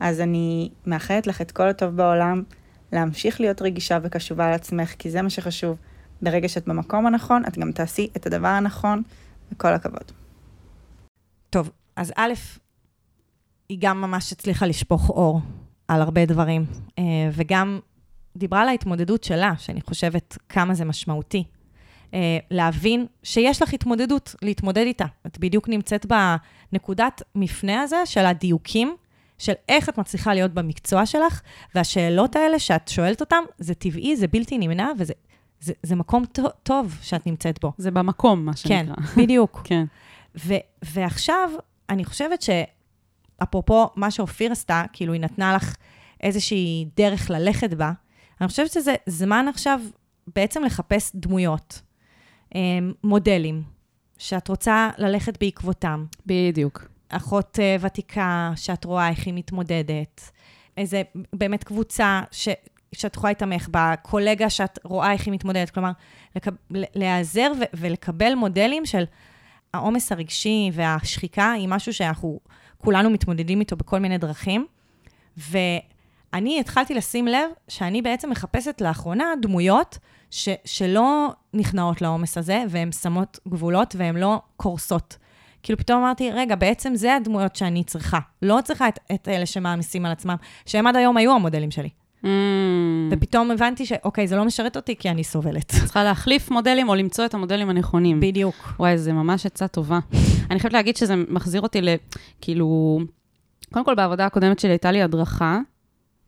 אז 0.00 0.20
אני 0.20 0.70
מאחלת 0.86 1.26
לך 1.26 1.40
את 1.40 1.50
כל 1.50 1.68
הטוב 1.68 1.96
בעולם. 1.96 2.42
להמשיך 2.92 3.40
להיות 3.40 3.62
רגישה 3.62 3.98
וקשובה 4.02 4.50
לעצמך, 4.50 4.94
כי 4.98 5.10
זה 5.10 5.22
מה 5.22 5.30
שחשוב. 5.30 5.76
ברגע 6.24 6.48
שאת 6.48 6.68
במקום 6.68 7.06
הנכון, 7.06 7.42
את 7.48 7.58
גם 7.58 7.72
תעשי 7.72 8.08
את 8.16 8.26
הדבר 8.26 8.48
הנכון, 8.48 9.02
וכל 9.52 9.68
הכבוד. 9.68 10.12
טוב, 11.50 11.70
אז 11.96 12.12
א', 12.16 12.32
היא 13.68 13.78
גם 13.80 14.00
ממש 14.00 14.32
הצליחה 14.32 14.66
לשפוך 14.66 15.10
אור 15.10 15.40
על 15.88 16.02
הרבה 16.02 16.26
דברים, 16.26 16.64
אה, 16.98 17.02
וגם 17.32 17.80
דיברה 18.36 18.62
על 18.62 18.68
ההתמודדות 18.68 19.24
שלה, 19.24 19.52
שאני 19.58 19.80
חושבת 19.80 20.38
כמה 20.48 20.74
זה 20.74 20.84
משמעותי. 20.84 21.44
אה, 22.14 22.38
להבין 22.50 23.06
שיש 23.22 23.62
לך 23.62 23.74
התמודדות, 23.74 24.34
להתמודד 24.42 24.84
איתה. 24.86 25.06
את 25.26 25.38
בדיוק 25.38 25.68
נמצאת 25.68 26.06
בנקודת 26.06 27.22
מפנה 27.34 27.82
הזה 27.82 27.96
של 28.04 28.26
הדיוקים 28.26 28.96
של 29.38 29.52
איך 29.68 29.88
את 29.88 29.98
מצליחה 29.98 30.34
להיות 30.34 30.54
במקצוע 30.54 31.06
שלך, 31.06 31.40
והשאלות 31.74 32.36
האלה 32.36 32.58
שאת 32.58 32.88
שואלת 32.88 33.20
אותן, 33.20 33.42
זה 33.58 33.74
טבעי, 33.74 34.16
זה 34.16 34.26
בלתי 34.26 34.58
נמנע, 34.58 34.88
וזה 34.98 35.12
זה, 35.64 35.72
זה 35.82 35.96
מקום 35.96 36.24
טוב 36.62 36.98
שאת 37.02 37.26
נמצאת 37.26 37.58
בו. 37.62 37.72
זה 37.78 37.90
במקום, 37.90 38.44
מה 38.44 38.56
שנקרא. 38.56 38.94
כן, 38.96 39.22
בדיוק. 39.22 39.60
כן. 39.64 39.84
ו, 40.36 40.54
ועכשיו, 40.82 41.50
אני 41.88 42.04
חושבת 42.04 42.42
שאפרופו 42.42 43.86
מה 43.96 44.10
שאופיר 44.10 44.52
עשתה, 44.52 44.84
כאילו 44.92 45.12
היא 45.12 45.20
נתנה 45.20 45.54
לך 45.54 45.76
איזושהי 46.20 46.88
דרך 46.96 47.30
ללכת 47.30 47.74
בה, 47.74 47.92
אני 48.40 48.48
חושבת 48.48 48.70
שזה 48.70 48.94
זמן 49.06 49.46
עכשיו 49.48 49.80
בעצם 50.36 50.64
לחפש 50.64 51.10
דמויות, 51.14 51.82
אמ, 52.54 52.92
מודלים, 53.04 53.62
שאת 54.18 54.48
רוצה 54.48 54.90
ללכת 54.98 55.40
בעקבותם. 55.40 56.04
בדיוק. 56.26 56.88
אחות 57.08 57.58
uh, 57.58 57.84
ותיקה, 57.86 58.52
שאת 58.56 58.84
רואה 58.84 59.08
איך 59.08 59.26
היא 59.26 59.34
מתמודדת. 59.34 60.30
איזה 60.76 61.02
באמת 61.32 61.64
קבוצה 61.64 62.22
ש, 62.30 62.48
שאת 62.94 63.16
יכולה 63.16 63.30
להתמך 63.30 63.68
בה, 63.68 63.94
קולגה 64.02 64.50
שאת 64.50 64.78
רואה 64.84 65.12
איך 65.12 65.26
היא 65.26 65.34
מתמודדת, 65.34 65.70
כלומר, 65.70 65.90
לקב, 66.36 66.50
להיעזר 66.70 67.52
ו, 67.60 67.62
ולקבל 67.74 68.34
מודלים 68.34 68.86
של 68.86 69.04
העומס 69.74 70.12
הרגשי 70.12 70.70
והשחיקה 70.72 71.52
היא 71.52 71.68
משהו 71.68 71.92
שאנחנו 71.92 72.40
כולנו 72.78 73.10
מתמודדים 73.10 73.60
איתו 73.60 73.76
בכל 73.76 73.98
מיני 73.98 74.18
דרכים. 74.18 74.66
ואני 75.36 76.60
התחלתי 76.60 76.94
לשים 76.94 77.26
לב 77.26 77.50
שאני 77.68 78.02
בעצם 78.02 78.30
מחפשת 78.30 78.80
לאחרונה 78.80 79.24
דמויות 79.42 79.98
ש, 80.30 80.48
שלא 80.64 81.32
נכנעות 81.54 82.02
לעומס 82.02 82.38
הזה, 82.38 82.64
והן 82.68 82.92
שמות 82.92 83.38
גבולות 83.48 83.94
והן 83.98 84.16
לא 84.16 84.40
קורסות. 84.56 85.16
כאילו 85.62 85.78
פתאום 85.78 86.02
אמרתי, 86.02 86.30
רגע, 86.30 86.54
בעצם 86.54 86.94
זה 86.94 87.16
הדמויות 87.16 87.56
שאני 87.56 87.84
צריכה. 87.84 88.18
לא 88.42 88.58
צריכה 88.64 88.88
את, 88.88 88.98
את 89.14 89.28
אלה 89.28 89.46
שמעמיסים 89.46 90.06
על 90.06 90.12
עצמם, 90.12 90.36
שהם 90.66 90.86
עד 90.86 90.96
היום 90.96 91.16
היו 91.16 91.32
המודלים 91.32 91.70
שלי. 91.70 91.88
Mm. 92.24 92.26
ופתאום 93.10 93.50
הבנתי 93.50 93.86
שאוקיי, 93.86 94.26
זה 94.26 94.36
לא 94.36 94.44
משרת 94.44 94.76
אותי 94.76 94.96
כי 94.96 95.10
אני 95.10 95.24
סובלת. 95.24 95.66
צריכה 95.86 96.04
להחליף 96.04 96.50
מודלים 96.50 96.88
או 96.88 96.94
למצוא 96.94 97.24
את 97.24 97.34
המודלים 97.34 97.70
הנכונים. 97.70 98.20
בדיוק. 98.20 98.74
וואי, 98.78 98.98
זה 98.98 99.12
ממש 99.12 99.46
עצה 99.46 99.68
טובה. 99.68 99.98
אני 100.50 100.60
חייבת 100.60 100.72
להגיד 100.72 100.96
שזה 100.96 101.14
מחזיר 101.28 101.60
אותי 101.60 101.80
ל... 101.80 101.88
כאילו... 102.40 103.00
קודם 103.72 103.84
כל, 103.84 103.94
בעבודה 103.94 104.26
הקודמת 104.26 104.58
שלי 104.58 104.70
הייתה 104.70 104.92
לי 104.92 105.02
הדרכה 105.02 105.58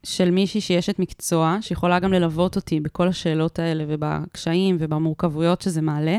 של 0.04 0.30
מישהי 0.30 0.60
שיש 0.60 0.90
את 0.90 0.98
מקצוע, 0.98 1.58
שיכולה 1.60 1.98
גם 1.98 2.12
ללוות 2.12 2.56
אותי 2.56 2.80
בכל 2.80 3.08
השאלות 3.08 3.58
האלה 3.58 3.84
ובקשיים 3.88 4.76
ובמורכבויות 4.80 5.62
שזה 5.62 5.82
מעלה. 5.82 6.18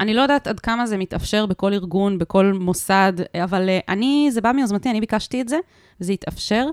אני 0.00 0.14
לא 0.14 0.22
יודעת 0.22 0.46
עד 0.46 0.60
כמה 0.60 0.86
זה 0.86 0.98
מתאפשר 0.98 1.46
בכל 1.46 1.72
ארגון, 1.72 2.18
בכל 2.18 2.52
מוסד, 2.60 3.12
אבל 3.44 3.68
uh, 3.68 3.84
אני, 3.88 4.28
זה 4.32 4.40
בא 4.40 4.52
מיוזמתי, 4.52 4.90
אני 4.90 5.00
ביקשתי 5.00 5.40
את 5.40 5.48
זה, 5.48 5.58
וזה 6.00 6.12
התאפשר. 6.12 6.66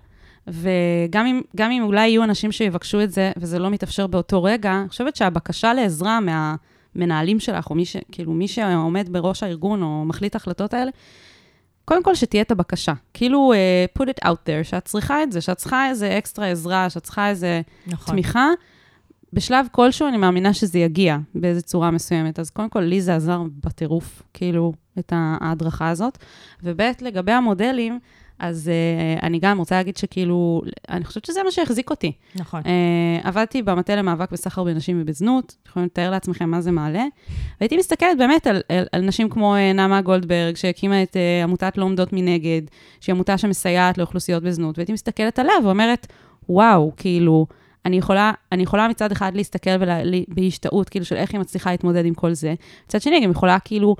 וגם 0.48 1.26
אם, 1.26 1.42
אם 1.60 1.84
אולי 1.84 2.08
יהיו 2.08 2.24
אנשים 2.24 2.52
שיבקשו 2.52 3.02
את 3.02 3.12
זה, 3.12 3.32
וזה 3.38 3.60
לא 3.60 3.70
מתאפשר 3.70 4.08
באותו 4.08 4.44
רגע, 4.44 4.80
אני 4.82 4.90
חושבת 4.90 5.16
שהבקשה 5.16 5.74
לעזרה 5.74 6.20
מהמנהלים 6.20 7.40
שלך, 7.40 7.70
או 7.70 7.76
מי, 7.76 7.86
ש, 7.86 7.98
כאילו, 8.12 8.34
מי 8.34 8.48
שעומד 8.48 9.10
בראש 9.12 9.44
הארגון, 9.44 9.84
או 9.84 10.06
מחליט 10.06 10.36
החלטות 10.36 10.74
האלה, 10.74 10.92
קודם 11.86 12.04
כל 12.04 12.16
שתהיה 12.16 12.42
את 12.44 12.52
הבקשה. 12.52 12.94
כאילו, 13.14 13.54
uh, 13.54 14.02
put 14.02 14.06
it 14.06 14.28
out 14.28 14.48
there, 14.48 14.64
שאת 14.64 14.86
צריכה 14.86 15.24
את 15.24 15.32
זה, 15.32 15.42
שאת 15.42 15.58
צריכה 15.58 15.90
איזה 15.90 16.18
אקסטרה 16.18 16.48
עזרה, 16.48 16.90
שאת 16.90 17.04
צריכה 17.04 17.30
איזה 17.30 17.62
נכון. 17.88 18.14
תמיכה. 18.14 18.48
בשלב 19.34 19.68
כלשהו 19.72 20.08
אני 20.08 20.18
מאמינה 20.18 20.54
שזה 20.54 20.80
יגיע 20.80 21.18
באיזו 21.36 21.62
צורה 21.62 21.92
מסוימת. 21.92 22.40
אז 22.40 22.50
קודם 22.50 22.70
כל, 22.70 22.80
לי 22.80 23.02
זה 23.02 23.16
עזר 23.16 23.42
בטירוף, 23.66 24.22
כאילו, 24.34 24.74
את 25.00 25.14
ההדרכה 25.16 25.90
הזאת. 25.90 26.18
וב' 26.64 26.82
לגבי 27.02 27.32
המודלים, 27.32 28.00
אז 28.40 28.72
uh, 29.20 29.24
אני 29.24 29.40
גם 29.40 29.58
רוצה 29.58 29.76
להגיד 29.76 29.98
שכאילו, 29.98 30.62
אני 30.90 31.06
חושבת 31.06 31.26
שזה 31.26 31.44
מה 31.44 31.52
שהחזיק 31.52 31.90
אותי. 31.90 32.12
נכון. 32.36 32.62
Uh, 32.62 32.68
עבדתי 33.28 33.62
במטה 33.62 33.96
למאבק 33.96 34.32
בסחר 34.32 34.64
בנשים 34.64 35.02
ובזנות, 35.02 35.56
יכולים 35.68 35.86
לתאר 35.86 36.12
לעצמכם 36.12 36.50
מה 36.50 36.62
זה 36.62 36.72
מעלה. 36.72 37.06
והייתי 37.62 37.78
מסתכלת 37.78 38.18
באמת 38.18 38.48
על, 38.48 38.62
על, 38.70 38.86
על 38.92 39.02
נשים 39.02 39.30
כמו 39.30 39.56
uh, 39.56 39.76
נעמה 39.76 40.02
גולדברג, 40.02 40.56
שהקימה 40.56 41.04
את 41.04 41.16
uh, 41.16 41.44
עמותת 41.44 41.78
לא 41.78 41.84
עומדות 41.84 42.14
מנגד, 42.14 42.62
שהיא 43.02 43.14
עמותה 43.14 43.38
שמסייעת 43.38 43.98
לאוכלוסיות 43.98 44.44
בזנות, 44.44 44.78
והייתי 44.78 44.94
מסתכלת 44.94 45.40
עליה 45.40 45.54
ואומרת, 45.64 46.08
וואו, 46.50 46.92
כאילו, 46.98 47.48
אני 47.86 47.98
יכולה, 47.98 48.32
אני 48.52 48.64
יכולה 48.64 48.88
מצד 48.88 49.12
אחד 49.12 49.36
להסתכל 49.36 49.70
ולה, 49.80 50.02
בהשתאות, 50.28 50.90
כאילו, 50.90 51.06
של 51.06 51.16
איך 51.16 51.32
היא 51.34 51.40
מצליחה 51.40 51.72
להתמודד 51.72 52.06
עם 52.06 52.14
כל 52.14 52.34
זה. 52.34 52.54
מצד 52.86 53.02
שני, 53.02 53.18
אני 53.18 53.26
גם 53.26 53.32
יכולה 53.32 53.60
כאילו 53.60 53.96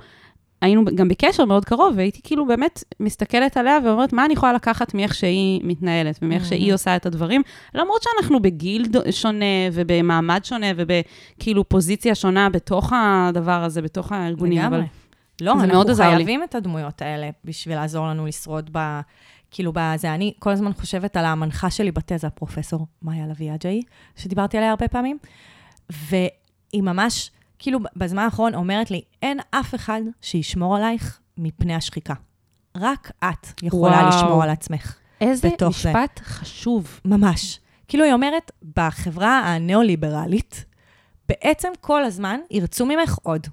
היינו 0.60 0.84
גם 0.94 1.08
בקשר 1.08 1.44
מאוד 1.44 1.64
קרוב, 1.64 1.94
והייתי 1.96 2.20
כאילו 2.22 2.46
באמת 2.46 2.84
מסתכלת 3.00 3.56
עליה 3.56 3.78
ואומרת, 3.84 4.12
מה 4.12 4.24
אני 4.24 4.32
יכולה 4.32 4.52
לקחת 4.52 4.94
מאיך 4.94 5.14
שהיא 5.14 5.60
מתנהלת 5.64 6.18
ומאיך 6.22 6.44
שהיא 6.44 6.74
עושה 6.74 6.96
את 6.96 7.06
הדברים, 7.06 7.42
למרות 7.74 8.02
שאנחנו 8.02 8.42
בגיל 8.42 8.86
שונה 9.10 9.44
ובמעמד 9.72 10.40
שונה 10.44 10.66
ובכאילו 10.76 11.68
פוזיציה 11.68 12.14
שונה 12.14 12.50
בתוך 12.50 12.92
הדבר 12.96 13.64
הזה, 13.64 13.82
בתוך 13.82 14.12
הארגונים. 14.12 14.58
לגמרי. 14.58 14.78
אבל 14.78 14.86
לא, 15.40 15.52
זה 15.52 15.60
אנחנו 15.60 15.74
מאוד 15.74 15.90
עזר 15.90 16.08
לי. 16.10 16.16
חייבים 16.16 16.44
את 16.44 16.54
הדמויות 16.54 17.02
האלה 17.02 17.30
בשביל 17.44 17.76
לעזור 17.76 18.06
לנו 18.06 18.26
לשרוד 18.26 18.70
ב... 18.72 19.00
כאילו, 19.50 19.72
בזה, 19.74 20.14
אני 20.14 20.32
כל 20.38 20.50
הזמן 20.50 20.72
חושבת 20.72 21.16
על 21.16 21.24
המנחה 21.24 21.70
שלי 21.70 21.90
בתזה, 21.90 22.30
פרופסור 22.30 22.86
מאיה 23.02 23.26
לביא 23.26 23.54
אג'אי, 23.54 23.82
שדיברתי 24.16 24.56
עליה 24.56 24.70
הרבה 24.70 24.88
פעמים, 24.88 25.18
והיא 25.90 26.82
ממש, 26.82 27.30
כאילו, 27.60 27.78
בזמן 27.96 28.22
האחרון 28.22 28.54
אומרת 28.54 28.90
לי, 28.90 29.02
אין 29.22 29.38
אף 29.50 29.74
אחד 29.74 30.00
שישמור 30.20 30.76
עלייך 30.76 31.20
מפני 31.36 31.74
השחיקה. 31.74 32.14
רק 32.76 33.10
את 33.18 33.62
יכולה 33.62 33.92
וואו. 33.92 34.08
לשמור 34.08 34.42
על 34.42 34.50
עצמך. 34.50 34.96
איזה 35.20 35.48
בתוך 35.48 35.78
זה. 35.78 35.90
משפט 35.90 36.20
חשוב. 36.22 37.00
ממש. 37.04 37.60
כאילו, 37.88 38.04
היא 38.04 38.12
אומרת, 38.12 38.50
בחברה 38.76 39.38
הניאו-ליברלית, 39.38 40.64
בעצם 41.28 41.68
כל 41.80 42.04
הזמן 42.04 42.40
ירצו 42.50 42.86
ממך 42.86 43.18
עוד. 43.22 43.46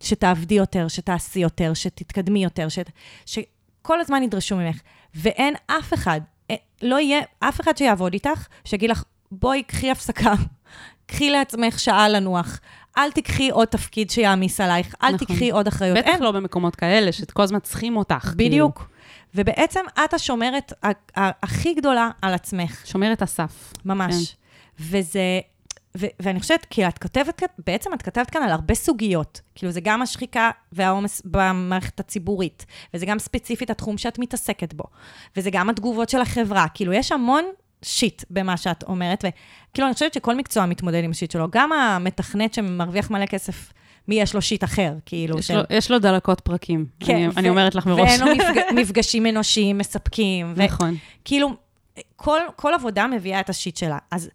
שתעבדי 0.00 0.54
יותר, 0.54 0.88
שתעשי 0.88 1.40
יותר, 1.40 1.74
שתתקדמי 1.74 2.44
יותר, 2.44 2.68
ש... 2.68 2.78
שכל 3.26 4.00
הזמן 4.00 4.22
ידרשו 4.22 4.56
ממך. 4.56 4.80
ואין 5.14 5.54
אף 5.66 5.94
אחד, 5.94 6.20
אה, 6.50 6.56
לא 6.82 7.00
יהיה 7.00 7.20
אף 7.40 7.60
אחד 7.60 7.76
שיעבוד 7.76 8.12
איתך, 8.12 8.46
שיגיד 8.64 8.90
לך, 8.90 9.04
בואי, 9.32 9.62
קחי 9.62 9.90
הפסקה, 9.90 10.34
קחי 11.06 11.30
לעצמך 11.30 11.78
שעה 11.78 12.08
לנוח, 12.08 12.60
אל 12.98 13.10
תיקחי 13.10 13.50
עוד 13.50 13.68
תפקיד 13.68 14.10
שיעמיס 14.10 14.60
עלייך, 14.60 14.94
אל 15.02 15.08
נכון. 15.08 15.26
תיקחי 15.26 15.50
עוד 15.50 15.66
אחריות. 15.66 15.98
בטח 15.98 16.08
אין, 16.08 16.22
לא 16.22 16.32
במקומות 16.32 16.76
כאלה, 16.76 17.12
שכל 17.12 17.42
הזמן 17.42 17.60
צריכים 17.60 17.96
אותך. 17.96 18.14
כאילו. 18.14 18.36
בדיוק. 18.36 18.90
ובעצם 19.34 19.80
את 20.04 20.14
השומרת 20.14 20.72
הכי 21.16 21.74
גדולה 21.74 22.10
על 22.22 22.34
עצמך. 22.34 22.82
שומרת 22.86 23.22
הסף. 23.22 23.72
ממש. 23.84 24.14
כן. 24.14 24.84
וזה, 24.84 25.40
ו, 25.96 26.06
ואני 26.20 26.40
חושבת, 26.40 26.66
כי 26.70 26.88
את 26.88 26.98
כותבת, 26.98 27.42
בעצם 27.66 27.94
את 27.94 28.02
כתבת 28.02 28.30
כאן 28.30 28.42
על 28.42 28.50
הרבה 28.50 28.74
סוגיות. 28.74 29.40
כאילו, 29.54 29.72
זה 29.72 29.80
גם 29.80 30.02
השחיקה 30.02 30.50
והעומס 30.72 31.22
במערכת 31.24 32.00
הציבורית, 32.00 32.66
וזה 32.94 33.06
גם 33.06 33.18
ספציפית 33.18 33.70
התחום 33.70 33.98
שאת 33.98 34.18
מתעסקת 34.18 34.74
בו, 34.74 34.84
וזה 35.36 35.50
גם 35.52 35.70
התגובות 35.70 36.08
של 36.08 36.20
החברה. 36.20 36.66
כאילו, 36.74 36.92
יש 36.92 37.12
המון 37.12 37.44
שיט 37.82 38.24
במה 38.30 38.56
שאת 38.56 38.82
אומרת, 38.82 39.24
וכאילו, 39.24 39.86
אני 39.88 39.94
חושבת 39.94 40.14
שכל 40.14 40.34
מקצוע 40.36 40.66
מתמודד 40.66 41.04
עם 41.04 41.10
השיט 41.10 41.30
שלו. 41.30 41.46
גם 41.50 41.72
המתכנת 41.72 42.54
שמרוויח 42.54 43.10
מלא 43.10 43.26
כסף, 43.26 43.72
מי 44.08 44.20
יש 44.20 44.34
לו 44.34 44.42
שיט 44.42 44.64
אחר, 44.64 44.92
כאילו, 45.06 45.38
יש 45.38 45.50
לו- 45.50 45.62
יש 45.70 45.90
לו 45.90 45.98
דלקות 45.98 46.40
פרקים. 46.40 46.86
אני- 47.00 47.06
כן, 47.08 47.30
אני 47.36 47.48
ו- 47.48 47.50
אומרת 47.50 47.74
לך 47.74 47.86
מראש. 47.86 48.00
ואין 48.00 48.20
לו 48.20 48.26
מפג... 48.34 48.60
מפגשים 48.80 49.26
אנושיים 49.26 49.78
מספקים. 49.78 50.52
ו... 50.56 50.64
נכון. 50.64 50.94
כאילו, 51.24 51.50
כל, 52.16 52.40
כל 52.56 52.74
עבודה 52.74 53.06
מביאה 53.06 53.40
את 53.40 53.50
השיט 53.50 53.76
שלה. 53.76 53.98
אז 54.10 54.30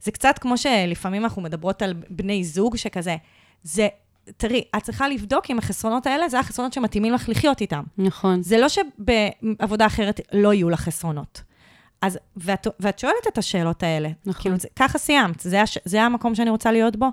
זה 0.00 0.10
קצת 0.10 0.38
כמו 0.40 0.58
שלפעמים 0.58 1.24
אנחנו 1.24 1.42
מדברות 1.42 1.82
על 1.82 1.94
בני 2.10 2.44
זוג 2.44 2.76
שכזה, 2.76 3.16
זה, 3.62 3.88
תראי, 4.36 4.64
את 4.76 4.82
צריכה 4.82 5.08
לבדוק 5.08 5.50
אם 5.50 5.58
החסרונות 5.58 6.06
האלה, 6.06 6.28
זה 6.28 6.38
החסרונות 6.40 6.72
שמתאימים 6.72 7.12
לך 7.12 7.28
לחיות 7.28 7.60
איתם. 7.60 7.82
נכון. 7.98 8.42
זה 8.42 8.58
לא 8.58 8.66
שבעבודה 8.68 9.86
אחרת 9.86 10.20
לא 10.32 10.54
יהיו 10.54 10.70
לך 10.70 10.80
חסרונות. 10.80 11.42
אז, 12.02 12.18
ואת, 12.36 12.66
ואת 12.80 12.98
שואלת 12.98 13.26
את 13.28 13.38
השאלות 13.38 13.82
האלה. 13.82 14.08
נכון. 14.24 14.42
כאילו, 14.42 14.56
זה, 14.56 14.68
ככה 14.76 14.98
סיימת, 14.98 15.40
זה, 15.40 15.62
הש, 15.62 15.78
זה 15.84 16.02
המקום 16.02 16.34
שאני 16.34 16.50
רוצה 16.50 16.72
להיות 16.72 16.96
בו. 16.96 17.06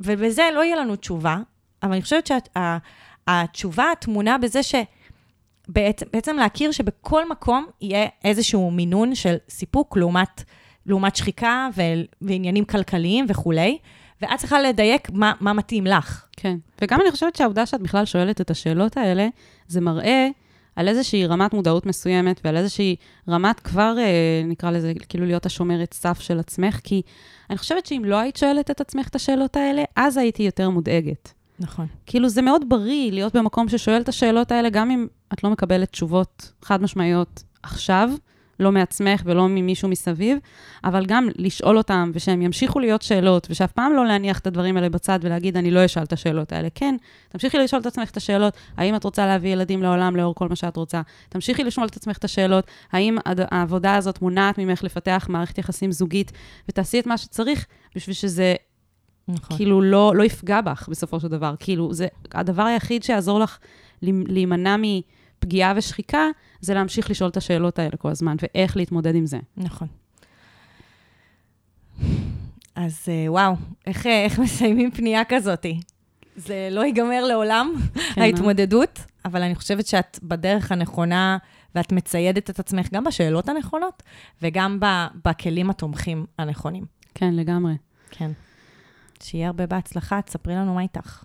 ובזה 0.00 0.48
לא 0.54 0.64
יהיה 0.64 0.76
לנו 0.76 0.96
תשובה, 0.96 1.36
אבל 1.82 1.92
אני 1.92 2.02
חושבת 2.02 2.30
שהתשובה 3.26 3.86
טמונה 4.00 4.38
בזה 4.38 4.62
ש... 4.62 4.74
בעצם, 5.68 6.06
בעצם 6.12 6.36
להכיר 6.36 6.70
שבכל 6.70 7.28
מקום 7.28 7.66
יהיה 7.80 8.08
איזשהו 8.24 8.70
מינון 8.70 9.14
של 9.14 9.36
סיפוק 9.48 9.96
לעומת, 9.96 10.42
לעומת 10.86 11.16
שחיקה 11.16 11.68
ו, 11.76 11.82
ועניינים 12.20 12.64
כלכליים 12.64 13.26
וכולי, 13.28 13.78
ואת 14.22 14.38
צריכה 14.38 14.60
לדייק 14.60 15.10
מה, 15.12 15.32
מה 15.40 15.52
מתאים 15.52 15.86
לך. 15.86 16.26
כן. 16.36 16.56
וגם 16.82 17.00
אני 17.00 17.10
חושבת 17.10 17.36
שהעובדה 17.36 17.66
שאת 17.66 17.80
בכלל 17.80 18.04
שואלת 18.04 18.40
את 18.40 18.50
השאלות 18.50 18.96
האלה, 18.96 19.28
זה 19.68 19.80
מראה 19.80 20.28
על 20.76 20.88
איזושהי 20.88 21.26
רמת 21.26 21.54
מודעות 21.54 21.86
מסוימת 21.86 22.40
ועל 22.44 22.56
איזושהי 22.56 22.96
רמת 23.28 23.60
כבר, 23.60 23.94
אה, 23.98 24.42
נקרא 24.44 24.70
לזה, 24.70 24.92
כאילו 25.08 25.26
להיות 25.26 25.46
השומרת 25.46 25.94
סף 25.94 26.20
של 26.20 26.38
עצמך, 26.38 26.80
כי 26.84 27.02
אני 27.50 27.58
חושבת 27.58 27.86
שאם 27.86 28.02
לא 28.04 28.16
היית 28.16 28.36
שואלת 28.36 28.70
את 28.70 28.80
עצמך 28.80 29.08
את 29.08 29.14
השאלות 29.14 29.56
האלה, 29.56 29.82
אז 29.96 30.16
הייתי 30.16 30.42
יותר 30.42 30.70
מודאגת. 30.70 31.32
נכון. 31.58 31.86
כאילו, 32.06 32.28
זה 32.28 32.42
מאוד 32.42 32.68
בריא 32.68 33.12
להיות 33.12 33.36
במקום 33.36 33.68
ששואל 33.68 34.00
את 34.00 34.08
השאלות 34.08 34.52
האלה, 34.52 34.70
גם 34.70 34.90
אם 34.90 35.06
את 35.32 35.44
לא 35.44 35.50
מקבלת 35.50 35.90
תשובות 35.90 36.52
חד 36.62 36.82
משמעיות 36.82 37.42
עכשיו, 37.62 38.10
לא 38.60 38.72
מעצמך 38.72 39.22
ולא 39.24 39.48
ממישהו 39.48 39.88
מסביב, 39.88 40.38
אבל 40.84 41.06
גם 41.06 41.28
לשאול 41.36 41.78
אותם, 41.78 42.10
ושהם 42.14 42.42
ימשיכו 42.42 42.80
להיות 42.80 43.02
שאלות, 43.02 43.46
ושאף 43.50 43.72
פעם 43.72 43.92
לא 43.92 44.06
להניח 44.06 44.38
את 44.38 44.46
הדברים 44.46 44.76
האלה 44.76 44.88
בצד 44.88 45.18
ולהגיד, 45.22 45.56
אני 45.56 45.70
לא 45.70 45.84
אשאל 45.84 46.02
את 46.02 46.12
השאלות 46.12 46.52
האלה. 46.52 46.68
כן, 46.74 46.96
תמשיכי 47.28 47.58
לשאול 47.58 47.80
את 47.80 47.86
עצמך 47.86 48.10
את 48.10 48.16
השאלות, 48.16 48.54
האם 48.76 48.96
את 48.96 49.04
רוצה 49.04 49.26
להביא 49.26 49.50
ילדים 49.52 49.82
לעולם 49.82 50.16
לאור 50.16 50.34
כל 50.34 50.48
מה 50.48 50.56
שאת 50.56 50.76
רוצה? 50.76 51.00
תמשיכי 51.28 51.64
לשאול 51.64 51.86
את 51.86 51.96
עצמך 51.96 52.18
את 52.18 52.24
השאלות, 52.24 52.66
האם 52.92 53.18
העבודה 53.50 53.96
הזאת 53.96 54.22
מונעת 54.22 54.58
ממך 54.58 54.84
לפתח 54.84 55.26
מערכת 55.30 55.58
יחסים 55.58 55.92
זוגית, 55.92 56.32
ותעשי 56.68 57.00
את 57.00 57.06
מה 57.06 57.18
שצריך 57.18 57.66
בשביל 57.96 58.14
שזה 58.14 58.54
נכון. 59.28 59.56
כאילו 59.56 59.82
לא, 59.82 60.12
לא 60.16 60.22
יפגע 60.22 60.60
בך 60.60 60.88
בסופו 60.88 61.20
של 61.20 61.28
דבר. 61.28 61.54
כאילו, 61.58 61.94
זה 61.94 62.06
הדבר 62.32 62.62
היחיד 62.62 63.02
שיעזור 63.02 63.40
לך 63.40 63.58
להימ- 64.02 64.24
להימנע 64.28 64.76
מפגיעה 65.38 65.72
ושחיקה, 65.76 66.26
זה 66.60 66.74
להמשיך 66.74 67.10
לשאול 67.10 67.30
את 67.30 67.36
השאלות 67.36 67.78
האלה 67.78 67.96
כל 67.98 68.08
הזמן, 68.08 68.36
ואיך 68.42 68.76
להתמודד 68.76 69.14
עם 69.14 69.26
זה. 69.26 69.38
נכון. 69.56 69.88
אז 72.74 73.04
אה, 73.08 73.32
וואו, 73.32 73.54
איך, 73.86 74.06
אה, 74.06 74.24
איך 74.24 74.38
מסיימים 74.38 74.90
פנייה 74.90 75.24
כזאתי? 75.24 75.80
זה 76.36 76.68
לא 76.70 76.84
ייגמר 76.84 77.24
לעולם, 77.24 77.74
כן, 78.14 78.20
ההתמודדות, 78.22 78.98
אבל 79.24 79.42
אני 79.42 79.54
חושבת 79.54 79.86
שאת 79.86 80.18
בדרך 80.22 80.72
הנכונה, 80.72 81.38
ואת 81.74 81.92
מציידת 81.92 82.50
את 82.50 82.58
עצמך 82.58 82.92
גם 82.92 83.04
בשאלות 83.04 83.48
הנכונות, 83.48 84.02
וגם 84.42 84.80
ב- 84.80 85.06
בכלים 85.24 85.70
התומכים 85.70 86.26
הנכונים. 86.38 86.84
כן, 87.14 87.34
לגמרי. 87.34 87.74
כן. 88.10 88.30
שיהיה 89.22 89.46
הרבה 89.46 89.66
בהצלחה, 89.66 90.22
תספרי 90.22 90.54
לנו 90.54 90.74
מה 90.74 90.82
איתך. 90.82 91.24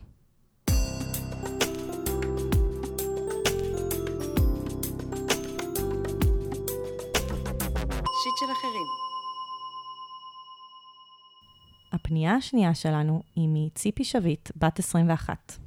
הפנייה 11.92 12.36
השנייה 12.36 12.74
שלנו 12.74 13.22
היא 13.36 13.50
מציפי 13.52 14.04
שביט, 14.04 14.52
בת 14.56 14.80
21. 14.80 15.58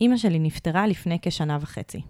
אימא 0.00 0.16
שלי 0.16 0.38
נפטרה 0.38 0.86
לפני 0.86 1.18
כשנה 1.22 1.58
וחצי. 1.60 2.00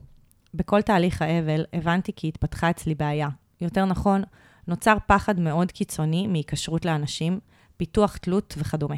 בכל 0.54 0.82
תהליך 0.82 1.22
האבל 1.22 1.64
הבנתי 1.72 2.12
כי 2.16 2.28
התפתחה 2.28 2.70
אצלי 2.70 2.94
בעיה. 2.94 3.28
יותר 3.60 3.84
נכון, 3.84 4.22
נוצר 4.68 4.96
פחד 5.06 5.40
מאוד 5.40 5.72
קיצוני 5.72 6.26
מהיקשרות 6.26 6.84
לאנשים, 6.84 7.40
פיתוח 7.76 8.16
תלות 8.16 8.54
וכדומה. 8.58 8.96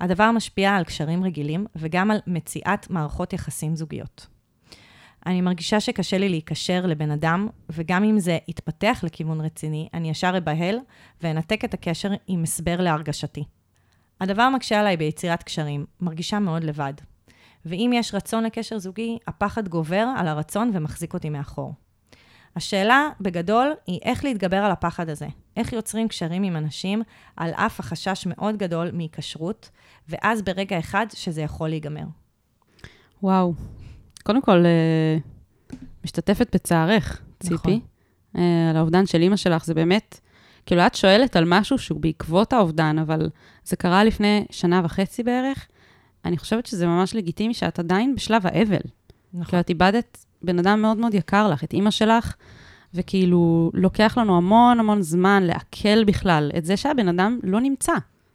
הדבר 0.00 0.30
משפיע 0.30 0.76
על 0.76 0.84
קשרים 0.84 1.24
רגילים 1.24 1.66
וגם 1.76 2.10
על 2.10 2.18
מציאת 2.26 2.90
מערכות 2.90 3.32
יחסים 3.32 3.76
זוגיות. 3.76 4.26
אני 5.26 5.40
מרגישה 5.40 5.80
שקשה 5.80 6.18
לי 6.18 6.28
להיקשר 6.28 6.86
לבן 6.86 7.10
אדם, 7.10 7.48
וגם 7.70 8.04
אם 8.04 8.18
זה 8.18 8.38
יתפתח 8.48 9.00
לכיוון 9.02 9.40
רציני, 9.40 9.88
אני 9.94 10.10
ישר 10.10 10.34
אבהל 10.38 10.76
ואנתק 11.22 11.64
את 11.64 11.74
הקשר 11.74 12.10
עם 12.26 12.42
הסבר 12.42 12.80
להרגשתי. 12.80 13.44
הדבר 14.20 14.48
מקשה 14.48 14.80
עליי 14.80 14.96
ביצירת 14.96 15.42
קשרים, 15.42 15.86
מרגישה 16.00 16.38
מאוד 16.38 16.64
לבד. 16.64 16.92
ואם 17.64 17.90
יש 17.94 18.14
רצון 18.14 18.44
לקשר 18.44 18.78
זוגי, 18.78 19.18
הפחד 19.26 19.68
גובר 19.68 20.06
על 20.16 20.28
הרצון 20.28 20.70
ומחזיק 20.74 21.14
אותי 21.14 21.30
מאחור. 21.30 21.74
השאלה, 22.56 23.08
בגדול, 23.20 23.72
היא 23.86 24.00
איך 24.02 24.24
להתגבר 24.24 24.56
על 24.56 24.70
הפחד 24.70 25.08
הזה. 25.08 25.26
איך 25.56 25.72
יוצרים 25.72 26.08
קשרים 26.08 26.42
עם 26.42 26.56
אנשים 26.56 27.02
על 27.36 27.50
אף 27.50 27.80
החשש 27.80 28.26
מאוד 28.26 28.56
גדול 28.56 28.90
מהיקשרות, 28.92 29.70
ואז 30.08 30.42
ברגע 30.42 30.78
אחד 30.78 31.06
שזה 31.14 31.42
יכול 31.42 31.68
להיגמר. 31.68 32.04
וואו. 33.22 33.54
קודם 34.22 34.42
כל, 34.42 34.64
אה, 34.66 35.18
משתתפת 36.04 36.54
בצערך, 36.54 37.22
ציפי. 37.40 37.54
נכון. 37.54 37.80
אה, 38.36 38.70
על 38.70 38.76
האובדן 38.76 39.06
של 39.06 39.22
אימא 39.22 39.36
שלך, 39.36 39.64
זה 39.64 39.74
באמת, 39.74 40.20
כאילו, 40.66 40.86
את 40.86 40.94
שואלת 40.94 41.36
על 41.36 41.44
משהו 41.46 41.78
שהוא 41.78 42.00
בעקבות 42.00 42.52
האובדן, 42.52 42.98
אבל 42.98 43.30
זה 43.64 43.76
קרה 43.76 44.04
לפני 44.04 44.44
שנה 44.50 44.80
וחצי 44.84 45.22
בערך. 45.22 45.66
אני 46.24 46.38
חושבת 46.38 46.66
שזה 46.66 46.86
ממש 46.86 47.14
לגיטימי 47.14 47.54
שאת 47.54 47.78
עדיין 47.78 48.14
בשלב 48.14 48.46
האבל. 48.46 48.80
נכון. 49.32 49.44
כאילו, 49.44 49.60
את 49.60 49.68
איבדת 49.68 50.24
בן 50.42 50.58
אדם 50.58 50.82
מאוד 50.82 50.96
מאוד 50.96 51.14
יקר 51.14 51.48
לך, 51.48 51.64
את 51.64 51.72
אימא 51.72 51.90
שלך, 51.90 52.34
וכאילו, 52.94 53.70
לוקח 53.74 54.18
לנו 54.18 54.36
המון 54.36 54.80
המון 54.80 55.02
זמן 55.02 55.42
לעכל 55.42 56.04
בכלל 56.04 56.50
את 56.58 56.64
זה 56.64 56.76
שהבן 56.76 57.08
אדם 57.08 57.38
לא 57.42 57.60
נמצא. 57.60 57.92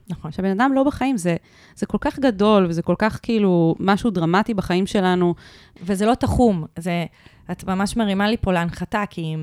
נכון. 0.10 0.32
שהבן 0.32 0.50
אדם 0.50 0.72
לא 0.76 0.84
בחיים, 0.84 1.18
זה, 1.18 1.36
זה 1.76 1.86
כל 1.86 1.98
כך 2.02 2.20
גדול, 2.20 2.66
וזה 2.70 2.82
כל 2.82 2.96
כך 2.98 3.20
כאילו 3.24 3.76
משהו 3.80 4.10
דרמטי 4.10 4.54
בחיים 4.54 4.88
שלנו. 4.88 5.36
וזה 5.84 6.06
לא 6.06 6.14
תחום, 6.14 6.66
זה, 6.80 7.06
את 7.52 7.64
ממש 7.64 7.98
מרימה 7.98 8.30
לי 8.30 8.38
פה 8.38 8.54
להנחתה, 8.54 9.04
כי 9.10 9.36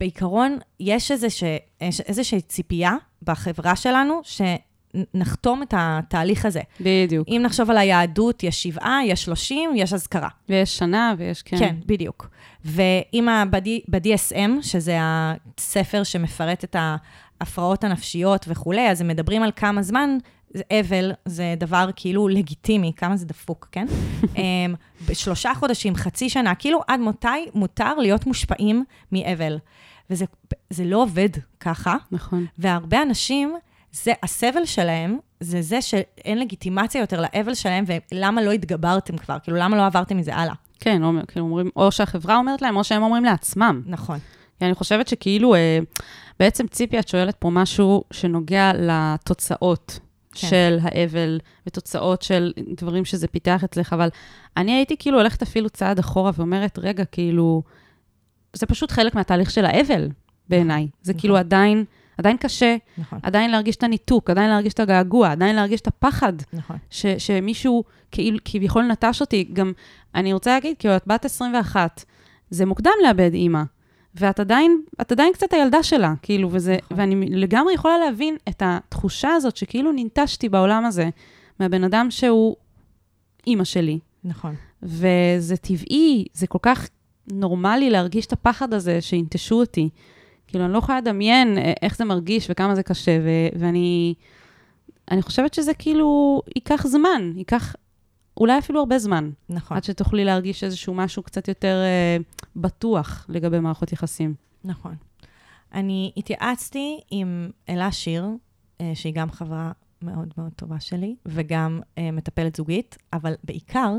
בעיקרון 0.00 0.58
יש 0.80 1.10
איזוש, 1.10 1.42
יש 1.80 2.00
איזושהי 2.00 2.40
ציפייה 2.40 2.94
בחברה 3.22 3.76
שלנו 3.76 4.20
שנחתום 4.24 5.62
את 5.62 5.74
התהליך 5.76 6.44
הזה. 6.44 6.60
בדיוק. 6.80 7.28
אם 7.28 7.40
נחשוב 7.44 7.70
על 7.70 7.78
היהדות, 7.78 8.42
יש 8.42 8.62
שבעה, 8.62 9.00
יש 9.04 9.24
שלושים, 9.24 9.70
יש 9.76 9.92
אזכרה. 9.92 10.28
ויש 10.48 10.78
שנה 10.78 11.14
ויש, 11.18 11.42
כן. 11.42 11.58
כן, 11.58 11.76
בדיוק. 11.86 12.28
ואם 12.64 13.28
ב-DSM, 13.88 14.62
שזה 14.62 14.98
הספר 15.00 16.02
שמפרט 16.02 16.64
את 16.64 16.76
ההפרעות 17.40 17.84
הנפשיות 17.84 18.44
וכולי, 18.48 18.90
אז 18.90 19.00
הם 19.00 19.08
מדברים 19.08 19.42
על 19.42 19.50
כמה 19.56 19.82
זמן, 19.82 20.18
זה 20.54 20.62
אבל 20.80 21.12
זה 21.24 21.54
דבר 21.58 21.88
כאילו 21.96 22.28
לגיטימי, 22.28 22.92
כמה 22.96 23.16
זה 23.16 23.26
דפוק, 23.26 23.68
כן? 23.72 23.86
אמ, 24.36 24.74
בשלושה 25.08 25.54
חודשים, 25.54 25.94
חצי 25.94 26.28
שנה, 26.28 26.54
כאילו 26.54 26.80
עד 26.88 27.00
מתי 27.00 27.46
מותר 27.54 27.94
להיות 27.94 28.26
מושפעים 28.26 28.84
מאבל. 29.12 29.58
וזה 30.10 30.24
זה 30.70 30.84
לא 30.84 31.02
עובד 31.02 31.28
ככה, 31.60 31.96
נכון. 32.12 32.46
והרבה 32.58 33.02
אנשים, 33.02 33.56
זה, 33.92 34.12
הסבל 34.22 34.64
שלהם, 34.64 35.18
זה 35.40 35.62
זה 35.62 35.82
שאין 35.82 36.38
לגיטימציה 36.38 37.00
יותר 37.00 37.20
לאבל 37.20 37.54
שלהם, 37.54 37.84
ולמה 38.12 38.42
לא 38.42 38.52
התגברתם 38.52 39.16
כבר? 39.16 39.38
כאילו, 39.42 39.56
למה 39.58 39.76
לא 39.76 39.86
עברתם 39.86 40.16
מזה 40.16 40.34
הלאה? 40.34 40.54
כן, 40.80 41.02
אומר, 41.02 41.22
כאילו 41.28 41.44
אומרים, 41.46 41.70
או 41.76 41.92
שהחברה 41.92 42.36
אומרת 42.36 42.62
להם, 42.62 42.76
או 42.76 42.84
שהם 42.84 43.02
אומרים 43.02 43.24
לעצמם. 43.24 43.82
נכון. 43.86 44.18
כי 44.58 44.64
אני 44.64 44.74
חושבת 44.74 45.08
שכאילו, 45.08 45.54
אה, 45.54 45.78
בעצם 46.40 46.66
ציפי, 46.66 46.98
את 46.98 47.08
שואלת 47.08 47.36
פה 47.38 47.50
משהו 47.50 48.04
שנוגע 48.10 48.72
לתוצאות 48.74 49.98
כן. 50.34 50.48
של 50.48 50.78
האבל, 50.82 51.40
ותוצאות 51.66 52.22
של 52.22 52.52
דברים 52.76 53.04
שזה 53.04 53.28
פיתח 53.28 53.64
אצלך, 53.64 53.92
אבל 53.92 54.08
אני 54.56 54.72
הייתי 54.72 54.96
כאילו 54.98 55.18
הולכת 55.18 55.42
אפילו 55.42 55.70
צעד 55.70 55.98
אחורה 55.98 56.30
ואומרת, 56.34 56.78
רגע, 56.82 57.04
כאילו, 57.04 57.62
זה 58.52 58.66
פשוט 58.66 58.90
חלק 58.90 59.14
מהתהליך 59.14 59.50
של 59.50 59.64
האבל 59.64 60.08
בעיניי. 60.48 60.88
זה 61.02 61.12
נכון. 61.12 61.20
כאילו 61.20 61.36
עדיין, 61.36 61.84
עדיין 62.18 62.36
קשה, 62.36 62.76
נכון. 62.98 63.18
עדיין 63.22 63.50
להרגיש 63.50 63.76
את 63.76 63.82
הניתוק, 63.82 64.30
עדיין 64.30 64.50
להרגיש 64.50 64.72
את 64.72 64.80
הגעגוע, 64.80 65.30
עדיין 65.30 65.56
להרגיש 65.56 65.80
את 65.80 65.86
הפחד. 65.86 66.32
נכון. 66.52 66.76
ש, 66.90 67.06
שמישהו 67.06 67.84
כאילו, 68.10 68.38
כביכול 68.44 68.84
נטש 68.84 69.20
אותי. 69.20 69.48
גם, 69.52 69.72
אני 70.14 70.32
רוצה 70.32 70.50
להגיד, 70.50 70.76
כאילו, 70.78 70.96
את 70.96 71.06
בת 71.06 71.24
21, 71.24 72.04
זה 72.50 72.66
מוקדם 72.66 72.92
לאבד 73.06 73.30
אימא, 73.34 73.62
ואת 74.18 74.40
עדיין, 74.40 74.82
את 75.00 75.12
עדיין 75.12 75.32
קצת 75.32 75.52
הילדה 75.52 75.82
שלה, 75.82 76.14
כאילו, 76.22 76.48
וזה, 76.52 76.76
נכון. 76.82 76.98
ואני 76.98 77.30
לגמרי 77.30 77.74
יכולה 77.74 77.98
להבין 77.98 78.36
את 78.48 78.62
התחושה 78.64 79.34
הזאת 79.34 79.56
שכאילו 79.56 79.92
ננטשתי 79.92 80.48
בעולם 80.48 80.84
הזה 80.84 81.08
מהבן 81.60 81.84
אדם 81.84 82.06
שהוא 82.10 82.56
אימא 83.46 83.64
שלי. 83.64 83.98
נכון. 84.24 84.54
וזה 84.82 85.56
טבעי, 85.56 86.24
זה 86.32 86.46
כל 86.46 86.58
כך 86.62 86.88
נורמלי 87.32 87.90
להרגיש 87.90 88.26
את 88.26 88.32
הפחד 88.32 88.74
הזה 88.74 89.00
שינטשו 89.00 89.54
אותי. 89.54 89.88
כאילו, 90.46 90.64
אני 90.64 90.72
לא 90.72 90.78
יכולה 90.78 90.98
לדמיין 90.98 91.58
אה, 91.58 91.72
איך 91.82 91.96
זה 91.96 92.04
מרגיש 92.04 92.46
וכמה 92.50 92.74
זה 92.74 92.82
קשה, 92.82 93.18
ו- 93.22 93.58
ואני 93.60 94.14
אני 95.10 95.22
חושבת 95.22 95.54
שזה 95.54 95.74
כאילו 95.74 96.42
ייקח 96.56 96.86
זמן, 96.86 97.32
ייקח 97.36 97.74
אולי 98.36 98.58
אפילו 98.58 98.80
הרבה 98.80 98.98
זמן, 98.98 99.30
נכון. 99.48 99.76
עד 99.76 99.84
שתוכלי 99.84 100.24
להרגיש 100.24 100.64
איזשהו 100.64 100.94
משהו 100.94 101.22
קצת 101.22 101.48
יותר 101.48 101.76
אה, 101.82 102.16
בטוח 102.56 103.26
לגבי 103.28 103.60
מערכות 103.60 103.92
יחסים. 103.92 104.34
נכון. 104.64 104.94
אני 105.74 106.12
התייעצתי 106.16 107.00
עם 107.10 107.50
אלה 107.68 107.92
שיר, 107.92 108.26
אה, 108.80 108.92
שהיא 108.94 109.14
גם 109.14 109.30
חברה 109.30 109.72
מאוד 110.02 110.28
מאוד 110.38 110.52
טובה 110.56 110.80
שלי, 110.80 111.16
וגם 111.26 111.80
אה, 111.98 112.10
מטפלת 112.10 112.56
זוגית, 112.56 112.96
אבל 113.12 113.34
בעיקר, 113.44 113.92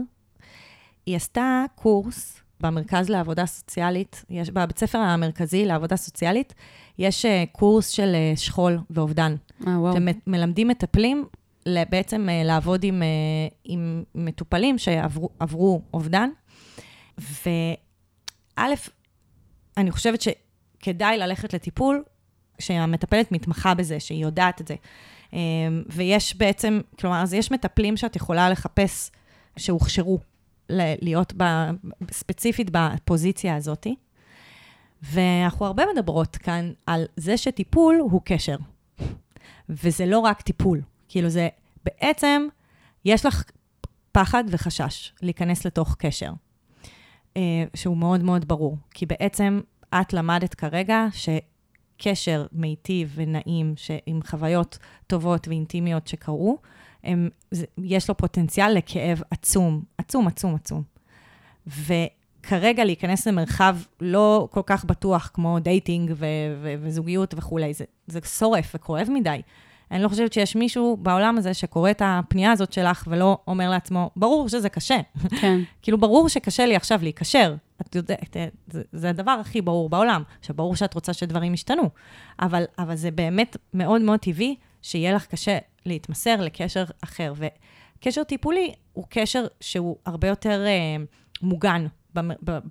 היא 1.06 1.16
עשתה 1.16 1.66
קורס 1.76 2.42
במרכז 2.60 3.10
לעבודה 3.10 3.46
סוציאלית, 3.46 4.26
יש, 4.30 4.50
בבית 4.50 4.80
ספר 4.80 4.98
המרכזי 4.98 5.66
לעבודה 5.66 5.96
סוציאלית, 5.96 6.54
יש 6.98 7.26
אה, 7.26 7.44
קורס 7.52 7.90
של 7.90 8.16
שכול 8.36 8.80
ואובדן. 8.90 9.36
אה, 9.68 9.80
וואו. 9.80 9.96
ומלמדים 10.28 10.68
מטפלים 10.68 11.26
בעצם 11.90 12.28
לעבוד 12.46 12.84
עם, 12.84 13.04
עם 13.64 14.04
מטופלים 14.16 14.78
שעברו 14.78 15.30
עברו 15.40 15.82
אובדן. 15.94 16.30
וא', 18.60 18.90
אני 19.78 19.92
חושבת 19.92 20.22
שכדאי 20.22 21.18
ללכת 21.18 21.54
לטיפול 21.54 22.04
שהמטפלת 22.60 23.32
מתמחה 23.32 23.74
בזה, 23.74 24.00
שהיא 24.00 24.24
יודעת 24.24 24.62
את 24.62 24.68
זה. 24.68 24.76
אה, 25.34 25.40
ויש 25.88 26.36
בעצם, 26.36 26.80
כלומר, 27.00 27.22
אז 27.22 27.34
יש 27.34 27.52
מטפלים 27.52 27.98
שאת 27.98 28.16
יכולה 28.16 28.50
לחפש 28.50 29.12
שהוכשרו 29.58 30.20
להיות 30.70 31.34
ב, 31.38 31.44
ספציפית 32.12 32.70
בפוזיציה 32.72 33.56
הזאת. 33.56 33.88
ואנחנו 35.02 35.66
הרבה 35.66 35.84
מדברות 35.94 36.38
כאן 36.38 36.72
על 36.86 37.06
זה 37.16 37.38
שטיפול 37.38 37.96
הוא 38.00 38.22
קשר. 38.26 38.56
וזה 39.70 40.06
לא 40.06 40.20
רק 40.20 40.42
טיפול. 40.42 40.82
כאילו 41.08 41.30
זה, 41.30 41.50
בעצם, 41.86 42.48
יש 43.06 43.26
לך 43.26 43.44
פחד 44.12 44.44
וחשש 44.48 45.14
להיכנס 45.22 45.66
לתוך 45.66 45.96
קשר, 46.00 46.32
שהוא 47.76 47.98
מאוד 47.98 48.24
מאוד 48.24 48.48
ברור. 48.48 48.78
כי 48.92 49.06
בעצם 49.06 49.60
את 50.02 50.14
למדת 50.14 50.54
כרגע 50.54 51.08
שקשר 51.12 52.46
מיטיב 52.52 53.12
ונעים, 53.16 53.74
עם 54.06 54.20
חוויות 54.26 54.78
טובות 55.08 55.48
ואינטימיות 55.48 56.08
שקרו, 56.08 56.58
הם, 57.04 57.30
זה, 57.52 57.66
יש 57.78 58.10
לו 58.10 58.18
פוטנציאל 58.18 58.74
לכאב 58.74 59.22
עצום, 59.32 59.84
עצום, 59.98 60.28
עצום, 60.28 60.56
עצום. 60.56 60.84
כרגע 62.44 62.86
להיכנס 62.86 63.28
למרחב 63.28 63.78
לא 64.02 64.48
כל 64.52 64.62
כך 64.66 64.86
בטוח, 64.86 65.32
כמו 65.34 65.60
dating 65.60 66.12
ו- 66.16 66.26
ו- 66.62 66.76
וזוגיות 66.82 67.34
וכולי, 67.38 67.74
זה, 67.74 67.86
זה 68.08 68.20
שורף 68.40 68.76
וכואב 68.76 69.08
מדי. 69.14 69.42
אני 69.92 70.04
לא 70.04 70.08
חושבת 70.08 70.34
שיש 70.34 70.56
מישהו 70.56 70.98
בעולם 70.98 71.38
הזה 71.38 71.54
שקורא 71.54 71.92
את 71.92 72.02
הפנייה 72.06 72.52
הזאת 72.52 72.74
שלך 72.74 73.04
ולא 73.08 73.38
אומר 73.48 73.70
לעצמו, 73.70 74.10
ברור 74.16 74.50
שזה 74.50 74.70
קשה. 74.70 74.98
כן. 75.42 75.60
כאילו, 75.82 75.98
ברור 75.98 76.30
שקשה 76.30 76.66
לי 76.66 76.76
עכשיו 76.76 77.00
להיקשר. 77.02 77.56
את 77.82 77.96
יודעת, 77.96 78.38
זה, 78.68 78.82
זה 78.92 79.10
הדבר 79.10 79.32
הכי 79.32 79.62
ברור 79.62 79.90
בעולם. 79.90 80.24
עכשיו, 80.40 80.56
ברור 80.56 80.76
שאת 80.76 80.94
רוצה 80.94 81.14
שדברים 81.14 81.54
ישתנו, 81.54 81.90
אבל, 82.40 82.64
אבל 82.80 82.96
זה 82.96 83.12
באמת 83.12 83.58
מאוד 83.74 84.02
מאוד 84.02 84.20
טבעי 84.20 84.56
שיהיה 84.82 85.14
לך 85.14 85.26
קשה 85.26 85.58
להתמסר 85.86 86.42
לקשר 86.42 86.84
אחר. 87.04 87.34
וקשר 87.36 88.24
טיפולי 88.24 88.74
הוא 88.94 89.06
קשר 89.10 89.46
שהוא 89.62 89.98
הרבה 90.06 90.28
יותר 90.28 90.66
אה, 90.66 91.04
מוגן 91.42 91.86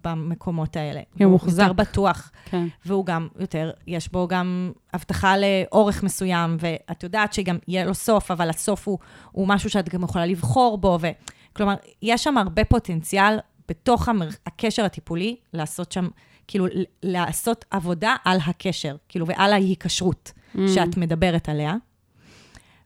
במקומות 0.05 0.77
האלה. 0.77 1.01
הוא 1.19 1.33
מוחזק. 1.33 1.63
יותר 1.63 1.73
בטוח. 1.73 2.31
כן. 2.45 2.67
והוא 2.87 3.07
גם 3.07 3.29
יותר, 3.39 3.71
יש 3.87 4.13
בו 4.13 4.29
גם 4.29 4.73
הבטחה 4.93 5.35
לאורך 5.37 6.03
מסוים, 6.03 6.57
ואת 6.61 7.03
יודעת 7.03 7.33
שגם 7.33 7.59
יהיה 7.69 7.85
לו 7.85 7.95
סוף, 7.95 8.31
אבל 8.31 8.51
הסוף 8.51 8.89
הוא, 8.89 8.99
הוא 9.33 9.49
משהו 9.49 9.71
שאת 9.71 9.89
גם 9.89 10.03
יכולה 10.03 10.27
לבחור 10.27 10.79
בו, 10.79 10.99
ו... 11.01 11.07
כלומר, 11.53 11.75
יש 12.03 12.25
שם 12.25 12.39
הרבה 12.39 12.65
פוטנציאל 12.65 13.39
בתוך 13.69 14.09
המר... 14.09 14.29
הקשר 14.47 14.85
הטיפולי, 14.85 15.37
לעשות 15.53 15.93
שם, 15.93 16.09
כאילו, 16.49 16.67
לעשות 17.03 17.65
עבודה 17.71 18.17
על 18.25 18.39
הקשר, 18.47 18.97
כאילו, 19.09 19.27
ועל 19.27 19.53
ההיקשרות 19.53 20.33
Mm. 20.55 20.59
שאת 20.75 20.97
מדברת 20.97 21.49
עליה. 21.49 21.75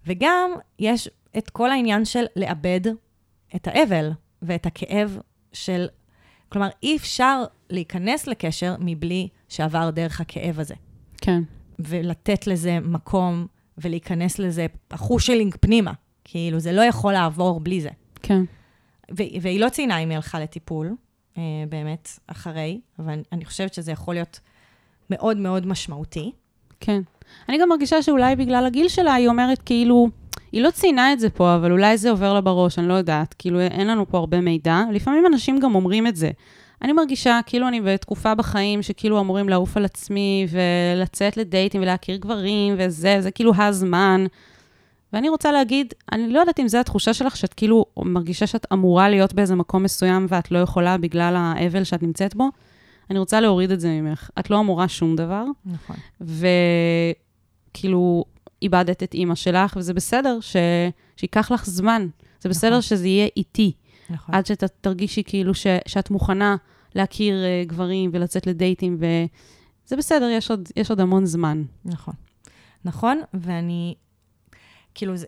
וגם 0.07 0.51
יש 0.79 1.09
את 1.38 1.51
כל 1.51 1.71
העניין 1.71 2.05
של 2.05 2.25
לאבד 2.37 2.81
את 3.57 3.69
האבל 3.69 4.11
ואת 4.43 4.67
הכאב 4.67 5.19
של... 5.53 5.87
כלומר, 6.53 6.69
אי 6.83 6.97
אפשר 6.97 7.43
להיכנס 7.71 8.27
לקשר 8.27 8.75
מבלי 8.81 9.29
שעבר 9.49 9.91
דרך 9.91 10.21
הכאב 10.21 10.61
הזה. 10.61 10.75
כן. 11.21 11.43
ולתת 11.79 12.47
לזה 12.47 12.81
מקום 12.81 13.47
ולהיכנס 13.79 14.38
לזה 14.38 14.67
אחושלינג 14.88 15.55
פנימה. 15.61 15.93
כאילו, 16.25 16.59
זה 16.59 16.73
לא 16.73 16.83
יכול 16.83 17.12
לעבור 17.12 17.61
בלי 17.61 17.81
זה. 17.81 17.88
כן. 18.23 18.43
והיא 19.11 19.61
לא 19.61 19.69
ציינה 19.69 19.99
אם 19.99 20.09
היא 20.09 20.17
הלכה 20.17 20.41
לטיפול, 20.41 20.97
אה, 21.38 21.43
באמת, 21.69 22.09
אחרי, 22.27 22.81
אבל 22.99 23.23
אני 23.33 23.45
חושבת 23.45 23.75
שזה 23.75 23.93
יכול 23.93 24.15
להיות 24.15 24.41
מאוד 25.11 25.37
מאוד 25.37 25.67
משמעותי. 25.67 26.33
כן. 26.81 27.03
אני 27.49 27.59
גם 27.61 27.69
מרגישה 27.69 28.03
שאולי 28.03 28.37
בגלל 28.37 28.67
הגיל 28.67 28.88
שלה, 28.88 29.15
היא 29.15 29.29
אומרת 29.29 29.62
כאילו, 29.62 30.09
היא 30.53 30.62
לא 30.62 30.71
ציינה 30.71 31.12
את 31.12 31.21
זה 31.21 31.31
פה, 31.31 31.55
אבל 31.55 31.73
אולי 31.73 31.97
זה 31.97 32.11
עובר 32.11 32.35
לה 32.35 32.41
בראש, 32.41 32.79
אני 32.79 32.88
לא 32.88 32.95
יודעת. 32.95 33.35
כאילו, 33.38 33.61
אין 33.61 33.87
לנו 33.87 34.09
פה 34.09 34.19
הרבה 34.19 34.41
מידע. 34.41 34.83
לפעמים 34.93 35.27
אנשים 35.27 35.59
גם 35.59 35.75
אומרים 35.75 36.07
את 36.07 36.17
זה. 36.17 36.31
אני 36.83 36.93
מרגישה 36.93 37.41
כאילו 37.47 37.69
אני 37.69 37.81
בתקופה 37.81 38.35
בחיים 38.35 38.83
שכאילו 38.83 39.21
אמורים 39.21 39.49
לעוף 39.49 39.77
על 39.77 39.85
עצמי 39.85 40.47
ולצאת 40.51 41.37
לדייטים 41.37 41.83
ולהכיר 41.83 42.17
גברים 42.17 42.75
וזה, 42.79 43.17
זה 43.21 43.31
כאילו 43.31 43.53
הזמן. 43.59 44.27
ואני 45.12 45.29
רוצה 45.29 45.53
להגיד, 45.53 45.95
אני 46.12 46.33
לא 46.33 46.41
יודעת 46.41 46.61
אם 46.61 46.69
זו 46.69 46.79
התחושה 46.79 47.15
שלך, 47.15 47.37
שאת 47.37 47.55
כאילו 47.55 47.85
מרגישה 47.97 48.47
שאת 48.47 48.67
אמורה 48.73 49.09
להיות 49.09 49.35
באיזה 49.35 49.55
מקום 49.55 49.83
מסוים 49.83 50.27
ואת 50.29 50.51
לא 50.51 50.59
יכולה 50.59 50.97
בגלל 50.99 51.35
האבל 51.37 51.85
שאת 51.85 52.03
נמצאת 52.03 52.35
בו. 52.35 52.49
אני 53.11 53.19
רוצה 53.19 53.41
להוריד 53.41 53.71
את 53.71 53.81
זה 53.81 53.88
ממך. 53.88 54.31
את 54.38 54.51
לא 54.51 54.61
אמורה 54.61 54.88
שום 54.88 55.17
דבר. 55.17 55.45
נכון. 55.67 55.97
וכאילו, 57.75 58.25
איבדת 58.62 59.03
את 59.03 59.14
אימא 59.14 59.35
שלך, 59.35 59.77
וזה 59.77 59.94
בסדר 59.94 60.38
ש... 60.40 60.57
שייקח 61.16 61.53
לך 61.53 61.66
זמן. 61.66 62.07
זה 62.40 62.48
בסדר 62.48 62.70
נכון. 62.70 62.83
שזה 62.83 63.09
יהיה 63.09 63.29
איטי, 63.37 63.72
נכון. 64.11 64.35
עד 64.35 64.46
שתרגישי 64.46 65.22
כאילו 65.27 65.55
ש... 65.55 65.66
שאת 65.87 66.11
מוכנה 66.11 66.57
להכיר 66.94 67.35
uh, 67.35 67.68
גברים 67.68 68.11
ולצאת 68.12 68.46
לדייטים, 68.46 68.96
וזה 68.98 69.96
בסדר, 69.96 70.29
יש 70.29 70.51
עוד, 70.51 70.68
יש 70.77 70.90
עוד 70.90 71.01
המון 71.01 71.27
זמן. 71.27 71.62
נכון. 71.85 72.14
נכון, 72.85 73.20
ואני, 73.35 73.94
כאילו, 74.94 75.16
זה, 75.16 75.27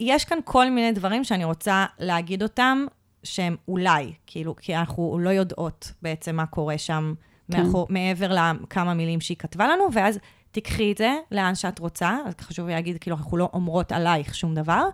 יש 0.00 0.24
כאן 0.24 0.38
כל 0.44 0.70
מיני 0.70 0.92
דברים 0.92 1.24
שאני 1.24 1.44
רוצה 1.44 1.86
להגיד 1.98 2.42
אותם, 2.42 2.86
שהם 3.22 3.56
אולי, 3.68 4.12
כאילו, 4.26 4.56
כי 4.56 4.76
אנחנו 4.76 5.18
לא 5.18 5.30
יודעות 5.30 5.92
בעצם 6.02 6.36
מה 6.36 6.46
קורה 6.46 6.78
שם. 6.78 7.14
כן. 7.52 7.62
מאחור, 7.62 7.86
מעבר 7.90 8.32
לכמה 8.32 8.94
מילים 8.94 9.20
שהיא 9.20 9.36
כתבה 9.36 9.68
לנו, 9.68 9.84
ואז 9.92 10.18
תיקחי 10.52 10.92
את 10.92 10.98
זה 10.98 11.14
לאן 11.30 11.54
שאת 11.54 11.78
רוצה, 11.78 12.18
אז 12.26 12.34
חשוב 12.40 12.68
להגיד, 12.68 12.98
כאילו, 12.98 13.16
אנחנו 13.16 13.36
לא 13.36 13.48
אומרות 13.52 13.92
עלייך 13.92 14.34
שום 14.34 14.54
דבר, 14.54 14.84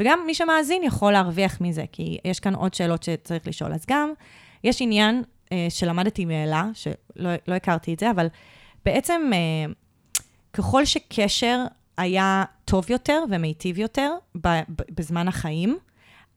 וגם 0.00 0.18
מי 0.26 0.34
שמאזין 0.34 0.82
יכול 0.82 1.12
להרוויח 1.12 1.60
מזה, 1.60 1.84
כי 1.92 2.18
יש 2.24 2.40
כאן 2.40 2.54
עוד 2.54 2.74
שאלות 2.74 3.02
שצריך 3.02 3.48
לשאול. 3.48 3.72
אז 3.72 3.84
גם, 3.88 4.12
יש 4.64 4.82
עניין 4.82 5.22
אה, 5.52 5.66
שלמדתי 5.68 6.24
מאלה, 6.24 6.68
שלא 6.74 7.30
לא 7.48 7.54
הכרתי 7.54 7.94
את 7.94 7.98
זה, 7.98 8.10
אבל 8.10 8.26
בעצם, 8.84 9.30
אה, 9.34 9.72
ככל 10.52 10.84
שקשר 10.84 11.64
היה 11.96 12.44
טוב 12.64 12.90
יותר 12.90 13.24
ומיטיב 13.30 13.78
יותר 13.78 14.10
בזמן 14.90 15.28
החיים, 15.28 15.78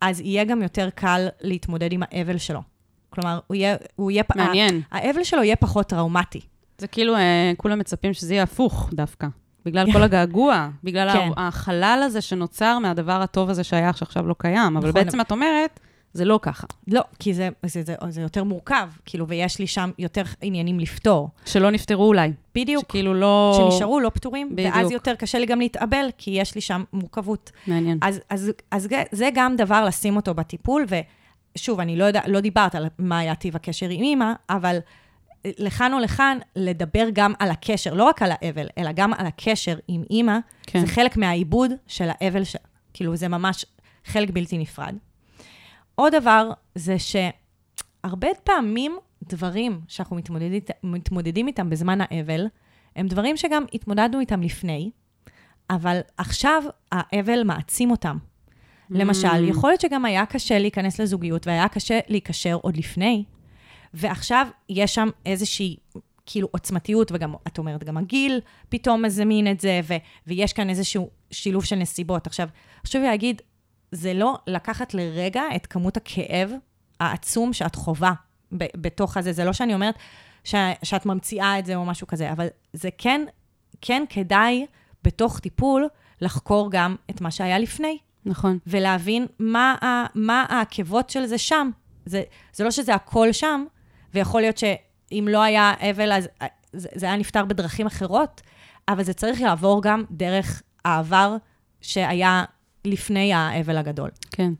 אז 0.02 0.20
יהיה 0.20 0.44
גם 0.44 0.62
יותר 0.62 0.90
קל 0.90 1.28
להתמודד 1.42 1.94
עם 1.94 2.04
האבל 2.04 2.38
שלו. 2.38 2.62
כלומר, 3.10 3.40
הוא 3.48 3.56
יהיה... 3.56 3.76
הוא 3.96 4.12
יהיה 4.12 4.24
מעניין. 4.36 4.82
האבל 4.92 5.24
שלו 5.24 5.44
יהיה 5.44 5.56
פחות 5.56 5.88
טראומטי. 5.90 6.42
זה 6.78 6.88
כאילו, 6.88 7.16
אה, 7.16 7.52
כולם 7.58 7.80
מצפים 7.80 8.14
שזה 8.14 8.34
יהיה 8.34 8.44
הפוך 8.44 8.90
דווקא. 8.94 9.28
בגלל 9.66 9.92
כל 9.94 10.04
הגעגוע, 10.04 10.70
בגלל 10.84 11.12
כן. 11.14 11.30
החלל 11.38 12.02
הזה 12.06 12.22
שנוצר 12.22 12.80
מהדבר 12.80 13.22
הטוב 13.22 13.50
הזה 13.50 13.64
שהיה, 13.64 13.94
שעכשיו 13.94 14.28
לא 14.28 14.36
קיים. 14.38 14.78
אבל 14.78 14.90
נכון. 14.90 15.04
בעצם 15.04 15.22
את 15.22 15.32
אומרת, 15.32 15.80
זה 16.14 16.26
לא 16.26 16.40
ככה. 16.42 16.68
לא, 16.88 17.02
כי 17.20 17.34
זה, 17.34 17.50
זה, 17.66 17.84
זה, 17.84 17.96
זה 18.10 18.22
יותר 18.22 18.44
מורכב, 18.44 18.90
כאילו, 19.06 19.28
ויש 19.28 19.60
לי 19.60 19.68
שם 19.68 19.92
יותר 20.00 20.22
עניינים 20.42 20.80
לפתור. 20.80 21.30
שלא 21.46 21.72
נפטרו 21.72 22.04
אולי. 22.04 22.32
בדיוק. 22.56 22.84
שכאילו 22.84 23.14
לא... 23.14 23.54
שנשארו 23.58 24.00
לא 24.00 24.10
פתורים, 24.10 24.56
בדיוק. 24.56 24.76
ואז 24.76 24.92
יותר 24.92 25.16
קשה 25.16 25.40
לי 25.40 25.46
גם 25.46 25.60
להתאבל, 25.60 26.06
כי 26.18 26.32
יש 26.32 26.56
לי 26.56 26.62
שם 26.62 26.84
מורכבות. 26.94 27.52
מעניין. 27.68 27.98
אז, 28.02 28.20
אז, 28.30 28.52
אז 28.72 28.88
זה 29.12 29.30
גם 29.34 29.56
דבר 29.56 29.86
לשים 29.86 30.16
אותו 30.16 30.34
בטיפול, 30.34 30.86
ושוב, 31.58 31.80
אני 31.80 31.98
לא, 31.98 32.06
יודע, 32.06 32.22
לא 32.28 32.40
דיברת 32.40 32.76
על 32.76 32.88
מה 33.00 33.20
היה 33.20 33.36
טיב 33.36 33.56
הקשר 33.56 33.90
עם 33.90 34.04
אימא, 34.04 34.34
אבל 34.50 34.78
לכאן 35.58 35.94
או 35.94 36.00
לכאן, 36.00 36.38
לדבר 36.56 37.08
גם 37.14 37.34
על 37.40 37.52
הקשר, 37.52 37.94
לא 37.94 38.04
רק 38.04 38.22
על 38.22 38.32
האבל, 38.32 38.68
אלא 38.78 38.92
גם 38.92 39.14
על 39.14 39.26
הקשר 39.26 39.78
עם 39.88 40.04
אימא, 40.10 40.38
כן. 40.68 40.80
זה 40.80 40.88
חלק 40.88 41.18
מהעיבוד 41.18 41.72
של 41.88 42.10
האבל, 42.10 42.44
ש... 42.44 42.56
כאילו, 42.94 43.16
זה 43.16 43.28
ממש 43.28 43.66
חלק 44.06 44.30
בלתי 44.30 44.58
נפרד. 44.58 44.96
עוד 45.96 46.16
דבר 46.16 46.52
זה 46.76 46.96
שהרבה 47.00 48.28
פעמים 48.44 48.98
דברים 49.24 49.82
שאנחנו 49.88 50.16
מתמודדים, 50.16 50.62
מתמודדים 50.84 51.48
איתם 51.48 51.70
בזמן 51.70 52.00
האבל, 52.02 52.48
הם 52.96 53.08
דברים 53.08 53.38
שגם 53.38 53.64
התמודדנו 53.74 54.20
איתם 54.20 54.42
לפני, 54.42 54.92
אבל 55.70 56.00
עכשיו 56.18 56.64
האבל 56.92 57.44
מעצים 57.44 57.92
אותם. 57.92 58.18
למשל, 58.90 59.44
יכול 59.44 59.70
להיות 59.70 59.82
שגם 59.82 60.06
היה 60.06 60.26
קשה 60.26 60.60
להיכנס 60.60 61.00
לזוגיות 61.00 61.48
והיה 61.48 61.68
קשה 61.68 62.00
להיקשר 62.08 62.58
עוד 62.62 62.78
לפני, 62.78 63.24
ועכשיו 63.94 64.48
יש 64.70 64.96
שם 64.96 65.10
איזושהי, 65.26 65.76
כאילו, 66.26 66.48
עוצמתיות, 66.52 67.12
וגם, 67.12 67.34
את 67.48 67.58
אומרת, 67.58 67.84
גם 67.84 67.98
הגיל 67.98 68.42
פתאום 68.70 69.06
מזמין 69.06 69.52
את 69.52 69.60
זה, 69.60 69.80
ו- 69.84 69.98
ויש 70.28 70.54
כאן 70.54 70.70
איזשהו 70.70 71.10
שילוב 71.32 71.66
של 71.66 71.76
נסיבות. 71.76 72.28
עכשיו, 72.28 72.50
חשוב 72.86 73.02
לי 73.02 73.08
להגיד, 73.08 73.42
זה 73.92 74.14
לא 74.14 74.38
לקחת 74.48 74.94
לרגע 74.94 75.44
את 75.56 75.66
כמות 75.68 75.98
הכאב 75.98 76.52
העצום 77.00 77.54
שאת 77.54 77.76
חווה 77.76 78.14
ב- 78.52 78.66
בתוך 78.76 79.18
הזה. 79.18 79.32
זה 79.32 79.46
לא 79.46 79.54
שאני 79.54 79.74
אומרת 79.74 79.96
ש- 80.44 80.56
שאת 80.84 81.06
ממציאה 81.06 81.60
את 81.60 81.66
זה 81.66 81.76
או 81.76 81.86
משהו 81.86 82.08
כזה, 82.08 82.32
אבל 82.32 82.48
זה 82.74 82.90
כן, 82.98 83.26
כן 83.82 84.04
כדאי 84.10 84.66
בתוך 85.04 85.40
טיפול 85.40 85.88
לחקור 86.22 86.72
גם 86.72 86.96
את 87.10 87.22
מה 87.22 87.32
שהיה 87.32 87.60
לפני. 87.60 87.98
נכון. 88.26 88.58
ולהבין 88.68 89.28
מה, 89.40 89.76
ה, 89.82 90.06
מה 90.16 90.46
העקבות 90.50 91.10
של 91.10 91.26
זה 91.26 91.38
שם. 91.38 91.70
זה, 92.06 92.24
זה 92.54 92.64
לא 92.64 92.72
שזה 92.72 92.96
הכל 92.96 93.32
שם, 93.32 93.66
ויכול 94.18 94.42
להיות 94.42 94.58
שאם 94.58 95.28
לא 95.32 95.44
היה 95.44 95.74
אבל, 95.90 96.12
אז 96.12 96.30
אה, 96.42 96.48
זה, 96.74 96.90
זה 96.96 97.06
היה 97.06 97.16
נפתר 97.16 97.46
בדרכים 97.46 97.88
אחרות, 97.88 98.42
אבל 98.88 99.04
זה 99.04 99.14
צריך 99.14 99.42
לעבור 99.42 99.82
גם 99.84 100.04
דרך 100.12 100.62
העבר 100.86 101.36
שהיה 101.82 102.44
לפני 102.86 103.34
האבל 103.34 103.78
הגדול. 103.78 104.10
כן. 104.32 104.54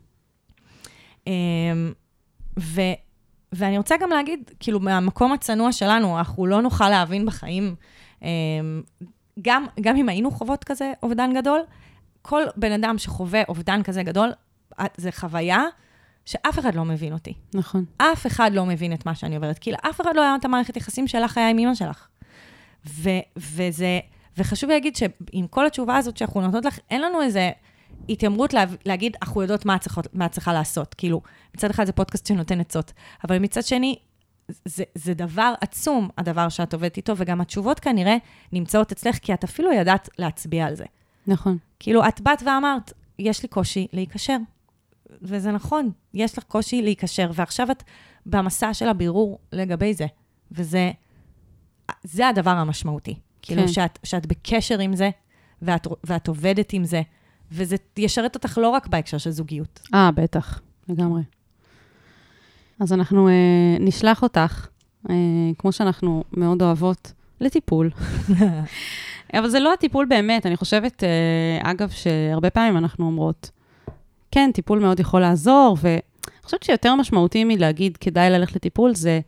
אמ, 1.26 1.32
ו, 2.58 2.80
ואני 3.52 3.78
רוצה 3.78 3.96
גם 4.00 4.10
להגיד, 4.10 4.50
כאילו, 4.60 4.80
מהמקום 4.80 5.32
הצנוע 5.32 5.72
שלנו, 5.72 6.18
אנחנו 6.18 6.46
לא 6.46 6.62
נוכל 6.62 6.88
להבין 6.88 7.26
בחיים, 7.26 7.74
אמ, 8.22 8.82
גם, 9.42 9.66
גם 9.80 9.96
אם 9.96 10.08
היינו 10.08 10.30
חוות 10.30 10.64
כזה 10.64 10.92
אובדן 11.02 11.34
גדול, 11.34 11.60
כל 12.22 12.42
בן 12.56 12.72
אדם 12.72 12.98
שחווה 12.98 13.42
אובדן 13.48 13.82
כזה 13.82 14.02
גדול, 14.02 14.32
אה, 14.80 14.86
זה 14.96 15.12
חוויה 15.12 15.64
שאף 16.28 16.58
אחד 16.58 16.74
לא 16.74 16.84
מבין 16.84 17.12
אותי. 17.12 17.34
נכון. 17.54 17.84
אף 17.96 18.26
אחד 18.26 18.50
לא 18.54 18.66
מבין 18.66 18.92
את 18.92 19.06
מה 19.06 19.14
שאני 19.14 19.36
עוברת, 19.36 19.58
כי 19.58 19.72
לאף 19.72 20.00
אחד 20.00 20.16
לא 20.16 20.22
היה 20.22 20.36
את 20.36 20.44
המערכת 20.44 20.76
יחסים 20.76 21.08
שלך 21.08 21.38
היה 21.38 21.48
עם 21.50 21.58
אמא 21.58 21.74
שלך. 21.74 22.08
ו, 22.86 23.10
וזה, 23.36 24.00
וחשוב 24.36 24.70
להגיד 24.70 24.96
שעם 24.96 25.46
כל 25.50 25.66
התשובה 25.66 25.96
הזאת 25.96 26.16
שאנחנו 26.16 26.40
נותנות 26.40 26.64
לך, 26.64 26.78
אין 26.90 27.02
לנו 27.02 27.22
איזה 27.22 27.50
התיימרות 28.08 28.54
לה, 28.54 28.64
להגיד, 28.86 29.16
אנחנו 29.22 29.42
יודעות 29.42 29.64
מה 29.64 29.76
את, 29.76 29.86
את 30.24 30.32
צריכה 30.32 30.52
לעשות. 30.52 30.94
כאילו, 30.94 31.20
מצד 31.54 31.70
אחד 31.70 31.84
זה 31.84 31.92
פודקאסט 31.92 32.26
שנותן 32.26 32.60
עצות, 32.60 32.92
אבל 33.24 33.38
מצד 33.38 33.64
שני, 33.64 33.96
זה, 34.64 34.84
זה 34.94 35.14
דבר 35.14 35.54
עצום, 35.60 36.08
הדבר 36.18 36.48
שאת 36.48 36.74
עובדת 36.74 36.96
איתו, 36.96 37.12
וגם 37.16 37.40
התשובות 37.40 37.80
כנראה 37.80 38.16
נמצאות 38.52 38.92
אצלך, 38.92 39.18
כי 39.18 39.34
את 39.34 39.44
אפילו 39.44 39.72
ידעת 39.72 40.08
להצביע 40.18 40.66
על 40.66 40.74
זה. 40.74 40.84
נכון. 41.26 41.58
כאילו, 41.78 42.08
את 42.08 42.20
באת 42.20 42.42
ואמרת, 42.46 42.92
יש 43.18 43.42
לי 43.42 43.48
קושי 43.48 43.86
להיקשר. 43.92 44.36
וזה 45.22 45.52
נכון, 45.52 45.90
יש 46.14 46.38
לך 46.38 46.44
קושי 46.44 46.82
להיקשר, 46.82 47.30
ועכשיו 47.34 47.70
את 47.70 47.82
במסע 48.26 48.74
של 48.74 48.88
הבירור 48.88 49.38
לגבי 49.52 49.94
זה. 49.94 50.06
וזה 50.52 50.90
זה 52.04 52.28
הדבר 52.28 52.50
המשמעותי. 52.50 53.14
כאילו, 53.42 53.62
כן. 53.62 53.68
שאת, 53.68 53.98
שאת 54.04 54.26
בקשר 54.26 54.78
עם 54.78 54.96
זה, 54.96 55.10
ואת, 55.62 55.86
ואת 56.04 56.28
עובדת 56.28 56.72
עם 56.72 56.84
זה, 56.84 57.02
וזה 57.52 57.76
ישרת 57.96 58.34
אותך 58.34 58.58
לא 58.58 58.68
רק 58.68 58.86
בהקשר 58.86 59.18
של 59.18 59.30
זוגיות. 59.30 59.80
אה, 59.94 60.10
בטח, 60.10 60.60
לגמרי. 60.88 61.22
אז 62.80 62.92
אנחנו 62.92 63.28
אה, 63.28 63.76
נשלח 63.80 64.22
אותך, 64.22 64.68
אה, 65.10 65.14
כמו 65.58 65.72
שאנחנו 65.72 66.24
מאוד 66.32 66.62
אוהבות, 66.62 67.12
לטיפול. 67.40 67.90
אבל 69.34 69.48
זה 69.48 69.60
לא 69.60 69.72
הטיפול 69.72 70.06
באמת, 70.06 70.46
אני 70.46 70.56
חושבת, 70.56 71.04
אה, 71.04 71.70
אגב, 71.70 71.88
שהרבה 71.88 72.50
פעמים 72.50 72.76
אנחנו 72.76 73.06
אומרות, 73.06 73.50
כן, 74.38 74.50
טיפול 74.54 74.78
מאוד 74.78 75.00
יכול 75.00 75.20
לעזור, 75.20 75.76
ואני 75.80 76.00
חושבת 76.42 76.62
שיותר 76.62 76.94
משמעותי 76.94 77.44
מלהגיד 77.44 77.96
כדאי 77.96 78.30
ללכת 78.30 78.56
לטיפול, 78.56 78.94
זה 78.94 79.20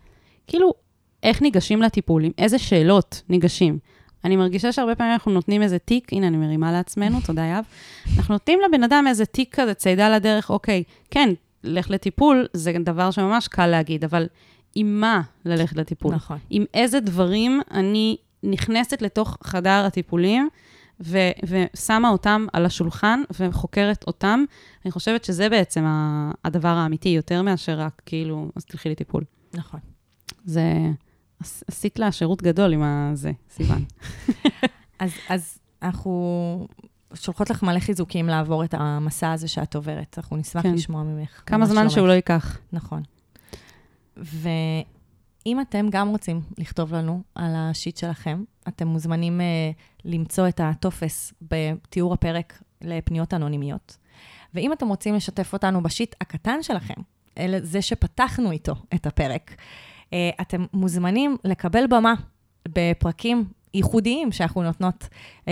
כאילו, 0.46 0.74
איך 1.22 1.42
ניגשים 1.42 1.82
לטיפול, 1.82 2.24
עם 2.24 2.30
איזה 2.38 2.58
שאלות 2.58 3.22
ניגשים. 3.28 3.78
אני 4.24 4.36
מרגישה 4.36 4.72
שהרבה 4.72 4.94
פעמים 4.94 5.12
אנחנו 5.12 5.32
נותנים 5.32 5.62
איזה 5.62 5.78
תיק, 5.78 6.12
הנה, 6.12 6.26
אני 6.26 6.36
מרימה 6.36 6.72
לעצמנו, 6.72 7.18
תודה, 7.26 7.42
יהב. 7.42 7.64
אנחנו 8.16 8.34
נותנים 8.34 8.58
לבן 8.68 8.82
אדם 8.82 9.04
איזה 9.08 9.26
תיק 9.26 9.60
כזה, 9.60 9.74
צידה 9.74 10.16
לדרך, 10.16 10.50
אוקיי, 10.50 10.82
כן, 11.10 11.30
לך 11.64 11.90
לטיפול, 11.90 12.46
זה 12.52 12.72
דבר 12.84 13.10
שממש 13.10 13.48
קל 13.48 13.66
להגיד, 13.66 14.04
אבל 14.04 14.26
עם 14.74 15.00
מה 15.00 15.20
ללכת 15.44 15.76
לטיפול? 15.76 16.14
נכון. 16.14 16.38
עם 16.50 16.64
איזה 16.74 17.00
דברים 17.00 17.60
אני 17.70 18.16
נכנסת 18.42 19.02
לתוך 19.02 19.38
חדר 19.44 19.82
הטיפולים 19.86 20.48
ו- 21.02 21.30
ושמה 21.74 22.08
אותם 22.08 22.46
על 22.52 22.66
השולחן 22.66 23.20
וחוקרת 23.40 24.04
אותם. 24.06 24.44
אני 24.84 24.90
חושבת 24.90 25.24
שזה 25.24 25.48
בעצם 25.48 25.84
הדבר 26.44 26.68
האמיתי, 26.68 27.08
יותר 27.08 27.42
מאשר 27.42 27.80
רק 27.80 28.02
כאילו, 28.06 28.50
אז 28.56 28.64
תלכי 28.64 28.88
לטיפול. 28.88 29.24
נכון. 29.54 29.80
זה... 30.44 30.62
עש- 31.40 31.62
עשית 31.68 31.98
לה 31.98 32.12
שירות 32.12 32.42
גדול 32.42 32.72
עם 32.72 32.82
הזה, 32.82 33.32
סיוון. 33.50 33.84
אז, 34.98 35.10
אז 35.28 35.58
אנחנו 35.82 36.68
שולחות 37.14 37.50
לך 37.50 37.62
מלא 37.62 37.80
חיזוקים 37.80 38.26
לעבור 38.26 38.64
את 38.64 38.74
המסע 38.78 39.32
הזה 39.32 39.48
שאת 39.48 39.76
עוברת. 39.76 40.14
אנחנו 40.18 40.36
נשמח 40.36 40.62
כן. 40.62 40.74
לשמוע 40.74 41.02
ממך. 41.02 41.42
כמה 41.46 41.66
זמן 41.66 41.76
שלומך. 41.76 41.92
שהוא 41.92 42.08
לא 42.08 42.12
ייקח. 42.12 42.58
נכון. 42.72 43.02
ואם 44.16 45.60
אתם 45.60 45.86
גם 45.90 46.08
רוצים 46.08 46.40
לכתוב 46.58 46.94
לנו 46.94 47.22
על 47.34 47.52
השיט 47.56 47.96
שלכם, 47.96 48.42
אתם 48.74 48.88
מוזמנים 48.88 49.40
uh, 49.40 49.44
למצוא 50.04 50.48
את 50.48 50.60
הטופס 50.64 51.34
בתיאור 51.42 52.14
הפרק 52.14 52.62
לפניות 52.82 53.34
אנונימיות. 53.34 53.96
ואם 54.54 54.72
אתם 54.72 54.88
רוצים 54.88 55.14
לשתף 55.14 55.52
אותנו 55.52 55.82
בשיט 55.82 56.14
הקטן 56.20 56.62
שלכם, 56.62 56.94
אלה 57.38 57.58
זה 57.62 57.82
שפתחנו 57.82 58.50
איתו 58.50 58.74
את 58.94 59.06
הפרק, 59.06 59.50
uh, 59.50 60.12
אתם 60.40 60.64
מוזמנים 60.72 61.36
לקבל 61.44 61.86
במה 61.86 62.14
בפרקים 62.68 63.44
ייחודיים 63.74 64.32
שאנחנו 64.32 64.62
נותנות 64.62 65.08
uh, 65.44 65.48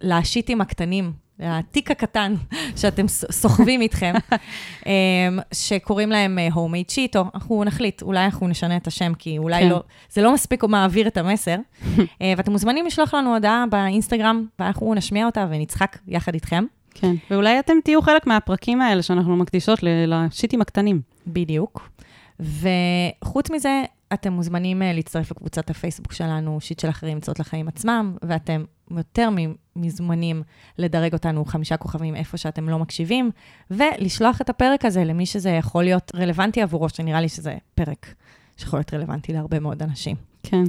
לשיטים 0.00 0.60
הקטנים, 0.60 1.12
התיק 1.40 1.90
הקטן 1.90 2.34
שאתם 2.76 3.08
סוחבים 3.08 3.80
איתכם, 3.80 4.14
um, 4.80 4.86
שקוראים 5.52 6.10
להם 6.10 6.38
homemade 6.52 6.92
sheet, 6.92 7.18
או 7.18 7.24
אנחנו 7.34 7.64
נחליט, 7.64 8.02
אולי 8.02 8.24
אנחנו 8.24 8.48
נשנה 8.48 8.76
את 8.76 8.86
השם, 8.86 9.12
כי 9.14 9.38
אולי 9.38 9.62
כן. 9.62 9.68
לא, 9.68 9.82
זה 10.10 10.22
לא 10.22 10.34
מספיק 10.34 10.64
מעביר 10.64 11.06
את 11.06 11.16
המסר. 11.16 11.56
uh, 11.56 12.00
ואתם 12.36 12.52
מוזמנים 12.52 12.86
לשלוח 12.86 13.14
לנו 13.14 13.34
הודעה 13.34 13.64
באינסטגרם, 13.70 14.46
ואנחנו 14.58 14.94
נשמיע 14.94 15.26
אותה 15.26 15.46
ונצחק 15.50 15.98
יחד 16.08 16.34
איתכם. 16.34 16.64
כן. 16.94 17.14
ואולי 17.30 17.58
אתם 17.58 17.74
תהיו 17.84 18.02
חלק 18.02 18.26
מהפרקים 18.26 18.80
האלה 18.80 19.02
שאנחנו 19.02 19.36
מקדישות 19.36 19.78
לשיטים 19.82 20.60
הקטנים. 20.60 21.00
בדיוק. 21.26 21.88
וחוץ 22.40 23.50
מזה, 23.50 23.82
אתם 24.12 24.32
מוזמנים 24.32 24.82
אה, 24.82 24.92
להצטרף 24.92 25.30
לקבוצת 25.30 25.70
הפייסבוק 25.70 26.12
שלנו, 26.12 26.60
שיט 26.60 26.80
של 26.80 26.88
אחרים, 26.88 27.18
עצות 27.18 27.38
לחיים 27.38 27.68
עצמם, 27.68 28.16
ואתם 28.22 28.64
יותר 28.90 29.28
מזומנים 29.76 30.42
לדרג 30.78 31.12
אותנו 31.12 31.44
חמישה 31.44 31.76
כוכבים 31.76 32.16
איפה 32.16 32.36
שאתם 32.36 32.68
לא 32.68 32.78
מקשיבים, 32.78 33.30
ולשלוח 33.70 34.40
את 34.40 34.50
הפרק 34.50 34.84
הזה 34.84 35.04
למי 35.04 35.26
שזה 35.26 35.50
יכול 35.50 35.84
להיות 35.84 36.12
רלוונטי 36.14 36.62
עבורו, 36.62 36.88
שנראה 36.88 37.20
לי 37.20 37.28
שזה 37.28 37.54
פרק 37.74 38.14
שיכול 38.56 38.78
להיות 38.78 38.94
רלוונטי 38.94 39.32
להרבה 39.32 39.60
מאוד 39.60 39.82
אנשים. 39.82 40.16
כן. 40.42 40.64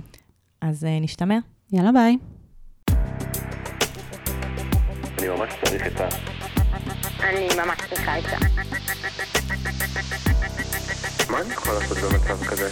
אז 0.62 0.86
אה, 0.86 1.00
נשתמע. 1.00 1.38
יאללה, 1.72 1.92
ביי. 1.92 2.18
אני 5.20 5.28
ממש 5.28 5.54
צריך 5.64 5.84
עצה. 5.86 6.08
אני 7.20 7.48
ממש 7.58 7.80
צריכה 7.90 8.16
עצה. 8.16 8.38
מה 11.30 11.42
אני 11.42 11.54
יכול 11.54 11.74
לעשות 11.74 11.98
במצב 11.98 12.46
כזה? 12.46 12.70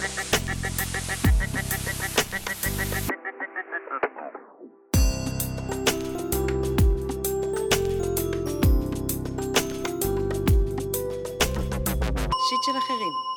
של 12.66 12.78
אחרים. 12.78 13.35